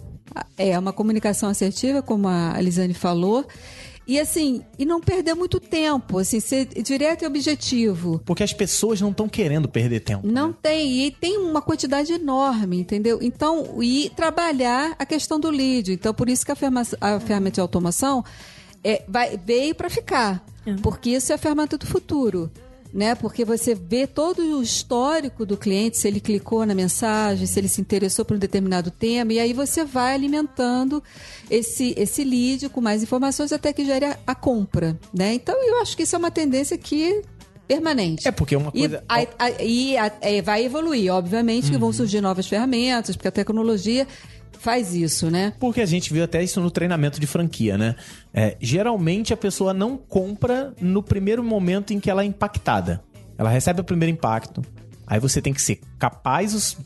É, 0.56 0.78
uma 0.78 0.92
comunicação 0.92 1.48
assertiva, 1.48 2.02
como 2.02 2.28
a 2.28 2.54
Elisane 2.58 2.94
falou. 2.94 3.44
E 4.10 4.18
assim, 4.18 4.64
e 4.76 4.84
não 4.84 5.00
perder 5.00 5.34
muito 5.34 5.60
tempo, 5.60 6.18
assim, 6.18 6.40
ser 6.40 6.66
direto 6.82 7.22
e 7.22 7.26
objetivo. 7.28 8.20
Porque 8.24 8.42
as 8.42 8.52
pessoas 8.52 9.00
não 9.00 9.10
estão 9.12 9.28
querendo 9.28 9.68
perder 9.68 10.00
tempo. 10.00 10.26
Não 10.26 10.48
né? 10.48 10.54
tem, 10.60 11.06
e 11.06 11.12
tem 11.12 11.38
uma 11.38 11.62
quantidade 11.62 12.12
enorme, 12.12 12.80
entendeu? 12.80 13.20
Então, 13.22 13.80
e 13.80 14.10
trabalhar 14.16 14.96
a 14.98 15.06
questão 15.06 15.38
do 15.38 15.48
lead. 15.48 15.92
Então, 15.92 16.12
por 16.12 16.28
isso 16.28 16.44
que 16.44 16.50
a, 16.50 16.56
ferma- 16.56 16.82
a 17.00 17.20
ferramenta 17.20 17.54
de 17.54 17.60
automação 17.60 18.24
é, 18.82 19.04
vai, 19.06 19.38
veio 19.38 19.76
para 19.76 19.88
ficar. 19.88 20.44
Porque 20.82 21.10
isso 21.10 21.30
é 21.30 21.36
a 21.36 21.38
ferramenta 21.38 21.78
do 21.78 21.86
futuro. 21.86 22.50
Né? 22.92 23.14
Porque 23.14 23.44
você 23.44 23.72
vê 23.74 24.04
todo 24.06 24.40
o 24.58 24.62
histórico 24.62 25.46
do 25.46 25.56
cliente, 25.56 25.96
se 25.96 26.08
ele 26.08 26.18
clicou 26.18 26.66
na 26.66 26.74
mensagem, 26.74 27.46
se 27.46 27.58
ele 27.60 27.68
se 27.68 27.80
interessou 27.80 28.24
por 28.24 28.34
um 28.36 28.38
determinado 28.40 28.90
tema, 28.90 29.32
e 29.32 29.38
aí 29.38 29.52
você 29.52 29.84
vai 29.84 30.12
alimentando 30.14 31.00
esse, 31.48 31.94
esse 31.96 32.24
lead 32.24 32.68
com 32.68 32.80
mais 32.80 33.02
informações 33.02 33.52
até 33.52 33.72
que 33.72 33.84
gere 33.84 34.06
a, 34.06 34.18
a 34.26 34.34
compra. 34.34 34.98
Né? 35.14 35.34
Então, 35.34 35.54
eu 35.62 35.80
acho 35.80 35.96
que 35.96 36.02
isso 36.02 36.16
é 36.16 36.18
uma 36.18 36.32
tendência 36.32 36.76
que 36.76 37.22
permanente. 37.68 38.26
É 38.26 38.32
porque 38.32 38.56
é 38.56 38.58
uma 38.58 38.72
coisa. 38.72 38.96
E, 38.98 39.04
a- 39.08 39.26
a- 39.38 39.62
e 39.62 39.96
a- 39.96 40.12
é, 40.20 40.42
vai 40.42 40.64
evoluir, 40.64 41.12
obviamente, 41.14 41.68
que 41.68 41.74
Uhum. 41.74 41.80
vão 41.80 41.92
surgir 41.92 42.20
novas 42.20 42.48
ferramentas, 42.48 43.14
porque 43.14 43.28
a 43.28 43.32
tecnologia 43.32 44.08
faz 44.60 44.94
isso, 44.94 45.30
né? 45.30 45.52
Porque 45.58 45.80
a 45.80 45.86
gente 45.86 46.12
viu 46.12 46.22
até 46.24 46.42
isso 46.42 46.60
no 46.60 46.70
treinamento 46.70 47.18
de 47.18 47.26
franquia, 47.26 47.76
né? 47.78 47.96
É, 48.32 48.56
geralmente 48.60 49.32
a 49.32 49.36
pessoa 49.36 49.72
não 49.74 49.96
compra 49.96 50.72
no 50.80 51.02
primeiro 51.02 51.42
momento 51.42 51.92
em 51.92 51.98
que 52.00 52.10
ela 52.10 52.22
é 52.22 52.26
impactada. 52.26 53.02
Ela 53.38 53.48
recebe 53.50 53.80
o 53.80 53.84
primeiro 53.84 54.12
impacto. 54.12 54.62
Aí 55.06 55.18
você 55.18 55.40
tem 55.42 55.52
que 55.52 55.60
ser 55.62 55.80
capaz. 55.98 56.54
os- 56.54 56.76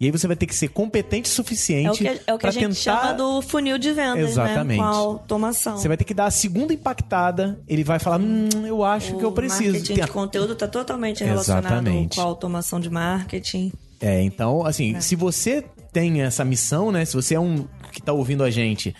E 0.00 0.06
aí 0.06 0.10
você 0.10 0.26
vai 0.26 0.34
ter 0.36 0.46
que 0.46 0.54
ser 0.54 0.68
competente 0.68 1.28
o 1.28 1.30
É 1.30 1.32
o 1.32 1.34
suficiente 1.36 1.98
que, 1.98 2.08
é 2.08 2.34
o 2.34 2.36
que 2.36 2.38
pra 2.40 2.48
a 2.48 2.52
gente 2.52 2.76
tentar. 2.84 3.00
chama 3.00 3.12
do 3.14 3.40
funil 3.40 3.78
de 3.78 3.92
vendas, 3.92 4.30
Exatamente. 4.30 4.66
né? 4.66 4.76
Com 4.76 4.82
a 4.82 4.88
automação. 4.96 5.76
Você 5.78 5.86
vai 5.88 5.96
ter 5.96 6.04
que 6.04 6.12
dar 6.12 6.26
a 6.26 6.30
segunda 6.30 6.74
impactada. 6.74 7.58
Ele 7.68 7.84
vai 7.84 7.98
falar: 8.00 8.20
Hum, 8.20 8.48
eu 8.66 8.82
acho 8.84 9.16
que 9.16 9.24
eu 9.24 9.28
O 9.28 9.32
preciso. 9.32 9.70
marketing 9.72 9.94
Tem 9.94 10.04
de 10.04 10.10
conteúdo 10.10 10.52
está 10.54 10.66
totalmente 10.68 11.22
relacionado 11.22 11.66
Exatamente. 11.72 12.16
com 12.16 12.20
a 12.20 12.24
automação 12.24 12.80
de 12.80 12.90
marketing. 12.90 13.72
É, 14.00 14.20
então, 14.22 14.66
assim, 14.66 15.00
se 15.00 15.14
você 15.16 15.64
tem 15.94 16.22
essa 16.22 16.44
missão, 16.44 16.90
né? 16.90 17.04
Se 17.04 17.14
você 17.14 17.36
é 17.36 17.40
um 17.40 17.66
que 17.92 18.02
tá 18.02 18.12
ouvindo 18.12 18.42
a 18.42 18.50
gente, 18.50 18.94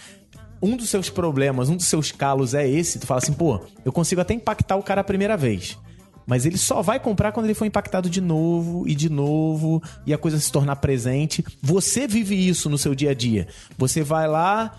um 0.63 0.77
dos 0.77 0.89
seus 0.89 1.11
problemas, 1.11 1.69
um 1.69 1.77
dos 1.77 1.87
seus 1.87 2.13
calos 2.13 2.55
é 2.55 2.67
esse, 2.67 3.01
tu 3.01 3.07
fala 3.07 3.19
assim, 3.19 3.33
pô, 3.33 3.61
eu 3.85 3.93
consigo 3.93 4.21
até 4.21 4.33
impactar 4.33 4.77
o 4.77 4.83
cara 4.83 5.01
a 5.01 5.05
primeira 5.05 5.37
vez. 5.37 5.77
Mas 6.25 6.47
ele 6.47 6.57
só 6.57 6.81
vai 6.81 7.01
comprar 7.01 7.33
quando 7.33 7.47
ele 7.47 7.55
for 7.55 7.67
impactado 7.67 8.09
de 8.09 8.21
novo 8.21 8.89
e 8.89 8.95
de 8.95 9.11
novo 9.11 9.83
e 10.07 10.15
a 10.15 10.17
coisa 10.17 10.39
se 10.39 10.51
tornar 10.51 10.77
presente. 10.77 11.45
Você 11.61 12.07
vive 12.07 12.35
isso 12.49 12.71
no 12.71 12.79
seu 12.79 12.95
dia 12.95 13.11
a 13.11 13.15
dia. 13.15 13.49
Você 13.77 14.01
vai 14.01 14.29
lá, 14.29 14.75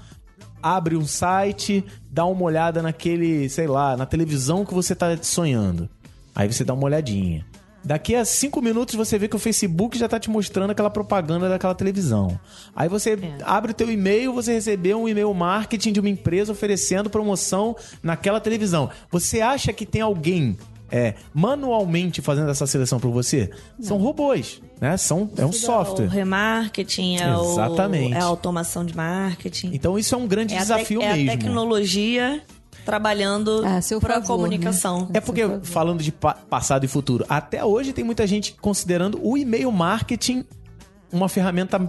abre 0.64 0.96
um 0.96 1.06
site, 1.06 1.84
dá 2.10 2.26
uma 2.26 2.44
olhada 2.44 2.82
naquele, 2.82 3.48
sei 3.50 3.68
lá, 3.68 3.96
na 3.96 4.06
televisão 4.06 4.66
que 4.66 4.74
você 4.74 4.96
tá 4.96 5.16
sonhando. 5.22 5.88
Aí 6.34 6.52
você 6.52 6.64
dá 6.64 6.74
uma 6.74 6.86
olhadinha. 6.86 7.46
Daqui 7.86 8.16
a 8.16 8.26
cinco 8.26 8.62
minutos 8.64 8.96
você 8.96 9.18
vê 9.20 9.28
que 9.28 9.36
o 9.36 9.40
Facebook 9.40 9.98
já 9.98 10.08
tá 10.10 10.20
te 10.20 10.28
mostrando 10.30 10.72
aquela 10.72 10.90
propaganda 10.90 11.48
daquela 11.48 11.76
televisão. 11.76 12.40
Aí 12.76 12.90
você 12.90 13.16
abre 13.44 13.72
o 13.72 13.76
teu 13.76 13.92
e-mail, 13.92 14.34
você 14.34 14.54
recebeu 14.54 15.00
um 15.04 15.08
e-mail 15.08 15.32
marketing 15.34 15.92
de 15.94 16.00
uma 16.00 16.10
empresa 16.10 16.52
oferecendo 16.52 17.10
promoção 17.12 17.76
naquela 18.02 18.40
televisão. 18.42 18.90
Você 19.12 19.40
acha 19.40 19.72
que 19.72 19.86
tem 19.86 20.02
alguém 20.02 20.58
é, 20.92 21.14
manualmente 21.34 22.22
fazendo 22.22 22.50
essa 22.50 22.66
seleção 22.66 23.00
por 23.00 23.12
você? 23.12 23.50
São 23.80 23.98
robôs, 23.98 24.62
né? 24.82 24.98
São, 24.98 25.30
é 25.38 25.46
um 25.46 25.50
O 25.50 25.54
software. 25.54 26.08
remarketing, 26.08 27.18
é, 27.18 27.34
Exatamente. 27.34 28.14
O, 28.14 28.18
é 28.18 28.22
a 28.22 28.24
automação 28.26 28.84
de 28.84 28.96
marketing. 28.96 29.70
Então 29.74 29.98
isso 29.98 30.16
é 30.16 30.18
um 30.18 30.28
grande 30.28 30.56
é, 30.56 30.58
desafio 30.58 31.00
tec- 31.02 31.10
é 31.10 31.16
mesmo. 31.18 31.32
a 31.32 31.38
tecnologia 31.38 32.42
trabalhando 32.86 33.66
A 33.66 33.82
seu 33.82 34.00
para 34.00 34.18
a 34.18 34.22
favor, 34.22 34.36
comunicação. 34.38 35.10
É 35.14 35.20
porque, 35.20 35.42
falando 35.64 36.02
de 36.04 36.12
pa- 36.12 36.36
passado 36.50 36.86
e 36.86 36.88
futuro, 36.88 37.26
até 37.28 37.64
hoje 37.66 37.92
tem 37.92 38.04
muita 38.04 38.26
gente 38.28 38.54
considerando 38.62 39.20
o 39.22 39.38
e-mail 39.38 39.72
marketing 39.72 40.46
uma 41.12 41.28
ferramenta 41.28 41.80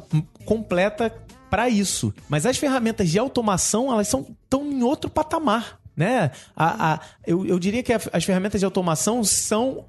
completa 0.44 1.12
para 1.50 1.68
isso. 1.68 2.12
Mas 2.28 2.46
as 2.46 2.56
ferramentas 2.56 3.09
de 3.11 3.18
automação, 3.18 3.92
elas 3.92 4.09
são 4.09 4.26
tão 4.48 4.64
em 4.70 4.82
outro 4.82 5.09
patamar, 5.11 5.78
né? 5.96 6.30
A, 6.56 6.94
a- 6.94 7.00
eu, 7.26 7.44
eu 7.46 7.59
diria 7.59 7.82
que 7.82 7.92
a- 7.92 8.00
as 8.12 8.24
ferramentas 8.24 8.61
de 8.61 8.64
automação 8.64 9.22
são 9.22 9.85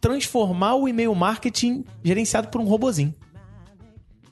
transformar 0.00 0.74
o 0.74 0.88
e-mail 0.88 1.14
marketing 1.14 1.84
gerenciado 2.04 2.48
por 2.48 2.60
um 2.60 2.64
robozinho. 2.64 3.14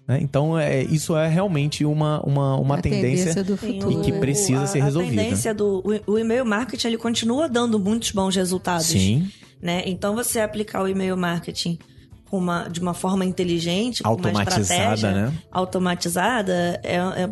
Né? 0.07 0.19
Então, 0.23 0.59
é, 0.59 0.83
isso 0.85 1.16
é 1.16 1.27
realmente 1.29 1.85
uma, 1.85 2.21
uma, 2.21 2.57
uma 2.57 2.77
A 2.77 2.81
tendência, 2.83 3.42
do 3.42 3.57
futuro. 3.57 3.90
e 3.90 4.05
que 4.05 4.12
precisa 4.12 4.62
a- 4.62 4.66
ser 4.66 4.81
A 4.81 4.85
resolvida. 4.85 5.23
tendência 5.23 5.53
do 5.53 5.83
o, 6.07 6.12
o 6.12 6.19
e-mail 6.19 6.45
marketing 6.45 6.87
ele 6.88 6.99
continua 6.99 7.49
dando 7.49 7.79
muitos 7.79 8.12
bons 8.12 8.37
resultados. 8.37 8.87
Sim. 8.87 9.29
Né? 9.61 9.83
Então 9.87 10.14
você 10.14 10.38
aplicar 10.40 10.83
o 10.83 10.88
e-mail 10.88 11.16
marketing 11.16 11.79
com 12.31 12.38
uma, 12.38 12.69
de 12.69 12.81
uma 12.81 12.95
forma 12.95 13.25
inteligente, 13.25 14.03
com 14.03 14.09
uma 14.11 14.14
Automatizada, 14.16 14.61
estratégia 14.62 15.12
né? 15.12 15.33
automatizada, 15.51 16.81
é, 16.83 16.97
é, 16.97 17.31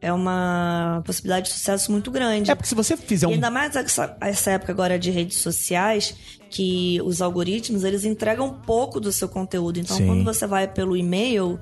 é 0.00 0.12
uma 0.12 1.02
possibilidade 1.04 1.46
de 1.48 1.52
sucesso 1.52 1.90
muito 1.90 2.10
grande. 2.10 2.50
É 2.50 2.54
porque 2.54 2.68
se 2.68 2.74
você 2.74 2.96
fizer 2.96 3.26
E 3.26 3.30
um 3.30 3.32
ainda 3.34 3.50
mais 3.50 3.74
essa, 3.76 4.16
essa 4.20 4.50
época 4.52 4.72
agora 4.72 4.98
de 4.98 5.10
redes 5.10 5.38
sociais, 5.38 6.14
que 6.50 7.00
os 7.04 7.20
algoritmos, 7.20 7.84
eles 7.84 8.04
entregam 8.04 8.54
pouco 8.64 9.00
do 9.00 9.12
seu 9.12 9.28
conteúdo. 9.28 9.78
Então, 9.80 9.96
Sim. 9.96 10.06
quando 10.06 10.24
você 10.24 10.46
vai 10.46 10.66
pelo 10.68 10.96
e-mail, 10.96 11.58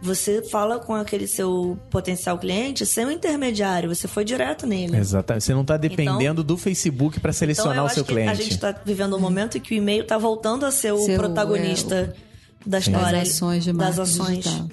você 0.00 0.42
fala 0.42 0.78
com 0.78 0.94
aquele 0.94 1.26
seu 1.26 1.78
potencial 1.90 2.38
cliente 2.38 2.86
sem 2.86 3.04
um 3.06 3.10
intermediário, 3.10 3.92
você 3.94 4.06
foi 4.06 4.24
direto 4.24 4.66
nele. 4.66 4.96
Exatamente. 4.96 5.44
Você 5.44 5.54
não 5.54 5.64
tá 5.64 5.76
dependendo 5.76 6.44
do 6.44 6.56
Facebook 6.56 7.18
para 7.20 7.32
selecionar 7.32 7.72
então, 7.74 7.84
eu 7.84 7.90
o 7.90 7.94
seu 7.94 8.02
acho 8.02 8.08
que 8.08 8.12
cliente. 8.14 8.30
A 8.30 8.34
gente 8.34 8.54
está 8.54 8.72
vivendo 8.84 9.16
um 9.16 9.20
momento 9.20 9.58
em 9.58 9.60
que 9.60 9.74
o 9.74 9.76
e-mail 9.76 10.02
está 10.02 10.16
voltando 10.16 10.64
a 10.64 10.70
ser 10.70 10.92
o 10.92 10.98
Ser 10.98 11.14
o- 11.14 11.22
protagonista 11.22 12.14
da 12.64 12.78
história. 12.78 13.18
Das 13.18 13.28
ações 13.30 13.64
de 13.64 13.72
das 13.72 13.98
ações. 13.98 14.44
digital. 14.44 14.68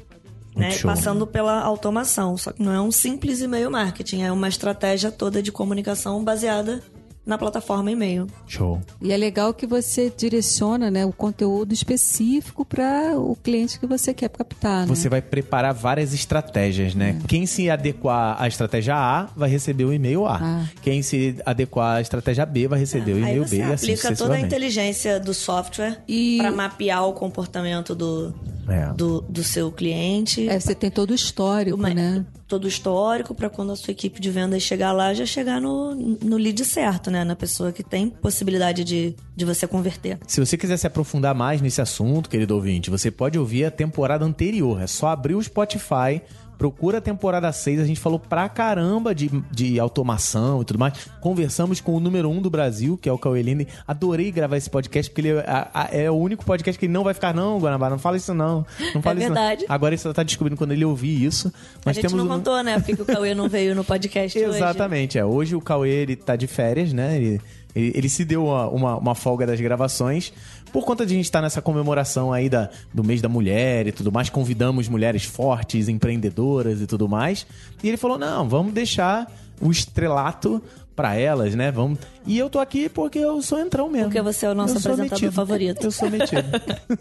Né, 0.56 0.78
passando 0.84 1.28
pela 1.28 1.60
automação. 1.60 2.38
Só 2.38 2.54
que 2.54 2.64
não 2.64 2.72
é 2.72 2.80
um 2.80 2.90
simples 2.90 3.42
e-mail 3.42 3.70
marketing, 3.70 4.22
é 4.22 4.32
uma 4.32 4.48
estratégia 4.48 5.12
toda 5.12 5.44
de 5.44 5.52
comunicação 5.52 6.24
baseada 6.24 6.82
na 7.26 7.38
plataforma 7.38 7.92
e-mail. 7.92 8.28
Show. 8.48 8.80
E 9.02 9.12
é 9.12 9.18
legal 9.18 9.54
que 9.54 9.66
você 9.66 10.12
direciona 10.16 10.92
né, 10.92 11.06
o 11.06 11.12
conteúdo 11.12 11.74
específico 11.74 12.64
para 12.64 13.18
o 13.18 13.36
cliente 13.36 13.80
que 13.80 13.88
você 13.88 14.14
quer 14.14 14.30
captar. 14.30 14.82
Né? 14.82 14.88
Você 14.88 15.10
vai 15.10 15.22
preparar 15.22 15.74
várias 15.74 16.14
estratégias, 16.14 16.94
né? 16.94 17.20
É. 17.24 17.28
Quem 17.28 17.46
se 17.46 17.70
adequar 17.70 18.40
à 18.40 18.48
estratégia 18.48 18.96
A 18.96 19.28
vai 19.36 19.50
receber 19.50 19.86
o 19.86 19.94
e-mail 19.94 20.26
A. 20.26 20.40
Ah. 20.42 20.66
Quem 20.82 21.02
se 21.02 21.36
adequar 21.46 21.98
à 21.98 22.02
estratégia 22.02 22.46
B 22.46 22.68
vai 22.68 22.80
receber 22.80 23.14
o 23.14 23.16
Aí 23.16 23.22
e-mail 23.22 23.48
você 23.48 23.56
B 23.58 23.62
e 23.62 23.64
assim 23.64 23.94
aplica 23.94 24.16
toda 24.16 24.36
a 24.36 24.40
inteligência 24.40 25.20
do 25.20 25.34
software 25.34 26.02
E- 26.08 26.38
para 26.38 26.52
mapear 26.52 27.08
o 27.08 27.14
comportamento 27.14 27.96
do, 27.96 28.34
É. 28.68 28.92
do, 28.94 29.22
do 29.22 29.44
seu 29.44 29.72
cliente. 29.72 30.48
É, 30.50 30.60
você 30.60 30.74
tem 30.74 30.90
todo 30.90 31.12
o 31.12 31.16
histórico, 31.16 31.78
Uma- 31.78 31.94
né? 31.94 32.26
todo 32.48 32.66
o 32.66 32.68
histórico 32.68 33.34
para 33.34 33.50
quando 33.50 33.72
a 33.72 33.76
sua 33.76 33.92
equipe 33.92 34.20
de 34.22 34.30
vendas 34.30 34.62
chegar 34.62 34.92
lá, 34.92 35.14
já 35.14 35.26
chegar 35.26 35.60
no, 35.60 35.96
no 35.96 36.38
lead 36.38 36.64
certo, 36.64 37.10
né? 37.10 37.24
Na 37.24 37.36
pessoa 37.36 37.72
que 37.72 37.84
tem 37.84 38.10
possibilidade 38.10 38.84
de, 38.84 39.16
de 39.36 39.46
você 39.46 39.68
converter. 39.68 40.20
Se 40.28 40.40
você 40.40 40.58
quiser 40.58 40.78
se 40.78 40.86
aprofundar 40.88 41.34
mais 41.34 41.62
nesse 41.62 41.82
assunto, 41.82 42.30
querido 42.30 42.54
ouvinte, 42.56 42.90
você 42.90 43.10
pode 43.10 43.38
ouvir 43.40 43.66
a 43.66 43.72
temporada 43.72 44.24
anterior. 44.26 44.82
É 44.82 44.88
só 44.88 45.08
abrir 45.08 45.36
o 45.36 45.42
Spotify, 45.44 46.22
procura 46.58 46.98
a 46.98 47.02
temporada 47.02 47.52
6. 47.52 47.80
A 47.80 47.86
gente 47.86 48.00
falou 48.00 48.20
pra 48.20 48.48
caramba 48.50 49.14
de, 49.14 49.30
de 49.52 49.80
automação 49.80 50.62
e 50.62 50.66
tudo 50.66 50.80
mais. 50.80 50.94
Conversamos 51.22 51.80
com 51.82 51.96
o 51.96 52.00
número 52.00 52.30
um 52.30 52.42
do 52.42 52.50
Brasil, 52.50 52.98
que 52.98 53.08
é 53.10 53.12
o 53.12 53.18
Cauê. 53.18 53.44
Adorei 53.88 54.32
gravar 54.32 54.58
esse 54.58 54.70
podcast, 54.70 55.12
porque 55.12 55.22
ele 55.28 55.38
é, 55.38 55.40
a- 55.48 55.70
a- 55.74 55.90
é 55.92 56.10
o 56.10 56.16
único 56.16 56.44
podcast 56.46 56.78
que 56.80 56.86
ele 56.86 56.94
não 56.94 57.04
vai 57.04 57.14
ficar, 57.14 57.34
não, 57.34 57.60
Guanabara, 57.60 57.92
não 57.92 58.00
fala 58.00 58.18
isso 58.18 58.34
não. 58.34 58.66
Não 58.94 59.02
fala 59.02 59.20
isso 59.20 59.30
não." 59.30 59.36
verdade. 59.36 59.66
Agora 59.70 59.94
ele 59.94 60.02
só 60.02 60.12
tá 60.14 60.24
descobrindo 60.24 60.58
quando 60.58 60.72
ele 60.72 60.86
ouvir 60.86 61.24
isso. 61.24 61.48
a 61.48 61.52
Nós 61.88 61.96
gente 61.96 62.16
não 62.16 62.26
um- 62.26 62.28
contou, 62.28 62.62
né? 62.64 62.80
Porque 62.80 63.02
o 63.02 63.06
Cauê 63.06 63.34
não 63.36 63.48
veio 63.50 63.76
no 63.76 63.84
podcast 63.84 64.38
hoje. 64.38 64.48
Exatamente, 64.58 65.18
é. 65.18 65.26
Hoje 65.26 65.56
o 65.56 65.62
Cauê, 65.62 65.90
ele 65.90 66.16
tá 66.16 66.36
de 66.36 66.48
férias, 66.48 66.92
né? 66.94 67.18
Ele, 67.18 67.42
ele, 67.76 67.92
ele 67.96 68.10
se 68.10 68.24
deu 68.24 68.46
uma, 68.46 68.68
uma, 68.70 68.98
uma 68.98 69.16
folga 69.16 69.46
das 69.46 69.60
gravações. 69.60 70.32
Por 70.72 70.84
conta 70.86 71.06
de 71.06 71.14
a 71.14 71.16
gente 71.16 71.26
estar 71.26 71.42
nessa 71.42 71.62
comemoração 71.62 72.34
aí 72.34 72.50
da, 72.50 72.70
do 72.94 73.04
mês 73.04 73.22
da 73.22 73.30
mulher 73.30 73.88
e 73.88 73.92
tudo 73.92 74.12
mais, 74.12 74.30
convidamos 74.30 74.88
mulheres 74.88 75.24
fortes, 75.24 75.88
empreendedoras 75.88 76.82
e 76.82 76.88
tudo 76.88 77.08
mais. 77.08 77.46
E 77.84 77.88
ele 77.88 77.98
falou: 77.98 78.18
não, 78.18 78.48
vamos 78.48 78.74
deixar 78.74 79.32
o 79.62 79.72
estrelato 79.72 80.62
pra 80.96 81.16
elas, 81.16 81.54
né? 81.56 81.72
Vamos... 81.72 82.00
E 82.26 82.38
eu 82.38 82.50
tô 82.50 82.60
aqui 82.60 82.88
porque 82.88 83.20
eu 83.20 83.42
sou 83.42 83.60
entrão 83.60 83.90
mesmo. 83.90 84.08
Porque 84.08 84.22
você 84.22 84.46
é 84.46 84.50
o 84.50 84.56
nosso 84.56 84.76
Eu 84.76 84.80
apresentador 84.80 85.12
metido. 85.12 85.32
favorito. 85.34 85.84
Eu 85.84 85.92
sou 85.92 86.10
metido. 86.10 86.46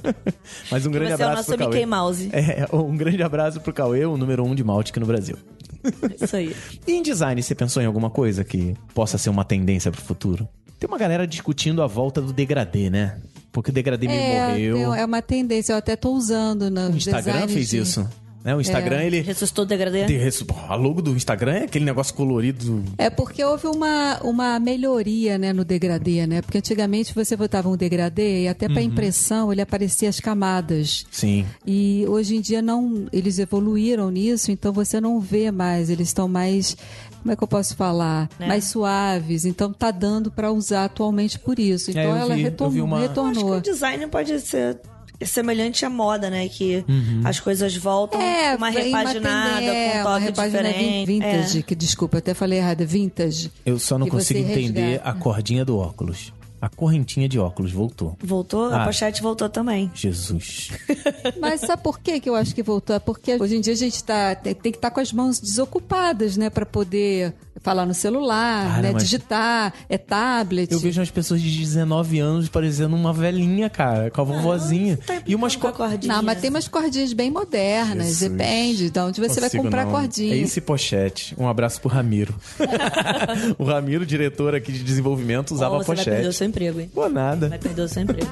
Mas 0.71 0.85
um 0.85 0.91
grande 0.91 1.17
Você 1.17 1.23
é 1.23 1.27
o 1.27 1.29
abraço 1.29 1.51
nosso 1.51 1.57
pro 1.57 1.69
Mickey 1.69 1.73
Cauê. 1.73 1.87
Mouse. 1.87 2.31
É, 2.33 2.67
um 2.75 2.97
grande 2.97 3.23
abraço 3.23 3.61
pro 3.61 3.73
Cauê, 3.73 4.05
o 4.05 4.17
número 4.17 4.45
um 4.45 4.55
de 4.55 4.65
malte 4.65 4.91
aqui 4.91 4.99
no 5.01 5.07
Brasil. 5.07 5.37
Isso 6.21 6.37
aí. 6.37 6.55
E 6.87 6.93
em 6.93 7.03
design, 7.03 7.43
você 7.43 7.55
pensou 7.55 7.83
em 7.83 7.87
alguma 7.87 8.11
coisa 8.11 8.43
que 8.45 8.75
possa 8.95 9.19
ser 9.19 9.31
uma 9.31 9.45
tendência 9.45 9.91
pro 9.91 10.01
futuro? 10.01 10.49
Tem 10.79 10.89
uma 10.89 10.99
galera 10.99 11.27
discutindo 11.27 11.83
a 11.83 11.87
volta 11.87 12.21
do 12.21 12.33
degradê, 12.33 12.91
né? 12.91 13.19
Porque 13.53 13.71
o 13.71 13.73
degradê 13.75 14.07
meio 14.09 14.21
É, 14.21 14.49
morreu. 14.49 14.95
é 14.95 15.05
uma 15.05 15.23
tendência. 15.23 15.73
Eu 15.73 15.77
até 15.77 15.95
tô 15.97 16.11
usando 16.13 16.69
no 16.71 16.91
O 16.91 16.97
Instagram 16.97 17.47
fez 17.49 17.71
de- 17.71 17.79
isso. 17.79 18.09
Né? 18.45 18.55
O 18.55 18.61
Instagram, 18.61 18.99
É. 19.01 19.07
ele. 19.07 19.21
Ressuscitou 19.23 19.65
o 19.65 19.67
degradê? 19.67 20.05
tem 20.05 20.19
res- 20.19 20.43
Pô, 20.43 20.55
A 20.69 20.75
logo 20.75 21.01
do 21.01 21.17
Instagram 21.17 21.53
é 21.55 21.65
aquele 21.65 21.85
negócio 21.87 22.13
colorido. 22.15 22.85
É 22.99 23.09
porque 23.09 23.43
houve 23.43 23.67
uma, 23.67 24.21
uma 24.23 24.61
melhoria 24.61 25.39
né, 25.39 25.53
no 25.53 25.65
degradê, 25.65 26.27
né? 26.27 26.43
Porque 26.43 26.59
antigamente 26.59 27.15
você 27.15 27.37
botava 27.37 27.69
um 27.71 27.77
degradê 27.77 28.43
e 28.43 28.49
até 28.49 28.69
para 28.69 28.83
impressão 28.83 29.51
ele 29.51 29.63
aparecia 29.63 30.09
as 30.11 30.21
camadas. 30.21 31.07
Sim. 31.11 31.47
E 31.67 32.05
hoje 32.07 32.37
em 32.37 32.41
dia 32.43 32.61
não, 32.61 33.07
eles 33.13 33.39
evoluíram 33.39 34.11
nisso, 34.11 34.51
então 34.53 34.73
você 34.73 35.01
não 35.01 35.19
vê 35.21 35.51
mais, 35.51 35.89
eles 35.89 36.09
estão 36.09 36.29
mais, 36.29 36.77
como 37.23 37.33
é 37.33 37.37
que 37.37 37.43
eu 37.43 37.49
posso 37.49 37.75
falar, 37.75 38.29
É. 38.39 38.47
mais 38.47 38.65
suaves. 38.65 39.47
Então 39.47 39.73
tá 39.73 39.91
dando 39.91 40.31
para 40.31 40.53
usar 40.53 40.85
atualmente 40.85 41.39
por 41.39 41.59
isso. 41.59 41.91
Então 41.91 42.03
É, 42.03 42.07
eu 42.07 42.17
ela 42.17 42.35
vi- 42.35 42.43
eu 42.43 42.45
retornou, 42.51 42.73
vi 42.75 42.81
uma- 42.83 42.97
Acho 42.99 43.05
que 43.05 43.09
retornou. 43.09 43.57
o 43.57 43.61
design 43.63 44.07
pode 44.09 44.39
ser 44.41 44.79
semelhante 45.27 45.85
à 45.85 45.91
moda, 45.91 46.29
né? 46.31 46.49
Que 46.49 46.85
as 47.25 47.41
coisas 47.41 47.77
voltam 47.77 48.21
com 48.21 48.57
uma 48.57 48.69
repaginada, 48.71 49.63
é, 49.65 49.93
com 49.93 49.99
um 50.01 50.03
toque 50.21 50.33
diferente. 50.33 51.07
vintage, 51.07 51.59
É. 51.59 51.63
que 51.63 51.75
desculpa, 51.75 52.17
eu 52.17 52.19
até 52.19 52.35
falei 52.35 52.59
errado, 52.59 52.87
vintage. 52.87 53.51
Eu 53.65 53.79
só 53.79 53.99
não 53.99 54.07
consigo 54.09 54.41
entender 54.41 54.81
resgata. 54.83 55.09
a 55.11 55.13
cordinha 55.15 55.65
do 55.65 55.79
óculos. 55.79 56.33
A 56.65 56.69
correntinha 56.71 57.29
de 57.29 57.39
óculos 57.39 57.73
voltou. 57.73 58.17
Voltou, 58.25 58.73
Ah. 58.73 58.83
a 58.83 58.85
pochete 58.87 59.21
voltou 59.21 59.51
também. 59.51 59.91
Jesus. 59.95 60.71
Mas 61.39 61.61
sabe 61.61 61.83
por 61.83 61.99
que 62.01 62.19
que 62.21 62.31
eu 62.31 62.35
acho 62.35 62.55
que 62.55 62.63
voltou? 62.63 62.97
É 62.97 62.99
porque 62.99 63.35
hoje 63.37 63.57
em 63.57 63.61
dia 63.61 63.75
a 63.75 63.77
gente 63.77 64.03
tá, 64.03 64.35
tem, 64.35 64.55
tem 64.55 64.73
que 64.73 64.79
estar 64.79 64.91
com 64.91 64.99
as 65.01 65.13
mãos 65.13 65.39
desocupadas, 65.39 66.39
né? 66.39 66.49
Para 66.49 66.65
poder 66.65 67.35
falar 67.61 67.85
no 67.87 67.93
celular, 67.95 68.67
Cara, 68.69 68.83
né? 68.83 68.91
mas- 68.93 69.03
Digitar, 69.03 69.73
é 69.89 69.97
tablet. 69.99 70.71
Eu 70.73 70.79
vejo 70.79 71.01
as 71.03 71.11
pessoas 71.11 71.41
de 71.43 71.51
19 71.59 72.19
anos 72.19 72.49
parecendo 72.49 72.97
uma 72.97 73.13
velhinha, 73.13 73.69
cara, 73.71 74.11
com 74.11 74.21
a 74.21 74.25
vovozinha. 74.25 74.97
Tá 74.99 75.23
e 75.27 75.35
umas 75.35 75.57
co- 75.57 75.71
cordinha. 75.73 76.15
Não, 76.15 76.23
mas 76.23 76.41
tem 76.41 76.49
umas 76.51 76.67
cordinhas 76.69 77.13
bem 77.13 77.31
modernas, 77.31 78.07
Jesus. 78.07 78.31
depende 78.31 78.91
de 78.91 78.99
onde 79.01 79.21
você 79.21 79.41
vai 79.41 79.49
Consigo 79.51 79.65
comprar 79.65 79.85
não. 79.85 79.93
cordinha. 79.93 80.35
É 80.35 80.39
esse 80.39 80.61
pochete. 80.63 81.35
Um 81.39 81.47
abraço 81.49 81.81
pro 81.81 81.91
Ramiro. 81.91 82.35
o 83.59 83.65
Ramiro, 83.65 84.05
diretor 84.07 84.55
aqui 84.55 84.73
de 84.73 84.83
desenvolvimento, 84.83 85.53
usava 85.55 85.77
Ó, 85.77 85.79
você 85.79 85.87
vai 85.87 85.97
perder 85.97 86.11
o 86.11 86.15
pochete. 86.25 86.37
Emprego, 86.55 86.81
hein? 86.81 86.91
Pô, 86.95 87.09
nada. 87.09 87.49
Vai 87.49 87.59
perder 87.59 87.83
o 87.83 87.89
seu 87.89 88.03
emprego. 88.03 88.31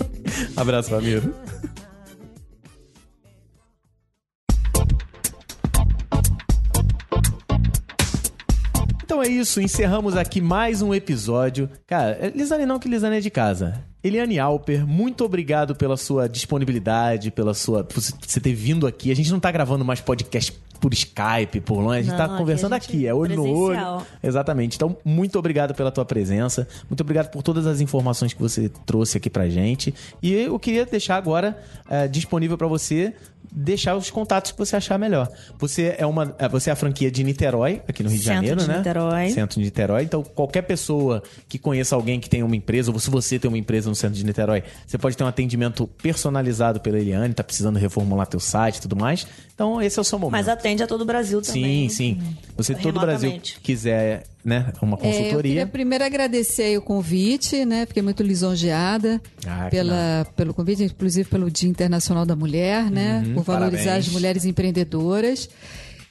Abraço, 0.54 0.90
Ramiro. 0.90 1.34
Então 9.04 9.22
é 9.22 9.28
isso, 9.28 9.60
encerramos 9.60 10.16
aqui 10.16 10.40
mais 10.40 10.82
um 10.82 10.94
episódio. 10.94 11.68
Cara, 11.86 12.18
é 12.20 12.30
Lisane 12.30 12.66
não, 12.66 12.78
que 12.78 12.88
Lisane 12.88 13.16
é 13.16 13.20
de 13.20 13.30
casa. 13.30 13.82
Eliane 14.02 14.38
Alper, 14.38 14.86
muito 14.86 15.24
obrigado 15.24 15.76
pela 15.76 15.96
sua 15.96 16.28
disponibilidade, 16.28 17.30
pela 17.30 17.54
sua. 17.54 17.84
por 17.84 18.00
você 18.00 18.40
ter 18.40 18.54
vindo 18.54 18.86
aqui. 18.86 19.12
A 19.12 19.14
gente 19.14 19.30
não 19.30 19.38
tá 19.38 19.50
gravando 19.50 19.84
mais 19.84 20.00
podcast 20.00 20.52
por 20.82 20.92
Skype, 20.92 21.60
por 21.60 21.78
longe, 21.78 22.00
a 22.00 22.02
gente 22.02 22.16
tá 22.16 22.24
aqui 22.24 22.36
conversando 22.36 22.72
a 22.72 22.78
gente 22.80 22.88
aqui, 22.88 23.06
é 23.06 23.14
olho 23.14 23.36
no 23.36 23.44
olho. 23.44 23.66
presencial. 23.68 24.06
Exatamente. 24.20 24.74
Então, 24.74 24.96
muito 25.04 25.38
obrigado 25.38 25.74
pela 25.74 25.92
tua 25.92 26.04
presença. 26.04 26.66
Muito 26.90 27.00
obrigado 27.02 27.30
por 27.30 27.40
todas 27.40 27.68
as 27.68 27.80
informações 27.80 28.32
que 28.32 28.42
você 28.42 28.68
trouxe 28.84 29.16
aqui 29.16 29.30
pra 29.30 29.48
gente. 29.48 29.94
E 30.20 30.34
eu 30.34 30.58
queria 30.58 30.84
deixar 30.84 31.16
agora 31.16 31.56
eh, 31.88 32.08
disponível 32.08 32.58
pra 32.58 32.66
você 32.66 33.14
deixar 33.54 33.94
os 33.94 34.10
contatos 34.10 34.50
que 34.52 34.58
você 34.58 34.76
achar 34.76 34.98
melhor. 34.98 35.28
Você 35.58 35.94
é 35.98 36.06
uma, 36.06 36.34
eh, 36.38 36.48
você 36.48 36.70
é 36.70 36.72
a 36.72 36.76
franquia 36.76 37.10
de 37.10 37.22
Niterói, 37.22 37.82
aqui 37.86 38.02
no 38.02 38.08
Rio 38.08 38.18
de 38.18 38.24
Centro 38.24 38.36
Janeiro, 38.36 38.60
de 38.60 38.68
né? 38.68 38.78
Niterói. 38.78 39.30
Centro 39.30 39.58
de 39.58 39.64
Niterói. 39.64 40.02
Então, 40.04 40.22
qualquer 40.22 40.62
pessoa 40.62 41.22
que 41.48 41.58
conheça 41.58 41.94
alguém 41.94 42.18
que 42.18 42.30
tem 42.30 42.42
uma 42.42 42.56
empresa, 42.56 42.90
ou 42.90 42.98
se 42.98 43.10
você 43.10 43.38
tem 43.38 43.48
uma 43.48 43.58
empresa 43.58 43.90
no 43.90 43.94
centro 43.94 44.16
de 44.16 44.24
Niterói, 44.24 44.62
você 44.86 44.96
pode 44.96 45.16
ter 45.16 45.22
um 45.22 45.26
atendimento 45.26 45.86
personalizado 45.86 46.80
pela 46.80 46.98
Eliane, 46.98 47.34
tá 47.34 47.44
precisando 47.44 47.78
reformular 47.78 48.26
teu 48.26 48.40
site 48.40 48.76
e 48.76 48.80
tudo 48.80 48.96
mais. 48.96 49.26
Então, 49.54 49.82
esse 49.82 49.98
é 49.98 50.02
o 50.02 50.04
seu 50.04 50.18
momento. 50.18 50.32
Mas 50.32 50.48
atende 50.48 50.82
a 50.82 50.86
todo 50.86 51.02
o 51.02 51.04
Brasil 51.04 51.42
também. 51.42 51.88
Sim, 51.90 52.18
sim. 52.18 52.36
Você, 52.56 52.74
todo 52.74 52.96
o 52.96 53.00
Brasil 53.00 53.38
quiser, 53.62 54.24
né, 54.44 54.72
uma 54.82 54.96
É, 54.96 54.98
eu 54.98 54.98
queria 55.02 55.22
consultoria. 55.22 55.66
primeiro 55.66 56.04
agradecer 56.04 56.76
o 56.76 56.82
convite, 56.82 57.64
né? 57.64 57.86
Fiquei 57.86 58.02
muito 58.02 58.22
lisonjeada 58.22 59.20
Ah, 59.46 59.68
pela, 59.70 60.26
pelo 60.36 60.52
convite, 60.52 60.82
inclusive 60.84 61.28
pelo 61.28 61.50
Dia 61.50 61.68
Internacional 61.70 62.26
da 62.26 62.34
Mulher, 62.36 62.90
né? 62.90 63.22
Por 63.34 63.42
valorizar 63.44 63.84
parabéns. 63.84 64.06
as 64.08 64.12
mulheres 64.12 64.44
empreendedoras. 64.44 65.48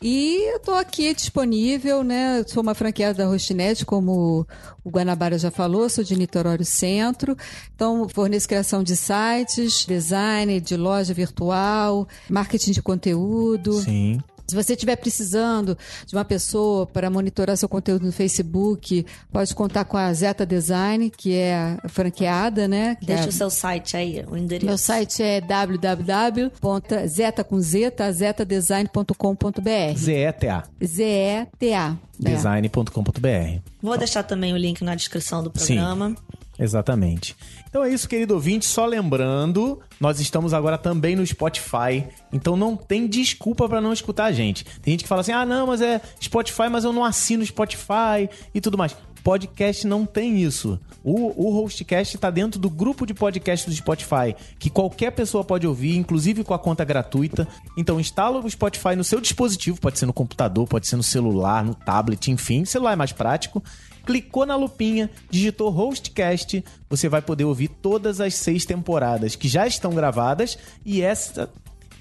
E 0.04 0.50
eu 0.54 0.58
estou 0.58 0.74
aqui 0.74 1.14
disponível, 1.14 2.04
né? 2.04 2.40
Eu 2.40 2.48
sou 2.48 2.64
uma 2.64 2.74
franqueada 2.74 3.20
da 3.24 3.30
Rochinet, 3.30 3.86
como 3.86 4.48
o 4.84 4.90
Guanabara 4.90 5.38
já 5.38 5.52
falou, 5.52 5.88
sou 5.90 6.04
de 6.04 6.16
Niterói 6.18 6.64
Centro. 6.64 7.38
Então, 7.76 8.10
forneço 8.10 8.48
criação 8.48 8.82
de 8.84 8.96
sites, 8.96 9.86
design 9.86 10.60
de 10.60 10.76
loja 10.76 11.14
virtual, 11.14 12.08
marketing 12.28 12.72
de 12.72 12.82
conteúdo. 12.82 13.74
Sim. 13.74 14.20
Se 14.52 14.56
você 14.56 14.74
estiver 14.74 14.98
precisando 14.98 15.78
de 16.06 16.14
uma 16.14 16.26
pessoa 16.26 16.86
para 16.86 17.10
monitorar 17.10 17.56
seu 17.56 17.70
conteúdo 17.70 18.06
no 18.06 18.12
Facebook, 18.12 19.06
pode 19.32 19.56
contar 19.56 19.86
com 19.86 19.96
a 19.96 20.14
Zeta 20.14 20.46
Design, 20.46 21.10
que 21.10 21.36
é 21.36 21.78
franqueada, 21.88 22.68
né? 22.68 22.96
Que 22.96 23.06
Deixa 23.06 23.24
é- 23.24 23.28
o 23.30 23.32
seu 23.32 23.50
site 23.50 23.96
aí, 23.96 24.26
o 24.30 24.36
endereço. 24.36 24.66
Meu 24.66 24.78
site 24.78 25.24
é 25.24 25.40
www.zeta 25.40 27.46
com 27.46 27.62
z, 27.62 27.92
tá? 27.92 28.12
zetadesign.com.br. 28.12 29.98
ZETA. 29.98 30.64
Z-E-T-A. 30.84 31.98
É. 32.26 32.36
Design.com.br. 32.36 33.62
Vou 33.82 33.98
deixar 33.98 34.24
também 34.24 34.54
o 34.54 34.58
link 34.58 34.84
na 34.84 34.96
descrição 34.96 35.42
do 35.42 35.50
programa. 35.50 36.14
Exatamente. 36.60 37.38
Então 37.72 37.86
é 37.86 37.90
isso, 37.90 38.10
querido 38.10 38.34
ouvinte. 38.34 38.66
Só 38.66 38.86
lembrando, 38.86 39.80
nós 39.98 40.20
estamos 40.20 40.54
agora 40.54 40.78
também 40.78 41.16
no 41.16 41.26
Spotify. 41.26 42.06
Então 42.32 42.58
não 42.58 42.76
tem 42.76 43.08
desculpa 43.08 43.68
pra 43.70 43.80
não 43.80 43.94
escutar 43.94 44.26
a 44.26 44.32
gente. 44.34 44.66
Tem 44.82 44.92
gente 44.92 45.04
que 45.04 45.08
fala 45.08 45.22
assim: 45.22 45.32
ah, 45.32 45.46
não, 45.46 45.68
mas 45.68 45.82
é 45.82 46.02
Spotify, 46.22 46.68
mas 46.70 46.84
eu 46.84 46.92
não 46.92 47.06
assino 47.06 47.46
Spotify 47.46 48.30
e 48.54 48.60
tudo 48.60 48.78
mais. 48.78 48.94
Podcast 49.24 49.86
não 49.86 50.06
tem 50.06 50.42
isso. 50.42 50.80
O, 51.04 51.48
o 51.48 51.52
Hostcast 51.52 52.18
tá 52.18 52.30
dentro 52.30 52.60
do 52.60 52.70
grupo 52.70 53.06
de 53.06 53.14
podcast 53.14 53.70
do 53.70 53.76
Spotify, 53.76 54.36
que 54.58 54.70
qualquer 54.70 55.12
pessoa 55.12 55.44
pode 55.44 55.68
ouvir, 55.68 55.96
inclusive 55.96 56.44
com 56.44 56.54
a 56.54 56.60
conta 56.60 56.84
gratuita. 56.84 57.48
Então 57.78 58.00
instala 58.00 58.40
o 58.40 58.50
Spotify 58.50 58.96
no 58.96 59.04
seu 59.04 59.22
dispositivo, 59.22 59.80
pode 59.80 60.00
ser 60.00 60.06
no 60.06 60.14
computador, 60.14 60.68
pode 60.68 60.88
ser 60.88 60.96
no 60.96 61.04
celular, 61.04 61.64
no 61.64 61.76
tablet, 61.76 62.32
enfim. 62.32 62.66
Celular 62.66 62.94
é 62.94 62.96
mais 62.96 63.12
prático 63.12 63.64
clicou 64.06 64.46
na 64.46 64.56
lupinha, 64.56 65.10
digitou 65.30 65.70
Hostcast, 65.70 66.64
você 66.90 67.08
vai 67.08 67.22
poder 67.22 67.46
ouvir 67.46 67.68
todas 67.68 68.20
as 68.20 68.34
seis 68.34 68.66
temporadas 68.66 69.36
que 69.36 69.48
já 69.48 69.68
estão 69.68 69.94
gravadas 69.94 70.58
e 70.86 71.02
essa 71.02 71.50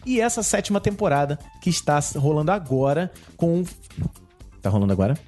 e 0.07 0.19
essa 0.19 0.43
sétima 0.43 0.81
temporada 0.81 1.39
que 1.61 1.69
está 1.69 2.01
rolando 2.17 2.51
agora 2.51 3.13
com 3.37 3.65
tá 4.63 4.71
rolando 4.71 4.95
agora 4.95 5.19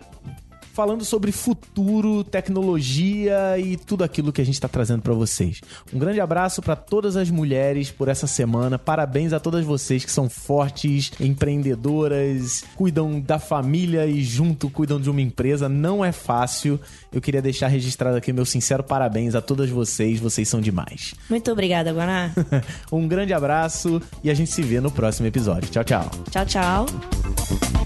falando 0.73 1.05
sobre 1.05 1.31
futuro, 1.33 2.25
tecnologia 2.25 3.59
e 3.59 3.77
tudo 3.77 4.05
aquilo 4.05 4.33
que 4.33 4.41
a 4.41 4.45
gente 4.45 4.55
está 4.55 4.69
trazendo 4.69 5.03
para 5.03 5.13
vocês. 5.13 5.61
Um 5.93 5.99
grande 5.99 6.21
abraço 6.21 6.63
para 6.63 6.75
todas 6.75 7.17
as 7.17 7.31
mulheres 7.31 7.91
por 7.91 8.09
essa 8.09 8.27
semana. 8.27 8.79
Parabéns 8.79 9.33
a 9.33 9.41
todas 9.41 9.65
vocês 9.65 10.05
que 10.05 10.11
são 10.11 10.29
fortes, 10.29 11.13
empreendedoras, 11.21 12.65
cuidam 12.75 13.21
da 13.21 13.39
família 13.39 14.07
e 14.07 14.23
junto 14.23 14.71
cuidam 14.71 15.01
de 15.01 15.11
uma 15.11 15.21
empresa. 15.21 15.69
Não 15.69 16.05
é 16.05 16.13
fácil. 16.13 16.81
Eu 17.13 17.21
queria 17.21 17.43
deixar 17.43 17.69
registrado 17.69 18.17
aqui 18.17 18.33
meu 18.33 18.47
sincero 18.47 18.83
parabéns 18.83 19.35
a 19.35 19.43
todas 19.43 19.69
vocês. 19.69 20.19
Vocês 20.19 20.49
são 20.49 20.61
demais. 20.61 21.15
Muito 21.29 21.51
obrigada, 21.53 21.93
Guaná. 21.93 22.33
um 22.91 23.07
grande 23.07 23.35
abraço 23.35 24.01
e 24.25 24.31
a 24.31 24.35
gente 24.35 24.51
se 24.51 24.63
vê 24.63 24.81
no 24.81 24.91
próximo 24.91 25.27
episódio. 25.27 25.69
Tchau, 25.71 25.85
tchau. 25.85 26.11
tchau, 26.31 26.47
tchau. 26.47 27.82